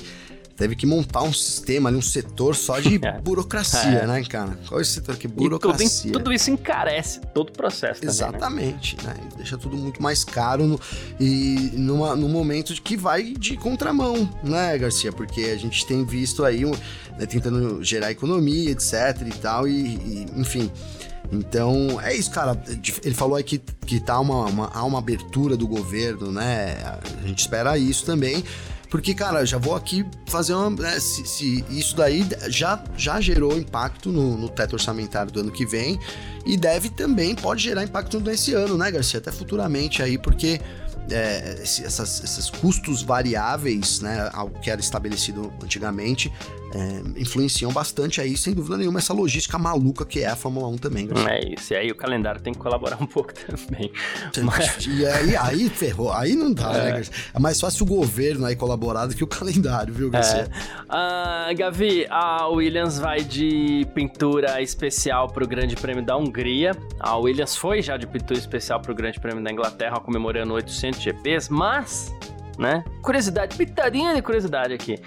teve 0.56 0.74
que 0.74 0.86
montar 0.86 1.22
um 1.22 1.32
sistema 1.32 1.88
ali, 1.88 1.98
um 1.98 2.02
setor 2.02 2.56
só 2.56 2.80
de 2.80 2.98
é. 3.04 3.20
burocracia, 3.20 4.00
é. 4.00 4.06
né, 4.06 4.24
cara? 4.24 4.58
Qual 4.66 4.80
é 4.80 4.82
esse 4.82 4.92
setor 4.92 5.14
aqui? 5.14 5.28
Burocracia. 5.28 6.12
Tudo, 6.12 6.24
tudo, 6.24 6.32
isso 6.32 6.50
encarece 6.50 7.20
todo 7.34 7.50
o 7.50 7.52
processo 7.52 8.00
também, 8.00 8.06
né? 8.06 8.10
Exatamente, 8.12 8.96
né? 9.04 9.14
né? 9.14 9.28
Deixa 9.36 9.58
tudo 9.58 9.76
muito 9.76 10.02
mais 10.02 10.24
caro 10.24 10.66
no, 10.66 10.80
e 11.20 11.70
numa, 11.74 12.16
num 12.16 12.28
momento 12.28 12.74
de 12.74 12.80
que 12.80 12.96
vai 12.96 13.32
de 13.32 13.56
contramão, 13.56 14.28
né, 14.42 14.76
Garcia? 14.78 15.12
Porque 15.12 15.42
a 15.42 15.56
gente 15.56 15.86
tem 15.86 16.04
visto 16.04 16.44
aí, 16.44 16.64
um, 16.64 16.72
né, 17.18 17.26
tentando 17.26 17.82
gerar 17.84 18.10
economia, 18.10 18.70
etc 18.70 18.92
e 19.26 19.38
tal, 19.38 19.68
e, 19.68 19.72
e 19.72 20.26
enfim... 20.36 20.70
Então, 21.32 22.00
é 22.00 22.14
isso, 22.14 22.30
cara. 22.30 22.56
Ele 23.02 23.12
falou 23.12 23.34
aí 23.34 23.42
que, 23.42 23.58
que 23.58 23.98
tá 23.98 24.20
uma, 24.20 24.46
uma, 24.46 24.70
há 24.72 24.84
uma 24.84 25.00
abertura 25.00 25.56
do 25.56 25.66
governo, 25.66 26.30
né? 26.30 26.76
A 27.20 27.26
gente 27.26 27.40
espera 27.40 27.76
isso 27.76 28.06
também. 28.06 28.44
Porque, 28.90 29.14
cara, 29.14 29.44
já 29.44 29.58
vou 29.58 29.74
aqui 29.74 30.06
fazer 30.26 30.54
uma. 30.54 30.70
Né, 30.70 31.00
se, 31.00 31.26
se, 31.26 31.64
isso 31.70 31.96
daí 31.96 32.26
já, 32.48 32.82
já 32.96 33.20
gerou 33.20 33.58
impacto 33.58 34.12
no, 34.12 34.36
no, 34.36 34.48
teto 34.48 34.74
orçamentário 34.74 35.32
do 35.32 35.40
ano 35.40 35.50
que 35.50 35.66
vem 35.66 35.98
e 36.44 36.56
deve 36.56 36.90
também, 36.90 37.34
pode 37.34 37.62
gerar 37.62 37.82
impacto 37.82 38.20
nesse 38.20 38.54
ano, 38.54 38.78
né, 38.78 38.90
Garcia? 38.90 39.18
Até 39.18 39.32
futuramente 39.32 40.02
aí, 40.02 40.16
porque 40.16 40.60
é, 41.10 41.62
essas, 41.62 42.22
esses 42.22 42.50
custos 42.50 43.02
variáveis, 43.02 44.00
né, 44.00 44.30
ao 44.32 44.50
que 44.50 44.70
era 44.70 44.80
estabelecido 44.80 45.52
antigamente, 45.62 46.32
é, 46.74 47.20
influenciam 47.20 47.72
bastante 47.72 48.20
aí, 48.20 48.36
sem 48.36 48.52
dúvida 48.52 48.76
nenhuma, 48.76 48.98
essa 48.98 49.12
logística 49.12 49.58
maluca 49.58 50.04
que 50.04 50.20
é 50.20 50.26
a 50.26 50.36
Fórmula 50.36 50.68
1 50.68 50.78
também. 50.78 51.08
É 51.28 51.54
isso, 51.54 51.72
e 51.72 51.76
aí 51.76 51.90
o 51.90 51.94
calendário 51.94 52.40
tem 52.40 52.52
que 52.52 52.58
colaborar 52.58 53.00
um 53.00 53.06
pouco 53.06 53.32
também. 53.34 53.90
Mas... 54.42 54.86
E 54.86 55.06
aí, 55.06 55.36
aí 55.36 55.68
ferrou, 55.68 56.12
aí 56.12 56.34
não 56.34 56.52
dá, 56.52 56.72
né, 56.72 56.78
é. 56.78 56.84
né, 56.84 56.92
Garcia? 56.92 57.14
É 57.34 57.38
mais 57.38 57.60
fácil 57.60 57.84
o 57.84 57.86
governo 57.86 58.44
aí 58.44 58.56
colaborar 58.56 59.06
do 59.06 59.14
que 59.14 59.24
o 59.24 59.26
calendário, 59.26 59.94
viu, 59.94 60.10
Garcia? 60.10 60.48
É. 60.50 61.52
Uh, 61.52 61.56
Gavi, 61.56 62.06
a 62.10 62.48
Williams 62.48 62.98
vai 62.98 63.20
de 63.20 63.86
pintura 63.94 64.60
especial 64.60 65.28
para 65.28 65.44
o 65.44 65.46
Grande 65.46 65.76
Prêmio 65.76 66.04
da 66.04 66.16
Hungria. 66.16 66.72
A 66.98 67.16
Williams 67.16 67.56
foi 67.56 67.80
já 67.80 67.96
de 67.96 68.06
pintura 68.06 68.38
especial 68.38 68.80
para 68.80 68.92
o 68.92 68.94
Grande 68.94 69.20
Prêmio 69.20 69.42
da 69.42 69.50
Inglaterra, 69.50 70.00
comemorando 70.00 70.52
800 70.54 70.95
GPs, 71.02 71.50
mas, 71.50 72.14
né, 72.58 72.84
curiosidade, 73.02 73.56
pitadinha 73.56 74.14
de 74.14 74.22
curiosidade 74.22 74.74
aqui. 74.74 74.98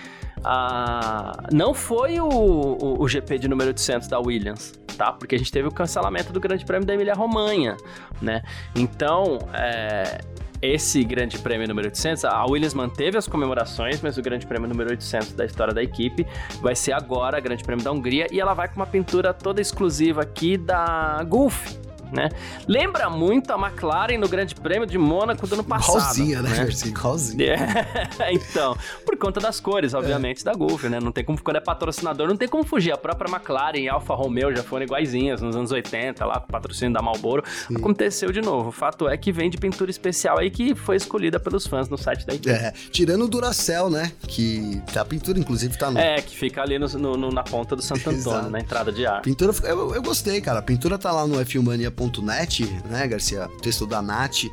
Ah, 0.43 1.47
não 1.51 1.73
foi 1.73 2.19
o, 2.19 2.27
o, 2.27 3.01
o, 3.01 3.07
GP 3.07 3.39
de 3.39 3.47
número 3.47 3.69
800 3.69 4.07
da 4.07 4.19
Williams, 4.19 4.73
tá? 4.97 5.11
Porque 5.11 5.35
a 5.35 5.37
gente 5.37 5.51
teve 5.51 5.67
o 5.67 5.71
cancelamento 5.71 6.31
do 6.31 6.39
Grande 6.39 6.65
Prêmio 6.65 6.87
da 6.87 6.93
Emília-Romanha, 6.93 7.75
né? 8.21 8.41
Então, 8.73 9.39
é, 9.53 10.21
esse 10.61 11.03
Grande 11.03 11.37
Prêmio 11.39 11.67
número 11.67 11.87
800, 11.87 12.25
a 12.25 12.45
Williams 12.45 12.73
manteve 12.73 13.17
as 13.17 13.27
comemorações, 13.27 14.01
mas 14.01 14.17
o 14.17 14.21
Grande 14.21 14.45
Prêmio 14.45 14.67
número 14.67 14.89
800 14.91 15.33
da 15.33 15.45
história 15.45 15.73
da 15.73 15.83
equipe 15.83 16.25
vai 16.61 16.75
ser 16.75 16.93
agora, 16.93 17.39
Grande 17.39 17.63
Prêmio 17.63 17.83
da 17.83 17.91
Hungria, 17.91 18.27
e 18.31 18.39
ela 18.39 18.53
vai 18.53 18.67
com 18.67 18.75
uma 18.75 18.87
pintura 18.87 19.33
toda 19.33 19.61
exclusiva 19.61 20.21
aqui 20.21 20.57
da 20.57 21.23
Gulf, 21.27 21.77
né? 22.11 22.29
Lembra 22.67 23.09
muito 23.09 23.51
a 23.51 23.55
McLaren 23.55 24.17
no 24.17 24.27
Grande 24.27 24.55
Prêmio 24.55 24.87
de 24.87 24.97
Mônaco 24.97 25.47
do 25.47 25.53
ano 25.53 25.63
passado. 25.63 25.97
Igualzinha, 25.97 26.41
né, 26.41 26.49
né? 26.49 26.69
Igualzinha. 26.85 27.55
É, 28.19 28.33
então, 28.33 28.75
por 29.05 29.17
conta 29.17 29.39
das 29.39 29.59
cores, 29.59 29.93
obviamente, 29.93 30.41
é. 30.41 30.43
da 30.43 30.53
Gulf, 30.53 30.83
né? 30.85 30.99
Não 30.99 31.11
tem 31.11 31.23
como, 31.23 31.41
quando 31.41 31.57
é 31.57 31.59
patrocinador, 31.59 32.27
não 32.27 32.35
tem 32.35 32.47
como 32.47 32.63
fugir. 32.63 32.91
A 32.91 32.97
própria 32.97 33.29
McLaren 33.29 33.77
e 33.77 33.87
Alfa 33.87 34.13
Romeo 34.13 34.53
já 34.55 34.63
foram 34.63 34.83
iguaizinhas 34.83 35.41
nos 35.41 35.55
anos 35.55 35.71
80, 35.71 36.25
lá, 36.25 36.39
com 36.39 36.47
o 36.47 36.51
patrocínio 36.51 36.93
da 36.93 37.01
Marlboro. 37.01 37.43
Sim. 37.67 37.75
Aconteceu 37.75 38.31
de 38.31 38.41
novo. 38.41 38.69
O 38.69 38.71
fato 38.71 39.07
é 39.07 39.15
que 39.17 39.31
vem 39.31 39.49
de 39.49 39.57
pintura 39.57 39.89
especial 39.89 40.39
aí 40.39 40.49
que 40.49 40.75
foi 40.75 40.95
escolhida 40.95 41.39
pelos 41.39 41.65
fãs 41.65 41.87
no 41.87 41.97
site 41.97 42.25
da 42.25 42.33
equipe. 42.33 42.49
É, 42.49 42.73
tirando 42.91 43.25
o 43.25 43.27
Duracell, 43.27 43.89
né? 43.89 44.11
Que 44.27 44.81
a 44.95 45.05
pintura, 45.05 45.39
inclusive, 45.39 45.77
tá 45.77 45.89
no... 45.89 45.99
É, 45.99 46.21
que 46.21 46.35
fica 46.35 46.61
ali 46.61 46.77
no, 46.77 46.87
no, 46.87 47.31
na 47.31 47.43
ponta 47.43 47.75
do 47.75 47.81
Santo 47.81 48.09
Antônio, 48.09 48.49
na 48.49 48.59
entrada 48.59 48.91
de 48.91 49.05
ar. 49.05 49.21
Pintura, 49.21 49.53
eu, 49.63 49.95
eu 49.95 50.01
gostei, 50.01 50.41
cara. 50.41 50.59
A 50.59 50.63
pintura 50.63 50.97
tá 50.97 51.11
lá 51.11 51.25
no 51.25 51.35
F1mania 51.35 51.91
Net, 52.21 52.65
né, 52.89 53.07
Garcia? 53.07 53.49
Texto 53.61 53.85
da 53.85 54.01
Nath, 54.01 54.45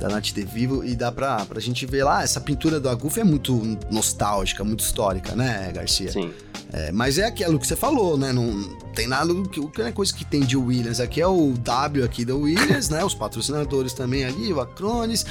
da 0.00 0.08
Nath 0.08 0.32
De 0.32 0.44
Vivo, 0.44 0.84
e 0.84 0.94
dá 0.94 1.10
pra, 1.10 1.44
pra 1.44 1.60
gente 1.60 1.84
ver 1.86 2.04
lá, 2.04 2.22
essa 2.22 2.40
pintura 2.40 2.78
do 2.78 2.88
Aguf 2.88 3.18
é 3.18 3.24
muito 3.24 3.78
nostálgica, 3.90 4.64
muito 4.64 4.80
histórica, 4.80 5.34
né, 5.34 5.70
Garcia? 5.74 6.12
Sim. 6.12 6.32
É, 6.72 6.92
mas 6.92 7.18
é 7.18 7.26
aquilo 7.26 7.58
que 7.58 7.66
você 7.66 7.76
falou, 7.76 8.18
né? 8.18 8.32
Não 8.32 8.76
tem 8.94 9.06
nada 9.06 9.32
do 9.32 9.48
que. 9.48 9.82
A 9.82 9.92
coisa 9.92 10.12
que 10.12 10.24
tem 10.24 10.40
de 10.40 10.56
Williams 10.56 11.00
aqui 11.00 11.20
é 11.20 11.26
o 11.26 11.52
W 11.52 12.04
aqui 12.04 12.24
da 12.24 12.34
Williams, 12.34 12.90
né? 12.90 13.02
Os 13.04 13.14
patrocinadores 13.14 13.94
também 13.94 14.24
ali, 14.24 14.52
o 14.52 14.60
Acronis, 14.60 15.24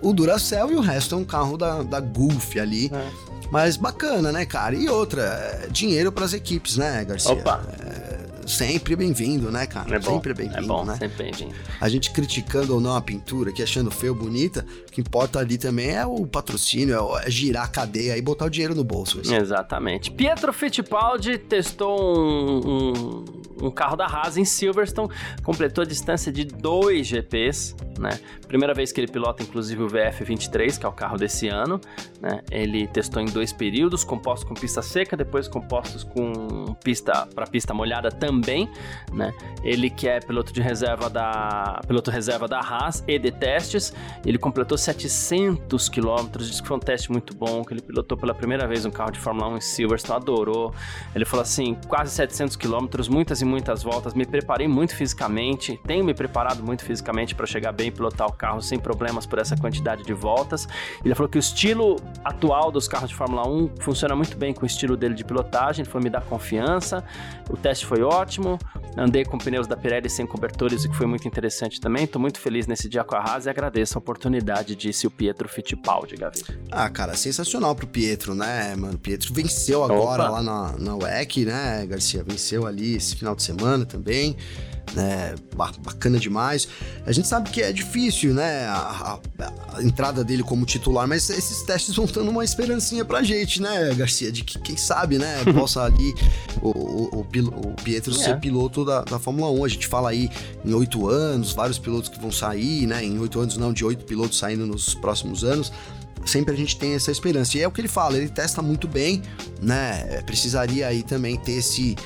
o 0.00 0.12
Duracell 0.12 0.72
e 0.72 0.74
o 0.74 0.80
resto 0.80 1.14
é 1.14 1.18
um 1.18 1.24
carro 1.24 1.56
da, 1.56 1.82
da 1.82 2.00
Gulf 2.00 2.56
ali. 2.56 2.90
É. 2.92 3.32
Mas 3.52 3.76
bacana, 3.76 4.32
né, 4.32 4.46
cara? 4.46 4.74
E 4.74 4.88
outra, 4.88 5.22
é 5.22 5.68
dinheiro 5.70 6.10
para 6.10 6.24
as 6.24 6.32
equipes, 6.32 6.78
né, 6.78 7.04
Garcia? 7.04 7.32
Opa! 7.32 7.62
É, 7.80 8.01
sempre 8.46 8.96
bem-vindo, 8.96 9.50
né, 9.50 9.66
cara? 9.66 9.96
É 9.96 9.98
bom, 9.98 10.14
sempre 10.14 10.34
bem-vindo, 10.34 10.58
é 10.58 10.66
bom, 10.66 10.84
né? 10.84 10.96
Sempre 10.96 11.24
bem-vindo. 11.24 11.54
A 11.80 11.88
gente 11.88 12.10
criticando 12.10 12.74
ou 12.74 12.80
não 12.80 12.96
a 12.96 13.00
pintura, 13.00 13.52
que 13.52 13.62
achando 13.62 13.90
feio, 13.90 14.14
bonita, 14.14 14.64
o 14.88 14.90
que 14.92 15.00
importa 15.00 15.38
ali 15.38 15.58
também 15.58 15.90
é 15.90 16.06
o 16.06 16.26
patrocínio, 16.26 17.16
é 17.18 17.30
girar 17.30 17.64
a 17.64 17.68
cadeia 17.68 18.16
e 18.16 18.22
botar 18.22 18.46
o 18.46 18.50
dinheiro 18.50 18.74
no 18.74 18.84
bolso. 18.84 19.20
Assim. 19.20 19.34
Exatamente. 19.34 20.10
Pietro 20.10 20.52
Fittipaldi 20.52 21.38
testou 21.38 21.98
um, 22.00 22.60
um, 22.66 23.24
um 23.66 23.70
carro 23.70 23.96
da 23.96 24.06
Haas 24.06 24.36
em 24.36 24.44
Silverstone, 24.44 25.08
completou 25.42 25.82
a 25.82 25.86
distância 25.86 26.32
de 26.32 26.44
dois 26.44 27.06
GPs, 27.06 27.74
né? 27.98 28.18
Primeira 28.46 28.74
vez 28.74 28.92
que 28.92 29.00
ele 29.00 29.10
pilota, 29.10 29.42
inclusive, 29.42 29.82
o 29.82 29.86
VF23, 29.86 30.78
que 30.78 30.84
é 30.84 30.88
o 30.88 30.92
carro 30.92 31.16
desse 31.16 31.48
ano, 31.48 31.80
né? 32.20 32.42
Ele 32.50 32.86
testou 32.86 33.22
em 33.22 33.26
dois 33.26 33.52
períodos, 33.52 34.04
compostos 34.04 34.48
com 34.48 34.54
pista 34.54 34.82
seca, 34.82 35.16
depois 35.16 35.48
compostos 35.48 36.04
com 36.04 36.74
pista 36.82 37.26
para 37.34 37.46
pista 37.46 37.72
molhada 37.72 38.10
também, 38.10 38.31
né? 39.12 39.32
Ele 39.62 39.90
que 39.90 40.08
é 40.08 40.20
piloto 40.20 40.52
de 40.52 40.60
reserva 40.60 41.08
da 41.08 41.80
piloto 41.86 42.10
reserva 42.10 42.48
da 42.48 42.58
Haas 42.58 43.04
e 43.06 43.18
de 43.18 43.30
testes, 43.30 43.92
ele 44.24 44.38
completou 44.38 44.76
700 44.76 45.88
quilômetros, 45.88 46.48
disse 46.48 46.62
que 46.62 46.68
foi 46.68 46.76
um 46.76 46.80
teste 46.80 47.10
muito 47.10 47.34
bom, 47.34 47.64
que 47.64 47.74
ele 47.74 47.82
pilotou 47.82 48.16
pela 48.16 48.34
primeira 48.34 48.66
vez 48.66 48.84
um 48.84 48.90
carro 48.90 49.10
de 49.10 49.18
Fórmula 49.18 49.48
1 49.48 49.56
em 49.56 49.60
Silverstone, 49.60 50.20
adorou. 50.20 50.74
Ele 51.14 51.24
falou 51.24 51.42
assim, 51.42 51.76
quase 51.88 52.12
700 52.12 52.56
quilômetros, 52.56 53.08
muitas 53.08 53.40
e 53.40 53.44
muitas 53.44 53.82
voltas, 53.82 54.14
me 54.14 54.24
preparei 54.24 54.68
muito 54.68 54.94
fisicamente, 54.94 55.80
tenho 55.86 56.04
me 56.04 56.14
preparado 56.14 56.62
muito 56.62 56.84
fisicamente 56.84 57.34
para 57.34 57.46
chegar 57.46 57.72
bem 57.72 57.88
e 57.88 57.90
pilotar 57.90 58.28
o 58.28 58.32
carro 58.32 58.60
sem 58.60 58.78
problemas 58.78 59.26
por 59.26 59.38
essa 59.38 59.56
quantidade 59.56 60.02
de 60.04 60.12
voltas. 60.12 60.68
Ele 61.04 61.14
falou 61.14 61.28
que 61.28 61.38
o 61.38 61.40
estilo 61.40 61.96
atual 62.24 62.70
dos 62.70 62.88
carros 62.88 63.10
de 63.10 63.16
Fórmula 63.16 63.46
1 63.46 63.70
funciona 63.80 64.14
muito 64.14 64.36
bem 64.36 64.52
com 64.52 64.62
o 64.62 64.66
estilo 64.66 64.96
dele 64.96 65.14
de 65.14 65.24
pilotagem, 65.24 65.82
ele 65.82 65.90
foi 65.90 66.00
me 66.00 66.10
dar 66.10 66.22
confiança. 66.22 67.04
O 67.50 67.56
teste 67.56 67.86
foi 67.86 68.02
ótimo. 68.02 68.21
Andei 68.96 69.24
com 69.24 69.38
pneus 69.38 69.66
da 69.66 69.76
Pirelli 69.76 70.08
sem 70.08 70.26
cobertores, 70.26 70.84
o 70.84 70.90
que 70.90 70.96
foi 70.96 71.06
muito 71.06 71.26
interessante 71.26 71.80
também. 71.80 72.04
Estou 72.04 72.20
muito 72.20 72.38
feliz 72.38 72.66
nesse 72.66 72.88
dia 72.88 73.02
com 73.02 73.14
a 73.14 73.18
Haas 73.18 73.46
e 73.46 73.50
agradeço 73.50 73.96
a 73.96 74.00
oportunidade, 74.00 74.76
disse 74.76 75.06
o 75.06 75.10
Pietro 75.10 75.48
Fittipaldi, 75.48 76.16
Gavi. 76.16 76.42
Ah, 76.70 76.88
cara, 76.88 77.14
sensacional 77.14 77.74
pro 77.74 77.86
Pietro, 77.86 78.34
né, 78.34 78.74
mano? 78.76 78.94
O 78.94 78.98
Pietro 78.98 79.32
venceu 79.32 79.82
agora 79.84 80.24
Opa. 80.24 80.32
lá 80.32 80.42
na, 80.42 80.78
na 80.78 80.96
WEC, 80.96 81.44
né, 81.44 81.86
Garcia? 81.86 82.22
Venceu 82.22 82.66
ali 82.66 82.96
esse 82.96 83.16
final 83.16 83.34
de 83.34 83.42
semana 83.42 83.84
também 83.84 84.36
né? 84.94 85.34
Bacana 85.54 86.18
demais. 86.18 86.68
A 87.06 87.12
gente 87.12 87.28
sabe 87.28 87.50
que 87.50 87.62
é 87.62 87.72
difícil, 87.72 88.34
né? 88.34 88.66
A, 88.66 89.18
a, 89.38 89.76
a, 89.76 89.82
entrada 89.82 90.22
dele 90.24 90.42
como 90.42 90.66
titular, 90.66 91.06
mas 91.06 91.28
esses 91.30 91.62
testes 91.62 91.94
vão 91.94 92.06
dando 92.06 92.30
uma 92.30 92.44
esperancinha 92.44 93.04
pra 93.04 93.22
gente, 93.22 93.60
né, 93.60 93.94
Garcia? 93.94 94.30
De 94.30 94.44
que, 94.44 94.58
quem 94.58 94.76
sabe, 94.76 95.18
né, 95.18 95.42
possa 95.54 95.82
ali 95.82 96.14
o, 96.60 96.68
o, 96.68 97.16
o, 97.16 97.20
o 97.20 97.74
Pietro 97.82 98.12
é. 98.12 98.16
ser 98.16 98.38
piloto 98.38 98.84
da, 98.84 99.02
da 99.02 99.18
Fórmula 99.18 99.50
1. 99.50 99.64
A 99.64 99.68
gente 99.68 99.86
fala 99.86 100.10
aí 100.10 100.30
em 100.64 100.74
oito 100.74 101.08
anos, 101.08 101.52
vários 101.52 101.78
pilotos 101.78 102.08
que 102.08 102.20
vão 102.20 102.32
sair, 102.32 102.86
né? 102.86 103.04
Em 103.04 103.18
oito 103.18 103.40
anos, 103.40 103.56
não, 103.56 103.72
de 103.72 103.84
oito 103.84 104.04
pilotos 104.04 104.38
saindo 104.38 104.66
nos 104.66 104.94
próximos 104.94 105.44
anos 105.44 105.72
sempre 106.24 106.54
a 106.54 106.56
gente 106.56 106.76
tem 106.76 106.94
essa 106.94 107.10
esperança. 107.10 107.58
E 107.58 107.62
é 107.62 107.68
o 107.68 107.70
que 107.70 107.80
ele 107.80 107.88
fala, 107.88 108.16
ele 108.16 108.28
testa 108.28 108.62
muito 108.62 108.86
bem, 108.86 109.22
né? 109.60 110.22
Precisaria 110.22 110.86
aí 110.86 111.02
também 111.02 111.36
ter 111.36 111.52
esse, 111.52 111.96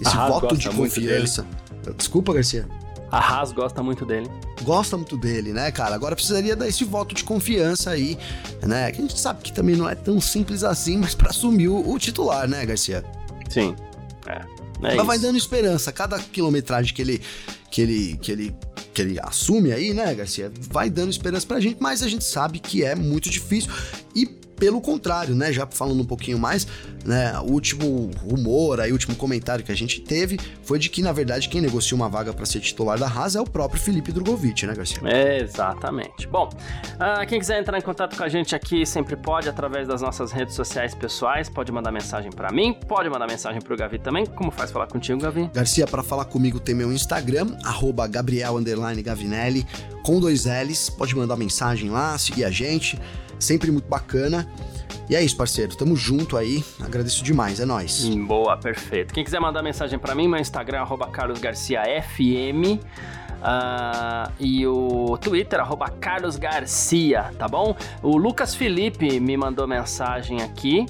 esse 0.00 0.16
voto 0.16 0.56
de 0.56 0.68
confiança. 0.70 1.44
Desculpa, 1.92 2.32
Garcia. 2.32 2.66
A 3.10 3.18
Haas 3.18 3.52
gosta 3.52 3.82
muito 3.82 4.04
dele. 4.04 4.28
Gosta 4.62 4.96
muito 4.96 5.16
dele, 5.16 5.52
né, 5.52 5.70
cara? 5.70 5.94
Agora 5.94 6.16
precisaria 6.16 6.56
dar 6.56 6.66
esse 6.66 6.84
voto 6.84 7.14
de 7.14 7.22
confiança 7.22 7.90
aí, 7.90 8.18
né? 8.62 8.90
Que 8.90 8.98
a 8.98 9.02
gente 9.02 9.18
sabe 9.18 9.42
que 9.42 9.52
também 9.52 9.76
não 9.76 9.88
é 9.88 9.94
tão 9.94 10.20
simples 10.20 10.64
assim, 10.64 10.96
mas 10.96 11.14
para 11.14 11.30
assumir 11.30 11.68
o, 11.68 11.88
o, 11.88 11.98
titular, 11.98 12.48
né, 12.48 12.66
Garcia? 12.66 13.04
Sim. 13.48 13.76
É. 14.26 14.44
é 14.88 14.92
Ela 14.92 15.04
vai 15.04 15.18
dando 15.18 15.38
esperança. 15.38 15.92
Cada 15.92 16.18
quilometragem 16.18 16.92
que 16.92 17.00
ele, 17.00 17.22
que 17.70 17.80
ele, 17.80 18.16
que 18.16 18.32
ele, 18.32 18.56
que 18.92 19.02
ele 19.02 19.20
assume 19.20 19.72
aí, 19.72 19.94
né, 19.94 20.12
Garcia? 20.14 20.50
Vai 20.68 20.90
dando 20.90 21.10
esperança 21.10 21.46
pra 21.46 21.60
gente, 21.60 21.76
mas 21.80 22.02
a 22.02 22.08
gente 22.08 22.24
sabe 22.24 22.58
que 22.58 22.84
é 22.84 22.96
muito 22.96 23.30
difícil. 23.30 23.70
E 24.16 24.26
pelo 24.56 24.80
contrário, 24.80 25.34
né? 25.34 25.52
Já 25.52 25.66
falando 25.66 26.00
um 26.00 26.04
pouquinho 26.04 26.38
mais, 26.38 26.66
né? 27.04 27.38
O 27.40 27.52
último 27.52 28.10
rumor, 28.22 28.80
aí, 28.80 28.90
o 28.90 28.94
último 28.94 29.14
comentário 29.14 29.64
que 29.64 29.72
a 29.72 29.74
gente 29.74 30.00
teve 30.00 30.38
foi 30.62 30.78
de 30.78 30.88
que, 30.88 31.02
na 31.02 31.12
verdade, 31.12 31.48
quem 31.48 31.60
negocia 31.60 31.94
uma 31.94 32.08
vaga 32.08 32.32
para 32.32 32.46
ser 32.46 32.60
titular 32.60 32.98
da 32.98 33.06
Haas 33.06 33.36
é 33.36 33.40
o 33.40 33.44
próprio 33.44 33.80
Felipe 33.80 34.12
Drogovic, 34.12 34.66
né, 34.66 34.74
Garcia? 34.74 34.98
exatamente. 35.38 36.26
Bom, 36.26 36.48
uh, 36.48 37.26
quem 37.26 37.38
quiser 37.38 37.60
entrar 37.60 37.78
em 37.78 37.82
contato 37.82 38.16
com 38.16 38.22
a 38.22 38.28
gente 38.28 38.54
aqui 38.54 38.84
sempre 38.84 39.16
pode, 39.16 39.48
através 39.48 39.86
das 39.86 40.02
nossas 40.02 40.32
redes 40.32 40.54
sociais 40.54 40.94
pessoais, 40.94 41.48
pode 41.48 41.70
mandar 41.70 41.92
mensagem 41.92 42.30
para 42.30 42.50
mim, 42.50 42.72
pode 42.72 43.08
mandar 43.08 43.26
mensagem 43.26 43.60
pro 43.60 43.76
Gavi 43.76 43.98
também. 43.98 44.26
Como 44.26 44.50
faz 44.50 44.70
falar 44.70 44.86
contigo, 44.86 45.20
Gavi? 45.20 45.50
Garcia, 45.52 45.86
para 45.86 46.02
falar 46.02 46.24
comigo 46.24 46.58
tem 46.58 46.74
meu 46.74 46.92
Instagram, 46.92 47.56
arroba 47.64 48.06
Gabriel 48.06 48.56
Gavinelli, 49.02 49.66
com 50.02 50.20
dois 50.20 50.44
L's. 50.44 50.90
Pode 50.90 51.14
mandar 51.16 51.36
mensagem 51.36 51.90
lá, 51.90 52.16
seguir 52.18 52.44
a 52.44 52.50
gente 52.50 52.98
sempre 53.38 53.70
muito 53.70 53.88
bacana. 53.88 54.46
E 55.08 55.14
é 55.14 55.22
isso, 55.22 55.36
parceiro. 55.36 55.76
Tamo 55.76 55.94
junto 55.94 56.36
aí. 56.36 56.64
Agradeço 56.80 57.22
demais. 57.22 57.60
É 57.60 57.64
nóis. 57.64 58.04
Boa, 58.26 58.56
perfeito. 58.56 59.14
Quem 59.14 59.22
quiser 59.22 59.40
mandar 59.40 59.62
mensagem 59.62 59.98
para 59.98 60.14
mim, 60.14 60.26
meu 60.26 60.40
Instagram 60.40 60.84
é 60.84 61.10
carlosgarciafm. 61.10 62.80
Uh, 63.36 64.32
e 64.40 64.66
o 64.66 65.16
Twitter, 65.18 65.60
arroba 65.60 65.88
Carlos 65.88 66.36
Garcia, 66.36 67.30
tá 67.38 67.46
bom? 67.46 67.76
O 68.02 68.16
Lucas 68.16 68.54
Felipe 68.54 69.20
me 69.20 69.36
mandou 69.36 69.68
mensagem 69.68 70.42
aqui. 70.42 70.86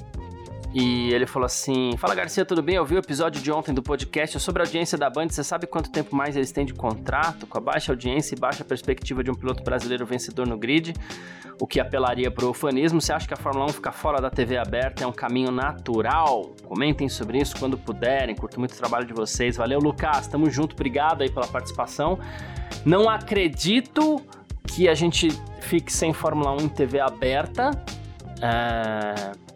E 0.73 1.11
ele 1.13 1.25
falou 1.25 1.45
assim: 1.45 1.91
Fala 1.97 2.13
Garcia, 2.13 2.45
tudo 2.45 2.61
bem? 2.61 2.75
Eu 2.75 2.85
vi 2.85 2.95
o 2.95 2.99
episódio 2.99 3.41
de 3.41 3.51
ontem 3.51 3.73
do 3.73 3.81
podcast 3.81 4.39
sobre 4.39 4.61
a 4.61 4.65
audiência 4.65 4.97
da 4.97 5.09
Band. 5.09 5.29
Você 5.29 5.43
sabe 5.43 5.65
quanto 5.65 5.89
tempo 5.89 6.15
mais 6.15 6.35
eles 6.35 6.51
têm 6.51 6.65
de 6.65 6.73
contrato? 6.73 7.47
Com 7.47 7.57
a 7.57 7.61
baixa 7.61 7.91
audiência 7.91 8.35
e 8.35 8.39
baixa 8.39 8.63
perspectiva 8.63 9.23
de 9.23 9.31
um 9.31 9.33
piloto 9.33 9.63
brasileiro 9.63 10.05
vencedor 10.05 10.45
no 10.45 10.57
grid, 10.57 10.93
o 11.59 11.65
que 11.65 11.79
apelaria 11.79 12.29
para 12.29 12.45
o 12.45 12.49
ufanismo. 12.49 13.01
Você 13.01 13.13
acha 13.13 13.27
que 13.27 13.33
a 13.33 13.37
Fórmula 13.37 13.65
1 13.65 13.69
ficar 13.69 13.93
fora 13.93 14.21
da 14.21 14.29
TV 14.29 14.57
aberta 14.57 15.03
é 15.03 15.07
um 15.07 15.11
caminho 15.11 15.51
natural? 15.51 16.51
Comentem 16.63 17.07
sobre 17.07 17.39
isso 17.39 17.55
quando 17.57 17.77
puderem. 17.77 18.35
Curto 18.35 18.59
muito 18.59 18.73
o 18.73 18.77
trabalho 18.77 19.05
de 19.05 19.13
vocês. 19.13 19.55
Valeu, 19.55 19.79
Lucas. 19.79 20.27
Tamo 20.27 20.49
junto. 20.49 20.73
Obrigado 20.73 21.21
aí 21.21 21.31
pela 21.31 21.47
participação. 21.47 22.19
Não 22.85 23.09
acredito 23.09 24.21
que 24.65 24.89
a 24.89 24.93
gente 24.93 25.29
fique 25.61 25.91
sem 25.91 26.11
Fórmula 26.13 26.51
1 26.51 26.57
em 26.57 26.69
TV 26.69 26.99
aberta. 26.99 27.71
É 28.41 29.46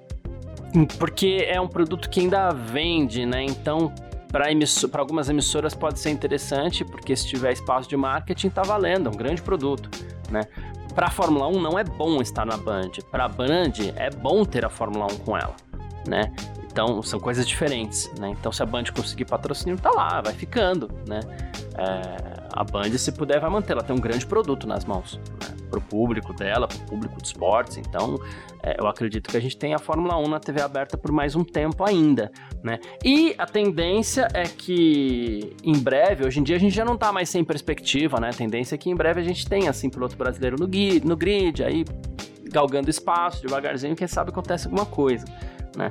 porque 0.97 1.45
é 1.47 1.59
um 1.59 1.67
produto 1.67 2.09
que 2.09 2.19
ainda 2.19 2.51
vende, 2.51 3.25
né? 3.25 3.43
Então, 3.43 3.93
para 4.31 4.47
algumas 4.99 5.29
emissoras 5.29 5.73
pode 5.73 5.99
ser 5.99 6.09
interessante, 6.09 6.85
porque 6.85 7.15
se 7.15 7.27
tiver 7.27 7.51
espaço 7.51 7.89
de 7.89 7.97
marketing, 7.97 8.49
tá 8.49 8.63
valendo, 8.63 9.07
é 9.07 9.11
um 9.11 9.17
grande 9.17 9.41
produto, 9.41 9.89
né? 10.29 10.43
Para 10.95 11.07
a 11.07 11.09
Fórmula 11.09 11.47
1 11.47 11.61
não 11.61 11.79
é 11.79 11.83
bom 11.83 12.21
estar 12.21 12.45
na 12.45 12.57
Band. 12.57 12.91
Para 13.09 13.25
a 13.25 13.27
Band 13.27 13.73
é 13.95 14.09
bom 14.09 14.43
ter 14.43 14.65
a 14.65 14.69
Fórmula 14.69 15.05
1 15.05 15.17
com 15.19 15.37
ela, 15.37 15.55
né? 16.07 16.33
Então 16.71 17.01
são 17.03 17.19
coisas 17.19 17.47
diferentes, 17.47 18.09
né? 18.17 18.29
Então 18.29 18.51
se 18.51 18.63
a 18.63 18.65
Band 18.65 18.85
conseguir 18.95 19.25
patrocínio, 19.25 19.77
tá 19.77 19.91
lá, 19.91 20.21
vai 20.21 20.33
ficando, 20.33 20.89
né? 21.07 21.19
É, 21.77 22.47
a 22.53 22.63
Band, 22.63 22.97
se 22.97 23.11
puder, 23.11 23.39
vai 23.39 23.49
manter. 23.49 23.73
Ela 23.73 23.83
tem 23.83 23.95
um 23.95 23.99
grande 23.99 24.25
produto 24.25 24.67
nas 24.67 24.85
mãos. 24.85 25.19
Né? 25.41 25.60
Para 25.71 25.79
o 25.79 25.81
público 25.81 26.33
dela, 26.33 26.67
para 26.67 26.77
o 26.77 26.81
público 26.81 27.21
de 27.21 27.27
esportes. 27.27 27.77
Então, 27.77 28.19
é, 28.61 28.75
eu 28.77 28.87
acredito 28.87 29.29
que 29.29 29.37
a 29.37 29.39
gente 29.39 29.55
tem 29.57 29.73
a 29.73 29.79
Fórmula 29.79 30.17
1 30.17 30.27
na 30.27 30.39
TV 30.39 30.61
aberta 30.61 30.97
por 30.97 31.11
mais 31.11 31.35
um 31.35 31.43
tempo 31.43 31.83
ainda. 31.83 32.29
Né? 32.61 32.77
E 33.03 33.33
a 33.37 33.45
tendência 33.45 34.27
é 34.33 34.43
que, 34.43 35.55
em 35.63 35.79
breve, 35.79 36.25
hoje 36.25 36.39
em 36.39 36.43
dia 36.43 36.57
a 36.57 36.59
gente 36.59 36.75
já 36.75 36.83
não 36.83 36.95
está 36.95 37.11
mais 37.13 37.29
sem 37.29 37.43
perspectiva. 37.43 38.19
Né? 38.19 38.29
A 38.29 38.33
tendência 38.33 38.75
é 38.75 38.77
que 38.77 38.89
em 38.89 38.95
breve 38.95 39.21
a 39.21 39.23
gente 39.23 39.47
tenha 39.47 39.69
assim, 39.69 39.89
piloto 39.89 40.17
brasileiro 40.17 40.57
no, 40.59 40.67
grid, 40.67 41.07
no 41.07 41.15
grid, 41.15 41.63
aí 41.63 41.85
galgando 42.51 42.89
espaço, 42.89 43.41
devagarzinho, 43.41 43.95
quem 43.95 44.07
sabe 44.07 44.29
acontece 44.29 44.67
alguma 44.67 44.85
coisa. 44.85 45.23
Né? 45.75 45.87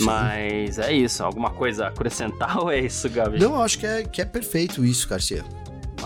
Mas 0.00 0.78
é 0.78 0.92
isso. 0.92 1.24
Alguma 1.24 1.50
coisa 1.50 1.86
a 1.86 1.88
acrescentar 1.88 2.58
ou 2.62 2.70
é 2.70 2.78
isso, 2.78 3.08
Gabi? 3.10 3.38
Não, 3.38 3.54
eu 3.54 3.62
acho 3.62 3.78
que 3.78 3.86
é, 3.86 4.02
que 4.04 4.22
é 4.22 4.24
perfeito 4.24 4.84
isso, 4.84 5.08
Garcia. 5.08 5.44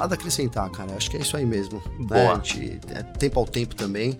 Nada 0.02 0.14
a 0.14 0.18
acrescentar, 0.18 0.68
cara. 0.70 0.96
Acho 0.96 1.08
que 1.08 1.16
é 1.16 1.20
isso 1.20 1.36
aí 1.36 1.46
mesmo. 1.46 1.80
Boa. 2.00 2.36
Né? 2.36 2.40
Gente, 2.42 2.80
é 2.92 3.04
tempo 3.04 3.38
ao 3.38 3.46
tempo 3.46 3.76
também 3.76 4.18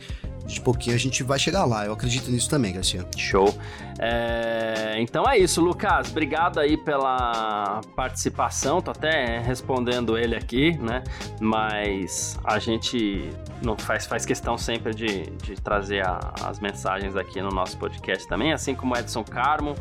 de 0.55 0.61
pouquinho 0.61 0.95
a 0.95 0.99
gente 0.99 1.23
vai 1.23 1.39
chegar 1.39 1.65
lá. 1.65 1.87
Eu 1.87 1.93
acredito 1.93 2.31
nisso 2.31 2.49
também, 2.49 2.73
Garcia. 2.73 3.07
Show. 3.17 3.55
É, 3.99 4.97
então 4.99 5.25
é 5.29 5.39
isso, 5.39 5.61
Lucas. 5.61 6.11
Obrigado 6.11 6.59
aí 6.59 6.77
pela 6.77 7.81
participação. 7.95 8.81
Tô 8.81 8.91
até 8.91 9.39
respondendo 9.39 10.19
ele 10.19 10.35
aqui, 10.35 10.77
né? 10.79 11.03
Mas 11.41 12.39
a 12.45 12.59
gente 12.59 13.31
não 13.63 13.77
faz, 13.77 14.07
faz 14.07 14.25
questão 14.25 14.59
sempre 14.59 14.95
de, 14.95 15.31
de 15.43 15.55
trazer 15.55 16.07
a, 16.07 16.19
as 16.45 16.59
mensagens 16.59 17.17
aqui 17.17 17.41
no 17.41 17.51
nosso 17.51 17.77
podcast 17.79 18.27
também, 18.27 18.53
assim 18.53 18.75
como 18.75 18.97
Edson 18.97 19.25
Carmo. 19.25 19.75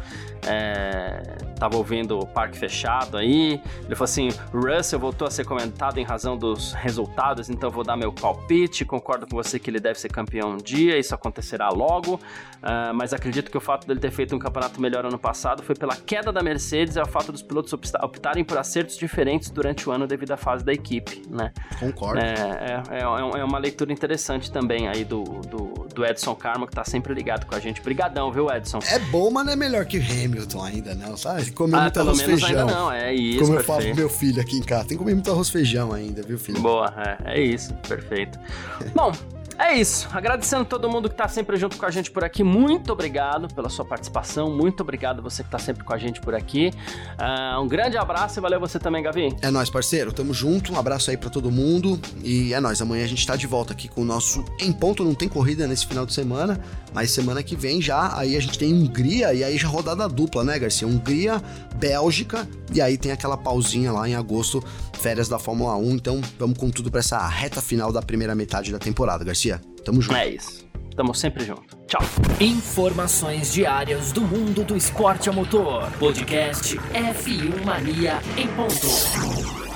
É, 0.45 1.37
tava 1.59 1.77
ouvindo 1.77 2.17
o 2.17 2.25
Parque 2.25 2.57
Fechado 2.57 3.17
aí. 3.17 3.61
Ele 3.85 3.95
falou 3.95 4.05
assim: 4.05 4.29
Russell 4.53 4.99
voltou 4.99 5.27
a 5.27 5.31
ser 5.31 5.45
comentado 5.45 5.97
em 5.99 6.03
razão 6.03 6.37
dos 6.37 6.73
resultados, 6.73 7.49
então 7.49 7.69
vou 7.69 7.83
dar 7.83 7.95
meu 7.95 8.11
palpite. 8.11 8.85
Concordo 8.85 9.27
com 9.27 9.35
você 9.35 9.59
que 9.59 9.69
ele 9.69 9.79
deve 9.79 9.99
ser 9.99 10.09
campeão 10.09 10.57
dia, 10.61 10.97
isso 10.97 11.13
acontecerá 11.13 11.69
logo. 11.69 12.19
Uh, 12.61 12.93
mas 12.93 13.11
acredito 13.11 13.49
que 13.49 13.57
o 13.57 13.61
fato 13.61 13.87
dele 13.87 13.99
ter 13.99 14.11
feito 14.11 14.35
um 14.35 14.39
campeonato 14.39 14.79
melhor 14.79 15.03
ano 15.03 15.17
passado 15.17 15.63
foi 15.63 15.73
pela 15.73 15.95
queda 15.95 16.31
da 16.31 16.43
Mercedes 16.43 16.95
e 16.95 16.99
ao 16.99 17.07
fato 17.07 17.31
dos 17.31 17.41
pilotos 17.41 17.73
optarem 18.03 18.43
por 18.43 18.55
acertos 18.55 18.95
diferentes 18.97 19.49
durante 19.49 19.89
o 19.89 19.91
ano 19.91 20.05
devido 20.05 20.31
à 20.31 20.37
fase 20.37 20.63
da 20.63 20.71
equipe, 20.71 21.23
né? 21.27 21.51
Concordo. 21.79 22.19
É, 22.19 22.83
é, 22.91 22.99
é, 22.99 23.01
é 23.01 23.43
uma 23.43 23.57
leitura 23.57 23.91
interessante 23.91 24.51
também 24.51 24.87
aí 24.87 25.03
do, 25.03 25.23
do, 25.23 25.87
do 25.91 26.05
Edson 26.05 26.35
Carmo, 26.35 26.67
que 26.67 26.73
tá 26.73 26.83
sempre 26.85 27.15
ligado 27.15 27.47
com 27.47 27.55
a 27.55 27.59
gente. 27.59 27.81
Obrigadão, 27.81 28.31
viu, 28.31 28.47
Edson? 28.51 28.77
É 28.91 28.99
bom, 28.99 29.31
mas 29.31 29.43
não 29.43 29.53
é 29.53 29.55
melhor 29.55 29.85
que 29.85 29.97
Hamilton 29.97 30.63
ainda, 30.63 30.93
não, 30.93 31.17
sabe? 31.17 31.49
Come 31.51 31.73
ah, 31.75 31.81
muito 31.81 31.99
arroz 31.99 32.21
feijão. 32.21 32.47
ainda 32.47 32.65
não, 32.65 32.91
é 32.91 33.11
isso, 33.11 33.39
Como 33.39 33.55
perfeito. 33.55 33.59
eu 33.59 33.63
falo 33.63 33.85
pro 33.87 33.95
meu 33.95 34.09
filho 34.09 34.39
aqui 34.39 34.57
em 34.57 34.63
casa, 34.63 34.85
tem 34.85 34.97
que 34.97 35.03
comer 35.03 35.15
muito 35.15 35.31
arroz 35.31 35.49
feijão 35.49 35.93
ainda, 35.93 36.21
viu, 36.21 36.37
filho? 36.37 36.61
Boa, 36.61 36.93
é, 37.25 37.39
é 37.39 37.41
isso, 37.41 37.73
perfeito. 37.87 38.39
Bom, 38.93 39.11
é 39.61 39.77
isso. 39.77 40.07
Agradecendo 40.11 40.65
todo 40.65 40.89
mundo 40.89 41.07
que 41.07 41.13
está 41.13 41.27
sempre 41.27 41.57
junto 41.57 41.77
com 41.77 41.85
a 41.85 41.91
gente 41.91 42.09
por 42.09 42.23
aqui. 42.23 42.43
Muito 42.43 42.91
obrigado 42.91 43.47
pela 43.53 43.69
sua 43.69 43.85
participação. 43.85 44.49
Muito 44.49 44.81
obrigado 44.81 45.21
você 45.21 45.43
que 45.43 45.47
está 45.47 45.59
sempre 45.59 45.83
com 45.83 45.93
a 45.93 45.97
gente 45.97 46.19
por 46.19 46.33
aqui. 46.33 46.71
Uh, 47.19 47.61
um 47.61 47.67
grande 47.67 47.97
abraço 47.97 48.39
e 48.39 48.41
valeu 48.41 48.59
você 48.59 48.79
também, 48.79 49.03
Gavi. 49.03 49.35
É 49.41 49.51
nóis, 49.51 49.69
parceiro. 49.69 50.11
Tamo 50.11 50.33
junto. 50.33 50.73
Um 50.73 50.79
abraço 50.79 51.11
aí 51.11 51.17
para 51.17 51.29
todo 51.29 51.51
mundo. 51.51 51.99
E 52.23 52.53
é 52.53 52.59
nóis. 52.59 52.81
Amanhã 52.81 53.03
a 53.03 53.07
gente 53.07 53.19
está 53.19 53.35
de 53.35 53.47
volta 53.47 53.73
aqui 53.73 53.87
com 53.87 54.01
o 54.01 54.05
nosso 54.05 54.43
Em 54.59 54.71
Ponto. 54.71 55.03
Não 55.03 55.13
tem 55.15 55.27
corrida 55.27 55.67
nesse 55.67 55.85
final 55.85 56.05
de 56.05 56.13
semana, 56.13 56.59
mas 56.93 57.11
semana 57.11 57.43
que 57.43 57.55
vem 57.55 57.81
já. 57.81 58.17
Aí 58.17 58.35
a 58.35 58.39
gente 58.39 58.57
tem 58.57 58.73
Hungria 58.73 59.33
e 59.33 59.43
aí 59.43 59.57
já 59.57 59.67
rodada 59.67 60.07
dupla, 60.07 60.43
né, 60.43 60.57
Garcia? 60.57 60.87
Hungria, 60.87 61.41
Bélgica. 61.75 62.47
E 62.73 62.81
aí 62.81 62.97
tem 62.97 63.11
aquela 63.11 63.37
pausinha 63.37 63.91
lá 63.91 64.07
em 64.07 64.15
agosto, 64.15 64.63
férias 64.93 65.27
da 65.27 65.39
Fórmula 65.39 65.75
1. 65.75 65.91
Então 65.91 66.21
vamos 66.39 66.57
com 66.57 66.69
tudo 66.69 66.89
para 66.89 66.99
essa 66.99 67.25
reta 67.27 67.61
final 67.61 67.91
da 67.91 68.01
primeira 68.01 68.35
metade 68.35 68.71
da 68.71 68.79
temporada, 68.79 69.23
Garcia. 69.23 69.50
Tamo 69.83 70.01
junto. 70.01 70.15
É 70.15 70.29
isso. 70.29 70.65
Tamo 70.95 71.13
sempre 71.13 71.45
junto. 71.45 71.75
Tchau. 71.87 72.01
Informações 72.39 73.53
diárias 73.53 74.11
do 74.11 74.21
mundo 74.21 74.63
do 74.63 74.75
esporte 74.75 75.29
a 75.29 75.33
motor. 75.33 75.89
Podcast 75.99 76.77
F1 76.77 77.65
Mania 77.65 78.19
em 78.37 78.47
ponto. 78.49 79.70